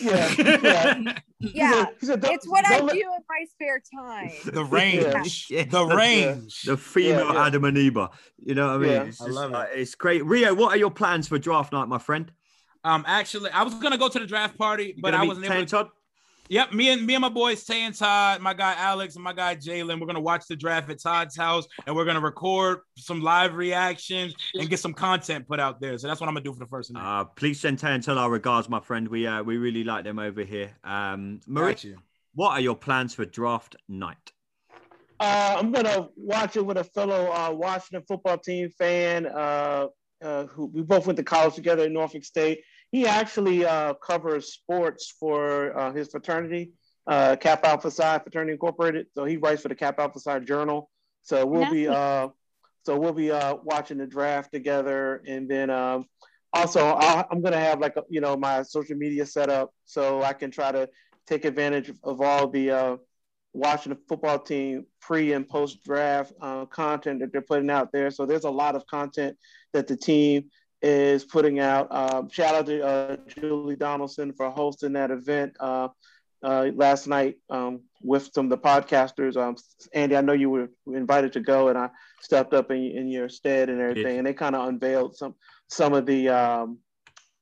yeah, 0.00 0.32
yeah. 0.38 1.18
Yeah. 1.40 1.84
said- 2.00 2.22
said, 2.22 2.24
It's 2.32 2.48
what 2.48 2.66
I 2.66 2.78
don't 2.78 2.86
do 2.88 2.94
let- 2.94 2.96
in 2.96 3.24
my 3.28 3.44
spare 3.50 3.82
time. 3.94 4.30
the 4.46 4.64
range. 4.64 5.48
Yeah. 5.50 5.64
The 5.64 5.84
range. 5.84 6.62
The 6.62 6.76
female 6.78 7.26
Yeah, 7.26 7.32
yeah. 7.34 7.46
Adam 7.46 7.64
and 7.64 7.76
Eva. 7.76 8.10
You 8.38 8.54
know 8.54 8.68
what 8.68 8.74
I 8.76 8.78
mean? 8.78 8.90
Yeah. 8.90 9.02
It's 9.02 9.20
I 9.20 9.26
just 9.26 9.36
love 9.36 9.50
like- 9.50 9.68
It's 9.74 9.94
great. 9.94 10.24
Rio, 10.24 10.54
what 10.54 10.72
are 10.72 10.78
your 10.78 10.90
plans 10.90 11.28
for 11.28 11.38
draft 11.38 11.72
night, 11.72 11.88
my 11.88 11.98
friend? 11.98 12.32
Um, 12.84 13.04
actually, 13.06 13.50
I 13.50 13.62
was 13.64 13.74
gonna 13.74 13.98
go 13.98 14.08
to 14.08 14.18
the 14.18 14.26
draft 14.26 14.56
party, 14.56 14.94
You 14.96 15.02
but 15.02 15.12
I 15.12 15.24
wasn't 15.24 15.46
able 15.46 15.56
and 15.56 15.68
to. 15.68 15.88
Todd? 16.46 16.50
Yep, 16.50 16.72
me 16.72 16.90
and 16.90 17.06
me 17.06 17.14
and 17.14 17.22
my 17.22 17.28
boys 17.28 17.64
Tay 17.64 17.82
and 17.82 17.94
Todd, 17.94 18.40
my 18.40 18.54
guy 18.54 18.74
Alex 18.78 19.14
and 19.14 19.24
my 19.24 19.32
guy 19.32 19.56
Jalen. 19.56 20.00
We're 20.00 20.06
gonna 20.06 20.20
watch 20.20 20.46
the 20.48 20.56
draft 20.56 20.90
at 20.90 21.02
Todd's 21.02 21.36
house, 21.36 21.66
and 21.86 21.94
we're 21.94 22.04
gonna 22.04 22.20
record 22.20 22.80
some 22.96 23.20
live 23.20 23.54
reactions 23.54 24.34
and 24.54 24.68
get 24.68 24.78
some 24.78 24.94
content 24.94 25.46
put 25.46 25.60
out 25.60 25.80
there. 25.80 25.98
So 25.98 26.06
that's 26.06 26.20
what 26.20 26.28
I'm 26.28 26.34
gonna 26.34 26.44
do 26.44 26.52
for 26.52 26.60
the 26.60 26.66
first 26.66 26.92
night. 26.92 27.20
Uh, 27.20 27.24
please 27.24 27.60
send 27.60 27.78
Tay 27.78 27.94
and 27.94 28.02
Todd 28.02 28.18
our 28.18 28.30
regards, 28.30 28.68
my 28.68 28.80
friend. 28.80 29.08
We 29.08 29.26
uh, 29.26 29.42
we 29.42 29.56
really 29.56 29.84
like 29.84 30.04
them 30.04 30.18
over 30.18 30.42
here. 30.42 30.70
Um, 30.84 31.40
Marie, 31.46 31.74
Got 31.74 31.84
what 32.34 32.50
are 32.50 32.60
your 32.60 32.76
plans 32.76 33.14
for 33.14 33.24
draft 33.24 33.76
night? 33.88 34.32
Uh, 35.18 35.56
I'm 35.58 35.72
gonna 35.72 36.08
watch 36.16 36.56
it 36.56 36.66
with 36.66 36.76
a 36.76 36.84
fellow 36.84 37.32
uh, 37.32 37.50
Washington 37.50 38.04
football 38.06 38.36
team 38.36 38.68
fan. 38.78 39.26
Uh, 39.26 39.86
uh, 40.22 40.46
who 40.46 40.66
we 40.66 40.82
both 40.82 41.06
went 41.06 41.16
to 41.16 41.22
college 41.22 41.54
together 41.54 41.84
at 41.84 41.92
Norfolk 41.92 42.24
State. 42.24 42.62
He 42.92 43.06
actually 43.06 43.64
uh, 43.64 43.94
covers 43.94 44.52
sports 44.52 45.12
for 45.18 45.76
uh, 45.78 45.92
his 45.92 46.08
fraternity, 46.08 46.72
uh, 47.06 47.36
Kappa 47.36 47.68
Alpha 47.68 47.90
Psi 47.90 48.18
Fraternity 48.20 48.52
Incorporated. 48.52 49.06
So 49.14 49.24
he 49.24 49.36
writes 49.36 49.62
for 49.62 49.68
the 49.68 49.74
Kappa 49.74 50.02
Alpha 50.02 50.20
Psi 50.20 50.40
Journal. 50.40 50.90
So 51.22 51.44
we'll 51.44 51.70
be 51.70 51.88
uh, 51.88 52.28
so 52.84 52.98
we'll 52.98 53.12
be 53.12 53.32
uh, 53.32 53.56
watching 53.64 53.98
the 53.98 54.06
draft 54.06 54.52
together, 54.52 55.22
and 55.26 55.50
then 55.50 55.70
um, 55.70 56.06
also 56.52 56.86
I'll, 56.86 57.26
I'm 57.30 57.42
gonna 57.42 57.58
have 57.58 57.80
like 57.80 57.96
a, 57.96 58.04
you 58.08 58.20
know 58.20 58.36
my 58.36 58.62
social 58.62 58.96
media 58.96 59.26
set 59.26 59.50
up 59.50 59.72
so 59.84 60.22
I 60.22 60.32
can 60.32 60.52
try 60.52 60.70
to 60.70 60.88
take 61.26 61.44
advantage 61.44 61.90
of 62.04 62.20
all 62.20 62.46
the 62.46 62.98
uh, 63.64 63.76
the 63.76 63.98
football 64.08 64.38
team 64.38 64.86
pre 65.00 65.32
and 65.32 65.48
post 65.48 65.82
draft 65.84 66.32
uh, 66.40 66.66
content 66.66 67.20
that 67.20 67.32
they're 67.32 67.40
putting 67.40 67.70
out 67.70 67.92
there. 67.92 68.10
So 68.10 68.26
there's 68.26 68.44
a 68.44 68.50
lot 68.50 68.74
of 68.74 68.86
content 68.86 69.36
that 69.72 69.86
the 69.86 69.96
team 69.96 70.50
is 70.82 71.24
putting 71.24 71.58
out. 71.58 71.88
Um, 71.90 72.28
shout 72.28 72.54
out 72.54 72.66
to 72.66 72.84
uh, 72.84 73.16
Julie 73.28 73.76
Donaldson 73.76 74.32
for 74.32 74.50
hosting 74.50 74.92
that 74.92 75.10
event 75.10 75.56
uh, 75.60 75.88
uh, 76.42 76.70
last 76.74 77.06
night 77.06 77.36
um, 77.50 77.80
with 78.02 78.30
some 78.32 78.46
of 78.46 78.50
the 78.50 78.58
podcasters. 78.58 79.36
Um, 79.36 79.56
Andy, 79.92 80.16
I 80.16 80.20
know 80.20 80.32
you 80.32 80.50
were 80.50 80.68
invited 80.86 81.32
to 81.34 81.40
go, 81.40 81.68
and 81.68 81.78
I 81.78 81.90
stepped 82.20 82.54
up 82.54 82.70
in, 82.70 82.82
in 82.82 83.08
your 83.08 83.28
stead 83.28 83.68
and 83.68 83.80
everything. 83.80 84.06
Yes. 84.06 84.18
And 84.18 84.26
they 84.26 84.34
kind 84.34 84.54
of 84.54 84.68
unveiled 84.68 85.16
some 85.16 85.34
some 85.68 85.94
of 85.94 86.06
the 86.06 86.28
um, 86.28 86.78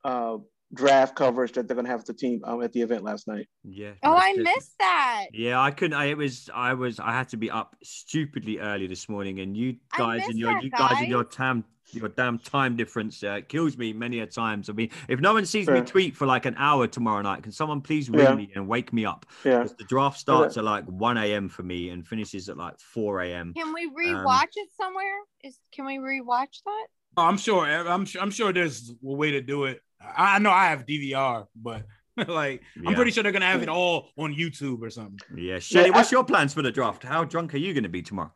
uh, 0.04 0.38
draft 0.74 1.14
coverage 1.16 1.52
that 1.52 1.68
they're 1.68 1.74
going 1.74 1.86
to 1.86 1.90
have 1.90 2.04
the 2.04 2.12
team 2.14 2.40
um, 2.44 2.62
at 2.62 2.72
the 2.72 2.80
event 2.82 3.04
last 3.04 3.26
night. 3.28 3.46
Yeah. 3.62 3.92
Oh, 4.02 4.12
I 4.12 4.28
definitely. 4.30 4.42
missed 4.54 4.78
that. 4.78 5.26
Yeah, 5.32 5.60
I 5.60 5.70
couldn't. 5.70 5.94
I 5.96 6.06
it 6.06 6.16
was. 6.18 6.50
I 6.54 6.74
was. 6.74 7.00
I 7.00 7.12
had 7.12 7.28
to 7.30 7.36
be 7.36 7.50
up 7.50 7.76
stupidly 7.82 8.58
early 8.58 8.86
this 8.86 9.08
morning, 9.08 9.40
and 9.40 9.56
you 9.56 9.76
guys 9.96 10.26
and 10.28 10.38
your 10.38 10.52
that, 10.54 10.62
you 10.64 10.70
guys 10.70 10.96
and 10.98 11.08
your 11.08 11.24
time 11.24 11.64
your 11.92 12.08
damn 12.08 12.38
time 12.38 12.76
difference 12.76 13.22
uh, 13.22 13.40
kills 13.46 13.76
me 13.76 13.92
many 13.92 14.20
a 14.20 14.26
times. 14.26 14.68
I 14.68 14.72
mean, 14.72 14.90
if 15.08 15.20
no 15.20 15.32
one 15.34 15.44
sees 15.46 15.68
me 15.68 15.80
tweet 15.82 16.16
for 16.16 16.26
like 16.26 16.44
an 16.46 16.54
hour 16.58 16.86
tomorrow 16.88 17.22
night, 17.22 17.42
can 17.42 17.52
someone 17.52 17.82
please 17.82 18.08
ring 18.10 18.20
Yeah. 18.26 18.34
me 18.34 18.50
and 18.54 18.66
wake 18.66 18.92
me 18.92 19.04
up? 19.04 19.26
Yeah. 19.44 19.60
'Cause 19.60 19.74
the 19.76 19.84
draft 19.84 20.18
starts 20.18 20.56
at 20.56 20.64
like 20.64 20.84
one 20.86 21.16
a.m. 21.18 21.48
for 21.48 21.62
me 21.62 21.90
and 21.90 22.06
finishes 22.06 22.48
at 22.48 22.56
like 22.56 22.80
four 22.80 23.20
a.m. 23.20 23.52
Can 23.54 23.72
we 23.72 23.84
Um, 23.86 23.94
rewatch 23.94 24.52
it 24.56 24.70
somewhere? 24.80 25.18
Is 25.44 25.58
can 25.72 25.84
we 25.86 25.98
rewatch 25.98 26.62
that? 26.64 26.86
Oh, 27.16 27.22
I'm 27.26 27.36
sure. 27.36 27.64
I'm 27.66 28.06
sure. 28.06 28.20
I'm 28.22 28.30
sure 28.32 28.52
there's 28.52 28.90
a 28.90 28.94
way 29.12 29.30
to 29.32 29.40
do 29.40 29.64
it. 29.64 29.80
I 30.16 30.36
I 30.36 30.38
know 30.38 30.50
I 30.50 30.66
have 30.66 30.86
DVR, 30.86 31.46
but 31.56 31.84
like 32.28 32.62
I'm 32.86 32.94
pretty 32.94 33.10
sure 33.10 33.22
they're 33.22 33.32
gonna 33.32 33.46
have 33.46 33.62
it 33.62 33.68
all 33.68 34.10
on 34.18 34.34
YouTube 34.34 34.80
or 34.82 34.90
something. 34.90 35.18
Yeah, 35.36 35.58
Shelly, 35.58 35.88
Yeah, 35.88 35.94
what's 35.96 36.12
I- 36.12 36.16
your 36.16 36.24
plans 36.24 36.54
for 36.54 36.62
the 36.62 36.70
draft? 36.72 37.02
How 37.02 37.24
drunk 37.24 37.54
are 37.54 37.58
you 37.58 37.72
going 37.74 37.82
to 37.84 37.88
be 37.88 38.02
tomorrow? 38.02 38.32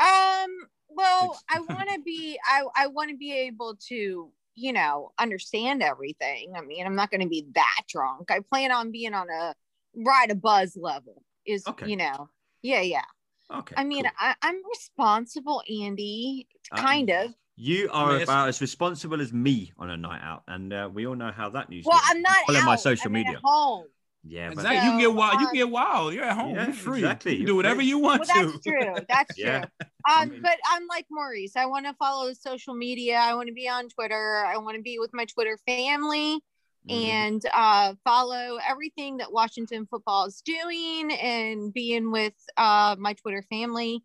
Um. 0.00 0.50
Well, 0.90 1.38
I 1.48 1.60
want 1.60 1.88
to 1.94 2.00
be. 2.04 2.38
I 2.44 2.64
I 2.76 2.86
want 2.88 3.10
to 3.10 3.16
be 3.16 3.32
able 3.32 3.76
to, 3.88 4.30
you 4.56 4.72
know, 4.72 5.12
understand 5.18 5.82
everything. 5.82 6.52
I 6.56 6.60
mean, 6.62 6.84
I'm 6.86 6.96
not 6.96 7.10
going 7.10 7.20
to 7.20 7.28
be 7.28 7.46
that 7.54 7.82
drunk. 7.88 8.30
I 8.30 8.40
plan 8.40 8.72
on 8.72 8.90
being 8.90 9.14
on 9.14 9.28
a 9.30 9.54
ride 9.94 10.30
a 10.30 10.34
buzz 10.34 10.76
level. 10.80 11.22
Is 11.46 11.66
Okay. 11.66 11.88
you 11.88 11.96
know, 11.96 12.28
yeah, 12.62 12.80
yeah. 12.80 13.04
Okay. 13.52 13.74
I 13.78 13.84
mean, 13.84 14.02
cool. 14.04 14.12
I, 14.18 14.34
I'm 14.42 14.56
responsible, 14.68 15.62
Andy. 15.82 16.46
Uh, 16.72 16.76
Kind 16.82 17.10
of. 17.10 17.32
You 17.60 17.90
are 17.92 18.14
Yes. 18.18 18.22
about 18.28 18.48
as 18.48 18.60
responsible 18.60 19.20
as 19.20 19.32
me 19.32 19.72
on 19.78 19.90
a 19.90 19.96
night 19.96 20.20
out, 20.22 20.44
and 20.46 20.72
uh, 20.72 20.88
we 20.92 21.06
all 21.08 21.16
know 21.16 21.32
how 21.32 21.50
that 21.50 21.68
news. 21.68 21.84
Well, 21.84 21.98
goes. 21.98 22.06
I'm 22.10 22.22
not 22.22 22.36
Follow 22.46 22.58
out. 22.60 22.64
my 22.66 22.76
social 22.76 23.08
I'm 23.08 23.14
media. 23.14 23.32
At 23.32 23.40
home. 23.42 23.86
Yeah, 24.22 24.48
but 24.48 24.52
Exactly. 24.58 24.76
You 24.76 24.82
can 24.92 24.98
get 24.98 25.04
So, 25.06 25.10
wild. 25.12 25.32
You 25.32 25.38
um, 25.38 25.46
can 25.46 25.54
get 25.56 25.70
wild. 25.70 26.14
You're 26.14 26.24
at 26.24 26.36
home. 26.36 26.54
Yeah, 26.54 26.64
You're 26.66 26.74
free. 26.74 26.98
exactly. 27.00 27.32
You 27.32 27.38
can 27.38 27.46
do 27.46 27.56
whatever 27.56 27.82
you 27.82 27.98
want 27.98 28.24
Well, 28.32 28.46
that's 28.48 28.60
true. 28.64 28.94
That's 29.08 29.34
true. 29.38 29.44
Yeah. 29.44 29.64
Um, 30.08 30.28
mean- 30.30 30.42
but 30.42 30.56
I'm 30.70 30.86
like 30.88 31.06
Maurice. 31.10 31.56
I 31.56 31.66
want 31.66 31.86
to 31.86 31.94
follow 31.94 32.32
social 32.32 32.74
media. 32.74 33.16
I 33.16 33.34
want 33.34 33.48
to 33.48 33.54
be 33.54 33.68
on 33.68 33.88
Twitter. 33.88 34.44
I 34.46 34.56
want 34.58 34.76
to 34.76 34.82
be 34.82 34.98
with 35.00 35.10
my 35.12 35.24
Twitter 35.24 35.58
family. 35.66 36.40
Mhm. 36.88 37.08
and 37.08 37.42
uh, 37.52 37.94
follow 38.04 38.58
everything 38.66 39.16
that 39.18 39.32
Washington 39.32 39.84
football 39.90 40.26
is 40.26 40.40
doing 40.42 41.12
and 41.12 41.74
being 41.74 42.12
with 42.12 42.34
uh, 42.56 42.94
my 42.98 43.12
Twitter 43.14 43.42
family 43.50 44.02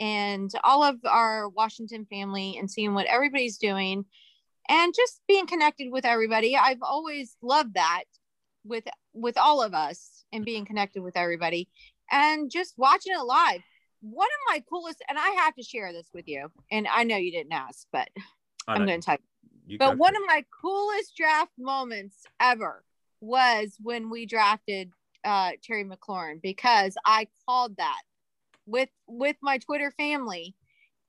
and 0.00 0.50
all 0.64 0.82
of 0.82 0.96
our 1.04 1.48
Washington 1.50 2.06
family 2.06 2.56
and 2.58 2.70
seeing 2.70 2.94
what 2.94 3.06
everybody's 3.06 3.58
doing 3.58 4.06
and 4.68 4.94
just 4.94 5.20
being 5.28 5.46
connected 5.46 5.92
with 5.92 6.06
everybody. 6.06 6.56
I've 6.56 6.82
always 6.82 7.36
loved 7.42 7.74
that 7.74 8.04
with 8.64 8.84
with 9.12 9.36
all 9.36 9.62
of 9.62 9.74
us 9.74 10.24
and 10.32 10.44
being 10.44 10.64
connected 10.64 11.02
with 11.02 11.16
everybody 11.16 11.68
and 12.10 12.50
just 12.50 12.74
watching 12.76 13.12
it 13.14 13.22
live. 13.22 13.60
One 14.00 14.28
of 14.28 14.54
my 14.54 14.64
coolest, 14.70 15.02
and 15.08 15.18
I 15.18 15.28
have 15.44 15.54
to 15.56 15.62
share 15.62 15.92
this 15.92 16.08
with 16.14 16.26
you, 16.26 16.50
and 16.72 16.88
I 16.88 17.04
know 17.04 17.16
you 17.16 17.30
didn't 17.30 17.52
ask, 17.52 17.86
but 17.92 18.08
I 18.66 18.74
I'm 18.74 18.86
going 18.86 19.00
to 19.00 19.04
tell 19.04 19.16
you. 19.16 19.50
you 19.66 19.78
But 19.78 19.98
one 19.98 20.16
of 20.16 20.22
my 20.26 20.42
coolest 20.62 21.14
draft 21.16 21.52
moments 21.58 22.16
ever 22.40 22.82
was 23.20 23.76
when 23.82 24.08
we 24.08 24.24
drafted 24.24 24.90
uh, 25.22 25.50
Terry 25.62 25.84
McLaurin 25.84 26.40
because 26.40 26.96
I 27.04 27.26
called 27.46 27.76
that 27.76 28.00
with 28.70 28.88
with 29.06 29.36
my 29.42 29.58
Twitter 29.58 29.90
family, 29.98 30.54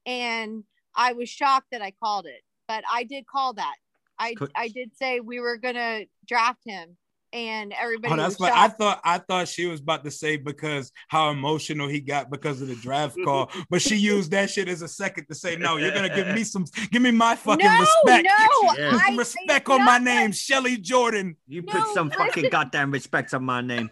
and 0.06 0.64
I 0.96 1.14
was 1.14 1.30
shocked 1.30 1.68
that 1.72 1.82
I 1.82 1.92
called 1.92 2.26
it. 2.26 2.42
But 2.68 2.84
I 2.92 3.04
did 3.04 3.26
call 3.28 3.54
that. 3.54 3.76
I 4.20 4.34
Could- 4.36 4.52
I 4.56 4.68
did 4.68 4.96
say 4.96 5.20
we 5.20 5.40
were 5.40 5.58
gonna 5.58 6.02
draft 6.28 6.62
him, 6.66 6.98
and 7.34 7.74
everybody. 7.74 8.14
Oh, 8.14 8.18
that's 8.18 8.40
what 8.40 8.52
I 8.54 8.68
thought. 8.68 9.02
I 9.04 9.18
thought 9.18 9.48
she 9.48 9.66
was 9.66 9.80
about 9.80 10.04
to 10.04 10.12
say 10.12 10.38
because 10.38 10.92
how 11.08 11.30
emotional 11.30 11.88
he 11.88 12.02
got 12.02 12.30
because 12.30 12.62
of 12.62 12.68
the 12.68 12.76
draft 12.76 13.18
call, 13.24 13.50
but 13.70 13.82
she 13.82 13.96
used 13.96 14.32
that 14.32 14.50
shit 14.50 14.68
as 14.68 14.82
a 14.82 14.88
second 14.88 15.26
to 15.28 15.36
say, 15.36 15.56
"No, 15.56 15.78
you're 15.78 15.92
gonna 15.92 16.14
give 16.14 16.28
me 16.28 16.44
some, 16.44 16.66
give 16.92 17.02
me 17.02 17.12
my 17.12 17.36
fucking 17.36 17.66
no, 17.66 17.80
respect, 17.80 18.28
no, 18.28 18.74
Yeah. 18.78 19.00
I, 19.02 19.16
respect 19.16 19.70
I- 19.70 19.74
on 19.74 19.86
my 19.86 19.98
name, 19.98 20.32
Shelly 20.32 20.78
Jordan." 20.78 21.36
You 21.48 21.62
No, 21.64 21.74
put 21.74 21.94
some 21.94 22.12
fucking 22.12 22.50
goddamn 22.50 22.92
respect 22.92 23.34
on 23.34 23.44
my 23.44 23.62
name. 23.62 23.90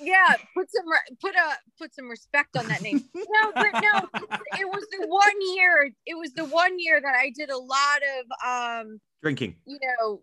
Yeah 0.00 0.34
put 0.54 0.68
some 0.70 0.84
put 1.20 1.34
a 1.34 1.52
put 1.78 1.94
some 1.94 2.08
respect 2.08 2.56
on 2.56 2.66
that 2.68 2.82
name 2.82 3.04
no 3.14 3.52
but 3.54 3.72
no 3.74 4.08
it 4.58 4.66
was 4.68 4.84
the 4.90 5.06
one 5.06 5.54
year 5.56 5.90
it 6.06 6.18
was 6.18 6.32
the 6.34 6.44
one 6.44 6.78
year 6.78 7.00
that 7.00 7.14
i 7.16 7.30
did 7.34 7.50
a 7.50 7.56
lot 7.56 8.00
of 8.18 8.46
um 8.84 9.00
Drinking. 9.22 9.56
you 9.66 9.78
know 9.80 10.20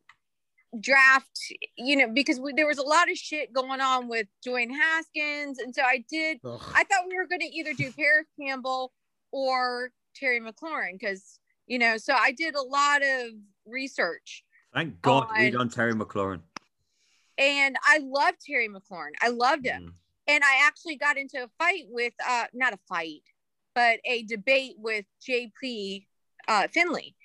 draft 0.80 1.38
you 1.78 1.96
know 1.98 2.08
because 2.14 2.40
we, 2.40 2.54
there 2.54 2.68
was 2.68 2.78
a 2.78 2.84
lot 2.84 3.10
of 3.12 3.18
shit 3.18 3.52
going 3.52 3.82
on 3.82 4.08
with 4.08 4.28
Dwayne 4.48 4.72
Haskins 4.72 5.60
and 5.60 5.76
so 5.76 5.82
I 5.82 6.04
did 6.10 6.38
I 6.46 6.84
thought 6.86 7.06
we 7.10 7.18
were 7.18 7.28
going 7.28 7.42
to 7.42 7.48
either 7.58 7.74
do 7.74 7.92
Parris 7.92 8.28
Campbell 8.40 8.94
or 9.32 9.92
Terry 10.16 10.40
McLaurin 10.40 10.94
because 11.00 11.40
you 11.68 11.78
know 11.78 11.98
so 11.98 12.14
I 12.14 12.32
did 12.32 12.56
a 12.56 12.62
lot 12.62 13.02
of 13.04 13.32
research 13.66 14.44
Thank 14.74 15.02
God 15.02 15.28
Oh, 15.30 15.34
we 15.38 15.48
I- 15.48 15.50
done 15.50 15.68
Terry 15.70 15.94
McLaurin. 15.94 16.40
And 17.38 17.76
I 17.86 18.00
loved 18.00 18.38
Terry 18.46 18.68
McLaurin 18.70 19.12
I 19.22 19.30
loved 19.30 19.66
him 19.66 19.84
Mm. 19.84 19.94
and 20.28 20.44
I 20.44 20.68
actually 20.68 20.98
got 20.98 21.18
into 21.18 21.44
a 21.44 21.50
fight 21.58 21.86
with 21.90 22.14
uh 22.28 22.46
not 22.54 22.74
a 22.74 22.80
fight, 22.88 23.24
but 23.74 24.00
a 24.06 24.24
debate 24.24 24.76
with 24.78 25.06
JP 25.28 26.06
uh 26.48 26.68
Finlay 26.68 27.16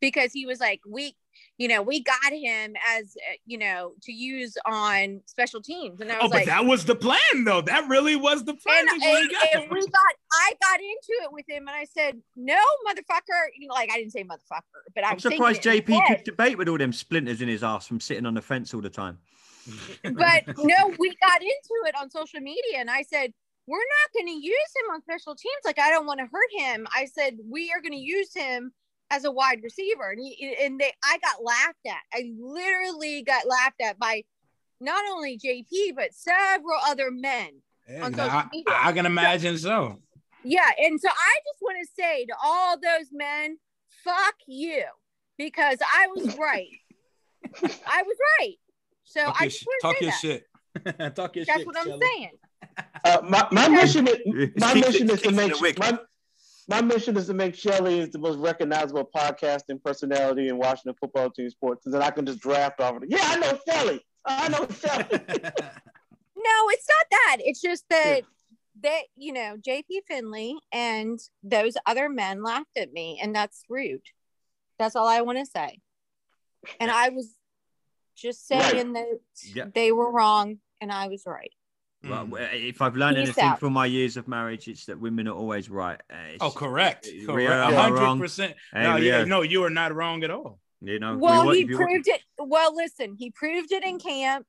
because 0.00 0.32
he 0.32 0.46
was 0.46 0.60
like 0.60 0.80
we 0.88 1.14
you 1.60 1.68
know 1.68 1.82
we 1.82 2.02
got 2.02 2.32
him 2.32 2.74
as 2.88 3.14
uh, 3.28 3.34
you 3.44 3.58
know 3.58 3.92
to 4.02 4.12
use 4.12 4.56
on 4.64 5.20
special 5.26 5.60
teams 5.60 6.00
and 6.00 6.10
I 6.10 6.14
was 6.14 6.24
Oh, 6.24 6.28
but 6.28 6.36
like 6.38 6.46
that 6.46 6.64
was 6.64 6.86
the 6.86 6.94
plan, 6.94 7.44
though. 7.44 7.60
That 7.60 7.86
really 7.88 8.16
was 8.16 8.44
the 8.44 8.54
plan. 8.54 8.86
and, 8.88 9.02
and, 9.02 9.30
got 9.30 9.54
and 9.54 9.70
we 9.70 9.80
got 9.80 10.14
I 10.32 10.52
got 10.62 10.80
into 10.80 11.24
it 11.24 11.32
with 11.32 11.44
him 11.48 11.68
and 11.68 11.76
I 11.76 11.84
said 11.84 12.20
no 12.34 12.58
motherfucker 12.88 13.48
you 13.58 13.68
know 13.68 13.74
like 13.74 13.90
I 13.92 13.98
didn't 13.98 14.12
say 14.12 14.24
motherfucker 14.24 14.80
but 14.94 15.04
I 15.04 15.08
I'm 15.08 15.14
was 15.16 15.22
surprised 15.22 15.62
JP 15.62 15.88
my 15.90 16.04
could 16.08 16.24
debate 16.24 16.56
with 16.56 16.68
all 16.68 16.78
them 16.78 16.94
splinters 16.94 17.42
in 17.42 17.48
his 17.48 17.62
ass 17.62 17.86
from 17.86 18.00
sitting 18.00 18.24
on 18.24 18.34
the 18.34 18.42
fence 18.42 18.72
all 18.72 18.80
the 18.80 18.90
time. 18.90 19.18
but 20.02 20.44
no, 20.58 20.94
we 20.98 21.14
got 21.20 21.42
into 21.42 21.76
it 21.86 21.94
on 22.00 22.10
social 22.10 22.40
media, 22.40 22.78
and 22.78 22.90
I 22.90 23.02
said, 23.02 23.32
We're 23.66 23.78
not 23.78 24.12
going 24.14 24.26
to 24.26 24.44
use 24.44 24.70
him 24.76 24.94
on 24.94 25.02
special 25.02 25.34
teams. 25.34 25.62
Like, 25.64 25.78
I 25.78 25.90
don't 25.90 26.06
want 26.06 26.20
to 26.20 26.26
hurt 26.26 26.50
him. 26.56 26.86
I 26.94 27.06
said, 27.06 27.38
We 27.48 27.70
are 27.72 27.80
going 27.80 27.92
to 27.92 27.98
use 27.98 28.34
him 28.34 28.72
as 29.10 29.24
a 29.24 29.30
wide 29.30 29.60
receiver. 29.62 30.10
And, 30.10 30.20
he, 30.20 30.56
and 30.62 30.80
they, 30.80 30.92
I 31.04 31.18
got 31.18 31.42
laughed 31.44 31.86
at. 31.86 32.00
I 32.12 32.32
literally 32.38 33.22
got 33.22 33.46
laughed 33.46 33.80
at 33.82 33.98
by 33.98 34.24
not 34.80 35.02
only 35.10 35.38
JP, 35.38 35.94
but 35.96 36.14
several 36.14 36.78
other 36.86 37.10
men. 37.10 37.60
Yeah, 37.88 38.04
on 38.04 38.14
social 38.14 38.30
I, 38.30 38.48
media. 38.52 38.74
I 38.76 38.92
can 38.92 39.06
imagine 39.06 39.58
so. 39.58 39.98
Yeah. 40.44 40.70
And 40.78 41.00
so 41.00 41.08
I 41.08 41.38
just 41.44 41.58
want 41.60 41.78
to 41.82 41.88
say 42.00 42.24
to 42.26 42.34
all 42.42 42.76
those 42.76 43.08
men, 43.12 43.58
fuck 44.04 44.36
you, 44.46 44.84
because 45.36 45.78
I 45.82 46.06
was 46.14 46.36
right. 46.38 46.68
I 47.86 48.02
was 48.02 48.16
right. 48.38 48.54
So 49.04 49.24
Talk 49.24 49.40
I 49.40 49.44
your, 49.44 49.50
just 49.50 49.62
sh- 49.62 49.66
want 49.66 49.82
talk 49.82 49.98
to 49.98 50.04
your 50.04 50.12
say 50.12 50.28
that. 50.28 50.94
shit. 50.94 51.16
talk 51.16 51.36
your 51.36 51.44
That's 51.44 51.58
shit. 51.58 51.66
That's 51.66 51.66
what 51.66 51.78
I'm 51.78 51.86
Shelly. 51.88 52.00
saying. 52.16 52.30
Uh, 53.04 53.18
my, 53.28 53.48
my 53.50 53.68
mission 53.68 54.06
is 54.06 54.50
my 54.56 54.74
mission 54.74 55.10
is 55.10 55.20
to 55.22 55.32
make 55.32 55.78
my, 55.78 55.98
my 56.70 56.80
mission 56.80 57.16
is 57.16 57.26
to 57.26 57.34
make 57.34 57.54
Shelly 57.56 57.98
is 57.98 58.10
the 58.10 58.18
most 58.18 58.38
recognizable 58.38 59.08
podcasting 59.14 59.82
personality 59.82 60.48
in 60.48 60.56
Washington 60.56 60.94
football 61.00 61.28
team 61.28 61.50
sports, 61.50 61.84
and 61.84 61.94
then 61.94 62.00
I 62.00 62.10
can 62.10 62.24
just 62.24 62.38
draft 62.40 62.80
off 62.80 62.96
of 62.96 63.02
it. 63.02 63.10
Yeah, 63.10 63.18
I 63.22 63.36
know 63.38 63.58
Shelly. 63.68 64.00
I 64.24 64.48
know 64.48 64.66
Shelly. 64.68 65.50
No, 66.42 66.68
it's 66.70 66.86
not 66.88 67.06
that. 67.10 67.36
It's 67.40 67.60
just 67.60 67.84
that 67.90 68.22
that 68.82 69.02
you 69.14 69.34
know 69.34 69.56
JP 69.60 69.84
Finlay 70.08 70.54
and 70.72 71.20
those 71.42 71.74
other 71.84 72.08
men 72.08 72.42
laughed 72.42 72.78
at 72.78 72.94
me, 72.94 73.20
and 73.22 73.34
that's 73.34 73.62
rude. 73.68 74.00
That's 74.78 74.96
all 74.96 75.06
I 75.06 75.20
want 75.20 75.36
to 75.38 75.44
say. 75.44 75.80
And 76.80 76.90
I 76.90 77.10
was 77.10 77.34
just 78.16 78.48
saying 78.48 78.94
that 78.94 79.20
Yeah. 79.54 79.66
they 79.74 79.92
were 79.92 80.10
wrong 80.10 80.60
and 80.80 80.90
I 80.90 81.08
was 81.08 81.24
right. 81.26 81.52
Well, 82.02 82.26
Mm. 82.26 82.68
if 82.70 82.80
I've 82.80 82.96
learned 82.96 83.16
Peace 83.16 83.26
anything 83.26 83.44
out. 83.44 83.60
from 83.60 83.72
my 83.74 83.84
years 83.86 84.16
of 84.16 84.26
marriage, 84.26 84.68
it's 84.68 84.86
that 84.86 84.98
women 84.98 85.28
are 85.28 85.34
always 85.34 85.68
right. 85.68 86.00
Uh, 86.10 86.14
Oh, 86.40 86.50
correct. 86.50 87.06
Rio, 87.06 87.26
Correct. 87.26 87.50
am 87.52 87.74
I 87.74 87.82
hundred 87.82 87.96
wrong? 88.00 88.18
percent. 88.18 88.56
Hey, 88.72 88.82
No, 88.84 88.96
yeah, 88.96 89.24
no, 89.24 89.42
you 89.42 89.62
are 89.64 89.70
not 89.70 89.94
wrong 89.94 90.24
at 90.24 90.30
all. 90.30 90.60
You 90.80 90.98
know, 90.98 91.18
Well, 91.18 91.40
you 91.40 91.44
want- 91.46 91.56
he 91.58 91.62
if 91.64 91.68
you 91.68 91.78
want- 91.78 91.90
proved 91.90 92.08
it. 92.08 92.22
Well, 92.38 92.74
listen, 92.74 93.16
he 93.18 93.30
proved 93.30 93.70
it 93.70 93.84
in 93.84 93.98
camp, 93.98 94.46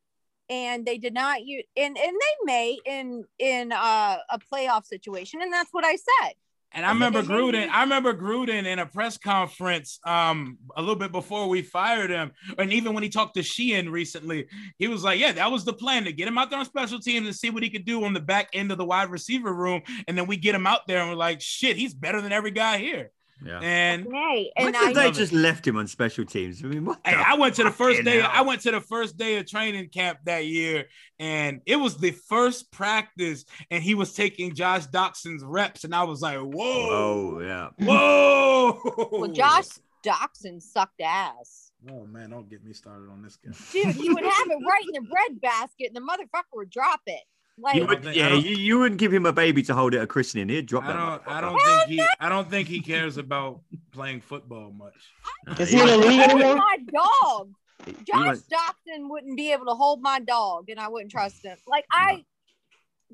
and 0.47 0.85
they 0.85 0.97
did 0.97 1.13
not 1.13 1.43
use 1.45 1.63
and 1.75 1.97
and 1.97 2.15
they 2.15 2.35
may 2.45 2.79
in 2.85 3.25
in 3.37 3.71
uh, 3.73 4.17
a 4.29 4.39
playoff 4.39 4.85
situation, 4.85 5.41
and 5.41 5.51
that's 5.51 5.73
what 5.73 5.83
I 5.83 5.97
said. 5.97 6.33
And 6.73 6.85
I 6.85 6.89
remember 6.89 7.21
Gruden. 7.21 7.69
I 7.69 7.81
remember 7.81 8.13
Gruden 8.13 8.65
in 8.65 8.79
a 8.79 8.85
press 8.85 9.17
conference 9.17 9.99
um 10.05 10.57
a 10.77 10.81
little 10.81 10.95
bit 10.95 11.11
before 11.11 11.49
we 11.49 11.61
fired 11.61 12.09
him, 12.09 12.31
and 12.57 12.71
even 12.71 12.93
when 12.93 13.03
he 13.03 13.09
talked 13.09 13.35
to 13.35 13.43
Sheehan 13.43 13.89
recently, 13.89 14.47
he 14.77 14.87
was 14.87 15.03
like, 15.03 15.19
"Yeah, 15.19 15.33
that 15.33 15.51
was 15.51 15.65
the 15.65 15.73
plan 15.73 16.05
to 16.05 16.13
get 16.13 16.27
him 16.27 16.37
out 16.37 16.49
there 16.49 16.59
on 16.59 16.65
special 16.65 16.99
teams 16.99 17.27
and 17.27 17.35
see 17.35 17.49
what 17.49 17.63
he 17.63 17.69
could 17.69 17.85
do 17.85 18.03
on 18.05 18.13
the 18.13 18.21
back 18.21 18.49
end 18.53 18.71
of 18.71 18.77
the 18.77 18.85
wide 18.85 19.09
receiver 19.09 19.53
room, 19.53 19.81
and 20.07 20.17
then 20.17 20.27
we 20.27 20.37
get 20.37 20.55
him 20.55 20.65
out 20.65 20.87
there 20.87 20.99
and 20.99 21.09
we're 21.09 21.15
like, 21.15 21.41
shit, 21.41 21.75
he's 21.75 21.93
better 21.93 22.21
than 22.21 22.31
every 22.31 22.51
guy 22.51 22.77
here." 22.77 23.11
Yeah. 23.43 23.59
And 23.61 24.03
Hey, 24.03 24.51
Why 24.55 24.65
and 24.65 24.73
did 24.73 24.83
I 24.83 24.93
they 24.93 25.05
love 25.05 25.15
just 25.15 25.33
left 25.33 25.65
him 25.65 25.77
on 25.77 25.87
special 25.87 26.25
teams? 26.25 26.63
I 26.63 26.67
mean, 26.67 26.85
what? 26.85 26.99
Hey, 27.05 27.15
I 27.15 27.35
went 27.35 27.55
to 27.55 27.63
the 27.63 27.71
first 27.71 28.03
day. 28.03 28.19
hell? 28.21 28.29
I 28.31 28.41
went 28.43 28.61
to 28.61 28.71
the 28.71 28.81
first 28.81 29.17
day 29.17 29.37
of 29.37 29.47
training 29.47 29.89
camp 29.89 30.19
that 30.25 30.45
year, 30.45 30.85
and 31.19 31.61
it 31.65 31.75
was 31.77 31.97
the 31.97 32.11
first 32.11 32.71
practice, 32.71 33.45
and 33.71 33.83
he 33.83 33.95
was 33.95 34.13
taking 34.13 34.53
Josh 34.53 34.85
Doctson's 34.87 35.43
reps, 35.43 35.83
and 35.83 35.95
I 35.95 36.03
was 36.03 36.21
like, 36.21 36.37
"Whoa, 36.39 36.87
Oh 36.91 37.39
yeah. 37.41 37.69
whoa!" 37.79 39.07
well, 39.11 39.31
Josh 39.31 39.65
Doctson 40.05 40.61
sucked 40.61 41.01
ass. 41.01 41.71
Oh 41.91 42.05
man, 42.05 42.29
don't 42.29 42.49
get 42.49 42.63
me 42.63 42.73
started 42.73 43.09
on 43.09 43.23
this 43.23 43.37
guy. 43.37 43.51
Dude, 43.71 43.95
he 43.95 44.09
would 44.09 44.23
have 44.23 44.47
it 44.49 44.59
right 44.67 44.83
in 44.93 45.03
the 45.03 45.09
bread 45.09 45.41
basket, 45.41 45.91
and 45.93 45.95
the 45.95 46.01
motherfucker 46.01 46.43
would 46.55 46.69
drop 46.69 47.01
it. 47.07 47.21
Like, 47.61 47.75
You 47.75 47.85
would, 47.85 48.03
think- 48.03 48.15
yeah, 48.15 48.33
you, 48.33 48.55
you 48.55 48.79
wouldn't 48.79 48.99
give 48.99 49.13
him 49.13 49.25
a 49.25 49.33
baby 49.33 49.61
to 49.63 49.73
hold 49.73 49.93
at 49.93 50.01
a 50.01 50.07
christening. 50.07 50.49
He'd 50.49 50.65
drop 50.65 50.85
I 50.85 50.93
don't. 50.93 51.21
I 51.27 51.41
don't 51.41 51.59
think 51.61 51.87
he. 51.99 52.05
I 52.19 52.27
don't 52.29 52.49
think 52.49 52.67
he 52.67 52.81
cares 52.81 53.17
about 53.17 53.61
playing 53.91 54.21
football 54.21 54.71
much. 54.71 55.59
Is 55.59 55.69
he 55.69 55.79
in 55.79 55.85
the 55.87 55.97
league 55.97 56.19
anymore? 56.21 56.55
my 56.55 56.77
dog. 56.93 57.49
He- 57.85 57.91
he 57.91 58.03
Josh 58.03 58.25
went- 58.27 58.43
Doctson 58.49 59.09
wouldn't 59.09 59.37
be 59.37 59.51
able 59.51 59.65
to 59.65 59.73
hold 59.73 60.01
my 60.01 60.19
dog, 60.19 60.69
and 60.69 60.79
I 60.79 60.87
wouldn't 60.87 61.11
trust 61.11 61.43
him. 61.45 61.57
Like 61.67 61.85
I, 61.91 62.23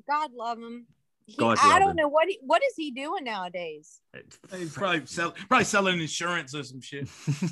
God 0.08 0.32
love 0.32 0.58
him. 0.58 0.86
He, 1.28 1.36
God 1.36 1.58
I 1.62 1.78
don't 1.78 1.90
him. 1.90 1.96
know 1.96 2.08
what 2.08 2.26
he, 2.26 2.38
what 2.40 2.62
is 2.64 2.72
he 2.74 2.90
doing 2.90 3.24
nowadays. 3.24 4.00
He's 4.50 4.72
probably 4.72 5.04
sell, 5.04 5.34
probably 5.48 5.64
selling 5.66 6.00
insurance 6.00 6.54
or 6.54 6.62
some 6.64 6.80
shit. 6.80 7.06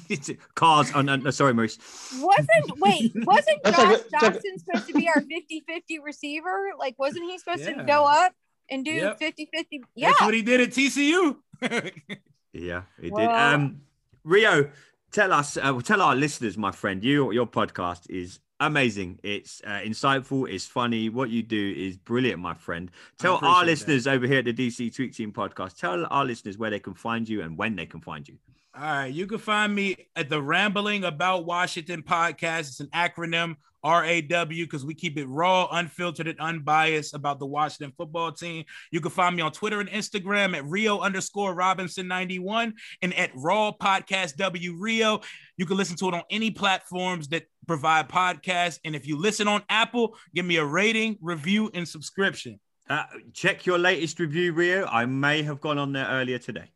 Cars. 0.55 0.91
Oh, 0.95 1.03
no, 1.03 1.17
no, 1.17 1.31
sorry, 1.31 1.53
Maurice. 1.53 1.79
Wasn't 2.19 2.81
wait, 2.81 3.13
wasn't 3.15 3.59
That's 3.63 3.77
Josh 3.77 3.87
like 3.87 4.01
a- 4.01 4.05
that's 4.11 4.23
like 4.23 4.33
Doctson 4.35 4.59
supposed 4.65 4.87
to 4.89 4.95
be 4.95 5.09
our 5.09 5.21
50-50 5.21 5.99
receiver? 6.03 6.71
Like, 6.79 6.99
wasn't 6.99 7.25
he 7.31 7.39
supposed 7.39 7.65
Yeah. 7.65 7.75
to 7.75 7.85
go 7.85 8.05
up 8.05 8.33
and 8.71 8.83
do 8.85 8.93
Yep. 8.93 9.21
50-50? 9.21 9.65
Yeah. 9.95 10.09
That's 10.09 10.21
what 10.23 10.35
he 10.35 10.43
did 10.43 10.61
at 10.63 10.71
TCU. 10.71 11.37
Yeah, 12.53 12.83
he 12.99 13.03
did. 13.11 13.13
Well- 13.13 13.55
Um, 13.55 13.83
Rio, 14.25 14.71
tell 15.13 15.33
us, 15.35 15.59
uh, 15.59 15.79
tell 15.83 16.01
our 16.01 16.17
listeners, 16.17 16.57
my 16.57 16.73
friend, 16.73 17.05
you 17.05 17.31
your 17.31 17.47
podcast 17.47 18.09
is 18.09 18.41
amazing. 18.61 19.19
It's 19.23 19.63
uh, 19.65 19.81
insightful. 19.85 20.49
It's 20.49 20.67
funny. 20.67 21.09
What 21.09 21.31
you 21.31 21.43
do 21.43 21.75
is 21.77 21.97
brilliant, 21.97 22.41
my 22.41 22.55
friend. 22.55 22.91
Tell 23.19 23.35
our 23.35 23.39
appreciate 23.39 23.61
that. 23.61 23.67
listeners 23.67 24.07
over 24.07 24.27
here 24.27 24.39
at 24.39 24.45
the 24.45 24.53
DC 24.53 24.95
Tweet 24.95 25.15
Team 25.15 25.33
podcast. 25.33 25.79
Tell 25.79 26.07
our 26.11 26.25
listeners 26.25 26.59
where 26.59 26.71
they 26.71 26.81
can 26.81 26.95
find 26.95 27.29
you 27.29 27.43
and 27.43 27.57
when 27.57 27.77
they 27.77 27.87
can 27.87 28.01
find 28.01 28.27
you. 28.29 28.37
All 28.79 28.83
right, 28.83 29.07
you 29.07 29.27
can 29.27 29.39
find 29.39 29.75
me 29.75 29.97
at 30.17 30.29
the 30.29 30.43
Rambling 30.43 31.05
About 31.05 31.47
Washington 31.47 32.03
podcast. 32.03 32.61
It's 32.61 32.81
an 32.81 32.91
acronym 32.95 33.57
RAW 33.83 34.45
because 34.45 34.85
we 34.85 34.93
keep 34.93 35.17
it 35.17 35.25
raw, 35.25 35.67
unfiltered, 35.73 36.27
and 36.27 36.39
unbiased 36.39 37.15
about 37.15 37.39
the 37.39 37.47
Washington 37.47 37.95
football 37.97 38.33
team. 38.33 38.67
You 38.91 39.01
can 39.01 39.11
find 39.11 39.35
me 39.35 39.41
on 39.41 39.53
Twitter 39.53 39.81
and 39.81 39.89
Instagram 39.89 40.55
at 40.55 40.67
Rio 40.67 40.99
underscore 40.99 41.55
Robinson 41.55 42.07
91 42.07 42.75
and 43.01 43.15
at 43.15 43.31
Raw 43.35 43.73
Podcast 43.73 44.37
W 44.37 44.77
Rio. 44.79 45.23
You 45.57 45.65
can 45.65 45.79
listen 45.79 45.97
to 45.97 46.09
it 46.09 46.15
on 46.15 46.25
any 46.29 46.51
platforms 46.51 47.29
that 47.29 47.45
provide 47.67 48.11
podcasts. 48.11 48.79
And 48.85 48.95
if 48.95 49.07
you 49.07 49.17
listen 49.17 49.49
on 49.49 49.63
Apple, 49.71 50.19
give 50.35 50.45
me 50.45 50.57
a 50.57 50.65
rating, 50.67 51.17
review, 51.23 51.71
and 51.73 51.89
subscription. 51.89 52.61
Uh, 52.91 53.05
check 53.33 53.65
your 53.65 53.79
latest 53.79 54.21
review, 54.21 54.53
Rio. 54.53 54.85
I 54.85 55.07
may 55.07 55.43
have 55.45 55.63
gone 55.63 55.79
on 55.79 55.93
there 55.95 56.09
earlier 56.09 56.39
today. 56.39 56.73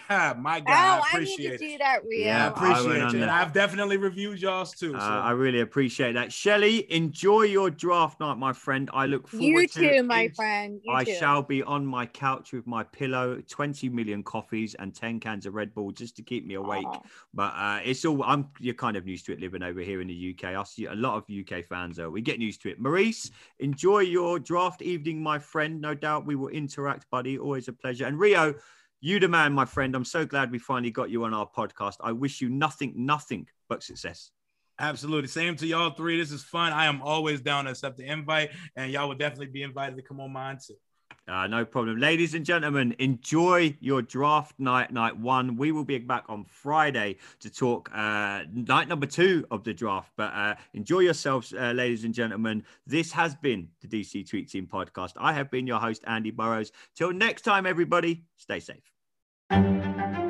My 0.10 0.60
God, 0.60 0.64
Oh, 0.68 0.72
I 0.72 1.02
I 1.12 1.18
need 1.20 1.24
appreciate 1.34 1.48
to 1.48 1.54
it. 1.54 1.58
do 1.72 1.78
that, 1.78 2.04
Rio. 2.04 2.26
Yeah, 2.26 2.44
I 2.44 2.44
I 2.44 2.48
appreciate 2.48 3.02
went 3.02 3.14
it. 3.14 3.22
on 3.24 3.28
I've 3.28 3.52
definitely 3.52 3.96
reviewed 3.96 4.40
y'all's 4.40 4.72
too. 4.74 4.94
Uh, 4.94 4.98
I 4.98 5.30
really 5.32 5.60
appreciate 5.60 6.12
that. 6.12 6.32
Shelley, 6.32 6.90
enjoy 6.92 7.42
your 7.42 7.70
draft 7.70 8.20
night, 8.20 8.38
my 8.38 8.52
friend. 8.52 8.90
I 8.92 9.06
look 9.06 9.28
forward 9.28 9.70
to 9.72 9.82
you 9.82 9.88
to 9.90 9.96
too, 9.98 10.02
my 10.04 10.28
friend. 10.28 10.80
You 10.82 10.92
I 10.92 11.04
too. 11.04 11.14
shall 11.14 11.42
be 11.42 11.62
on 11.62 11.84
my 11.86 12.06
couch 12.06 12.52
with 12.52 12.66
my 12.66 12.82
pillow, 12.82 13.40
20 13.48 13.88
million 13.88 14.22
coffees 14.22 14.74
and 14.74 14.94
10 14.94 15.20
cans 15.20 15.46
of 15.46 15.54
Red 15.54 15.74
Bull 15.74 15.90
just 15.92 16.16
to 16.16 16.22
keep 16.22 16.46
me 16.46 16.54
awake. 16.54 16.86
Aw. 16.86 17.00
But 17.34 17.52
uh, 17.56 17.80
it's 17.84 18.04
all 18.04 18.22
I'm 18.22 18.48
you're 18.60 18.74
kind 18.74 18.96
of 18.96 19.06
used 19.06 19.26
to 19.26 19.32
it 19.32 19.40
living 19.40 19.62
over 19.62 19.80
here 19.80 20.00
in 20.00 20.08
the 20.08 20.34
UK. 20.38 20.54
I 20.56 20.62
see 20.64 20.86
a 20.86 20.94
lot 20.94 21.16
of 21.16 21.24
UK 21.28 21.64
fans 21.64 21.98
are. 21.98 22.10
We're 22.10 22.22
getting 22.22 22.42
used 22.42 22.62
to 22.62 22.70
it. 22.70 22.80
Maurice, 22.80 23.30
enjoy 23.58 24.00
your 24.00 24.38
draft 24.38 24.82
evening, 24.82 25.22
my 25.22 25.38
friend. 25.38 25.80
No 25.80 25.94
doubt 25.94 26.26
we 26.26 26.34
will 26.36 26.48
interact, 26.48 27.08
buddy. 27.10 27.38
Always 27.38 27.68
a 27.68 27.72
pleasure. 27.72 28.06
And 28.06 28.18
Rio, 28.18 28.54
you 29.02 29.18
the 29.18 29.28
man, 29.28 29.52
my 29.52 29.64
friend. 29.64 29.94
I'm 29.96 30.04
so 30.04 30.24
glad 30.24 30.52
we 30.52 30.60
finally 30.60 30.92
got 30.92 31.10
you 31.10 31.24
on 31.24 31.34
our 31.34 31.46
podcast. 31.46 31.96
I 32.00 32.12
wish 32.12 32.40
you 32.40 32.48
nothing, 32.48 32.94
nothing 32.96 33.48
but 33.68 33.82
success. 33.82 34.30
Absolutely. 34.78 35.26
Same 35.26 35.56
to 35.56 35.66
y'all 35.66 35.90
three. 35.90 36.18
This 36.18 36.30
is 36.30 36.44
fun. 36.44 36.72
I 36.72 36.86
am 36.86 37.02
always 37.02 37.40
down 37.40 37.64
to 37.64 37.72
accept 37.72 37.98
the 37.98 38.06
invite, 38.06 38.50
and 38.76 38.92
y'all 38.92 39.08
will 39.08 39.16
definitely 39.16 39.46
be 39.46 39.64
invited 39.64 39.96
to 39.96 40.02
come 40.02 40.20
on 40.20 40.32
mine 40.32 40.58
too. 40.64 40.74
Uh, 41.28 41.46
no 41.46 41.64
problem. 41.64 41.98
Ladies 41.98 42.34
and 42.34 42.44
gentlemen, 42.44 42.96
enjoy 42.98 43.76
your 43.80 44.02
draft 44.02 44.58
night, 44.58 44.92
night 44.92 45.16
one. 45.16 45.56
We 45.56 45.70
will 45.70 45.84
be 45.84 45.98
back 45.98 46.24
on 46.28 46.44
Friday 46.44 47.16
to 47.40 47.50
talk 47.50 47.90
uh, 47.94 48.42
night 48.52 48.88
number 48.88 49.06
two 49.06 49.46
of 49.50 49.62
the 49.62 49.72
draft. 49.72 50.10
But 50.16 50.32
uh, 50.34 50.56
enjoy 50.74 51.00
yourselves, 51.00 51.52
uh, 51.52 51.72
ladies 51.72 52.04
and 52.04 52.12
gentlemen. 52.12 52.64
This 52.86 53.12
has 53.12 53.36
been 53.36 53.68
the 53.80 53.88
DC 53.88 54.28
Tweet 54.28 54.50
Team 54.50 54.66
podcast. 54.66 55.12
I 55.16 55.32
have 55.32 55.50
been 55.50 55.66
your 55.66 55.78
host, 55.78 56.02
Andy 56.06 56.32
Burrows. 56.32 56.72
Till 56.96 57.12
next 57.12 57.42
time, 57.42 57.66
everybody, 57.66 58.24
stay 58.36 58.58
safe. 58.58 60.21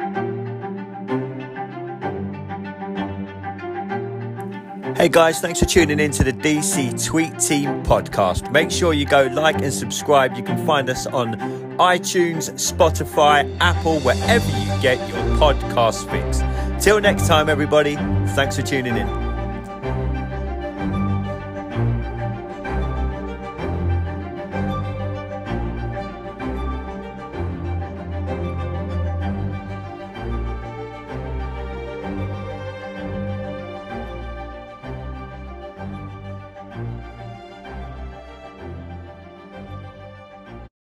Hey 5.02 5.08
guys, 5.08 5.40
thanks 5.40 5.58
for 5.58 5.64
tuning 5.64 5.98
in 5.98 6.12
to 6.12 6.22
the 6.22 6.32
DC 6.32 7.04
Tweet 7.04 7.36
Team 7.40 7.82
podcast. 7.82 8.52
Make 8.52 8.70
sure 8.70 8.94
you 8.94 9.04
go 9.04 9.24
like 9.32 9.60
and 9.60 9.74
subscribe. 9.74 10.36
You 10.36 10.44
can 10.44 10.64
find 10.64 10.88
us 10.88 11.08
on 11.08 11.34
iTunes, 11.78 12.52
Spotify, 12.52 13.52
Apple, 13.58 13.98
wherever 13.98 14.48
you 14.60 14.80
get 14.80 14.98
your 15.08 15.18
podcast 15.40 16.08
fix. 16.08 16.40
Till 16.84 17.00
next 17.00 17.26
time, 17.26 17.48
everybody, 17.48 17.96
thanks 18.36 18.54
for 18.54 18.62
tuning 18.62 18.96
in. 18.96 19.31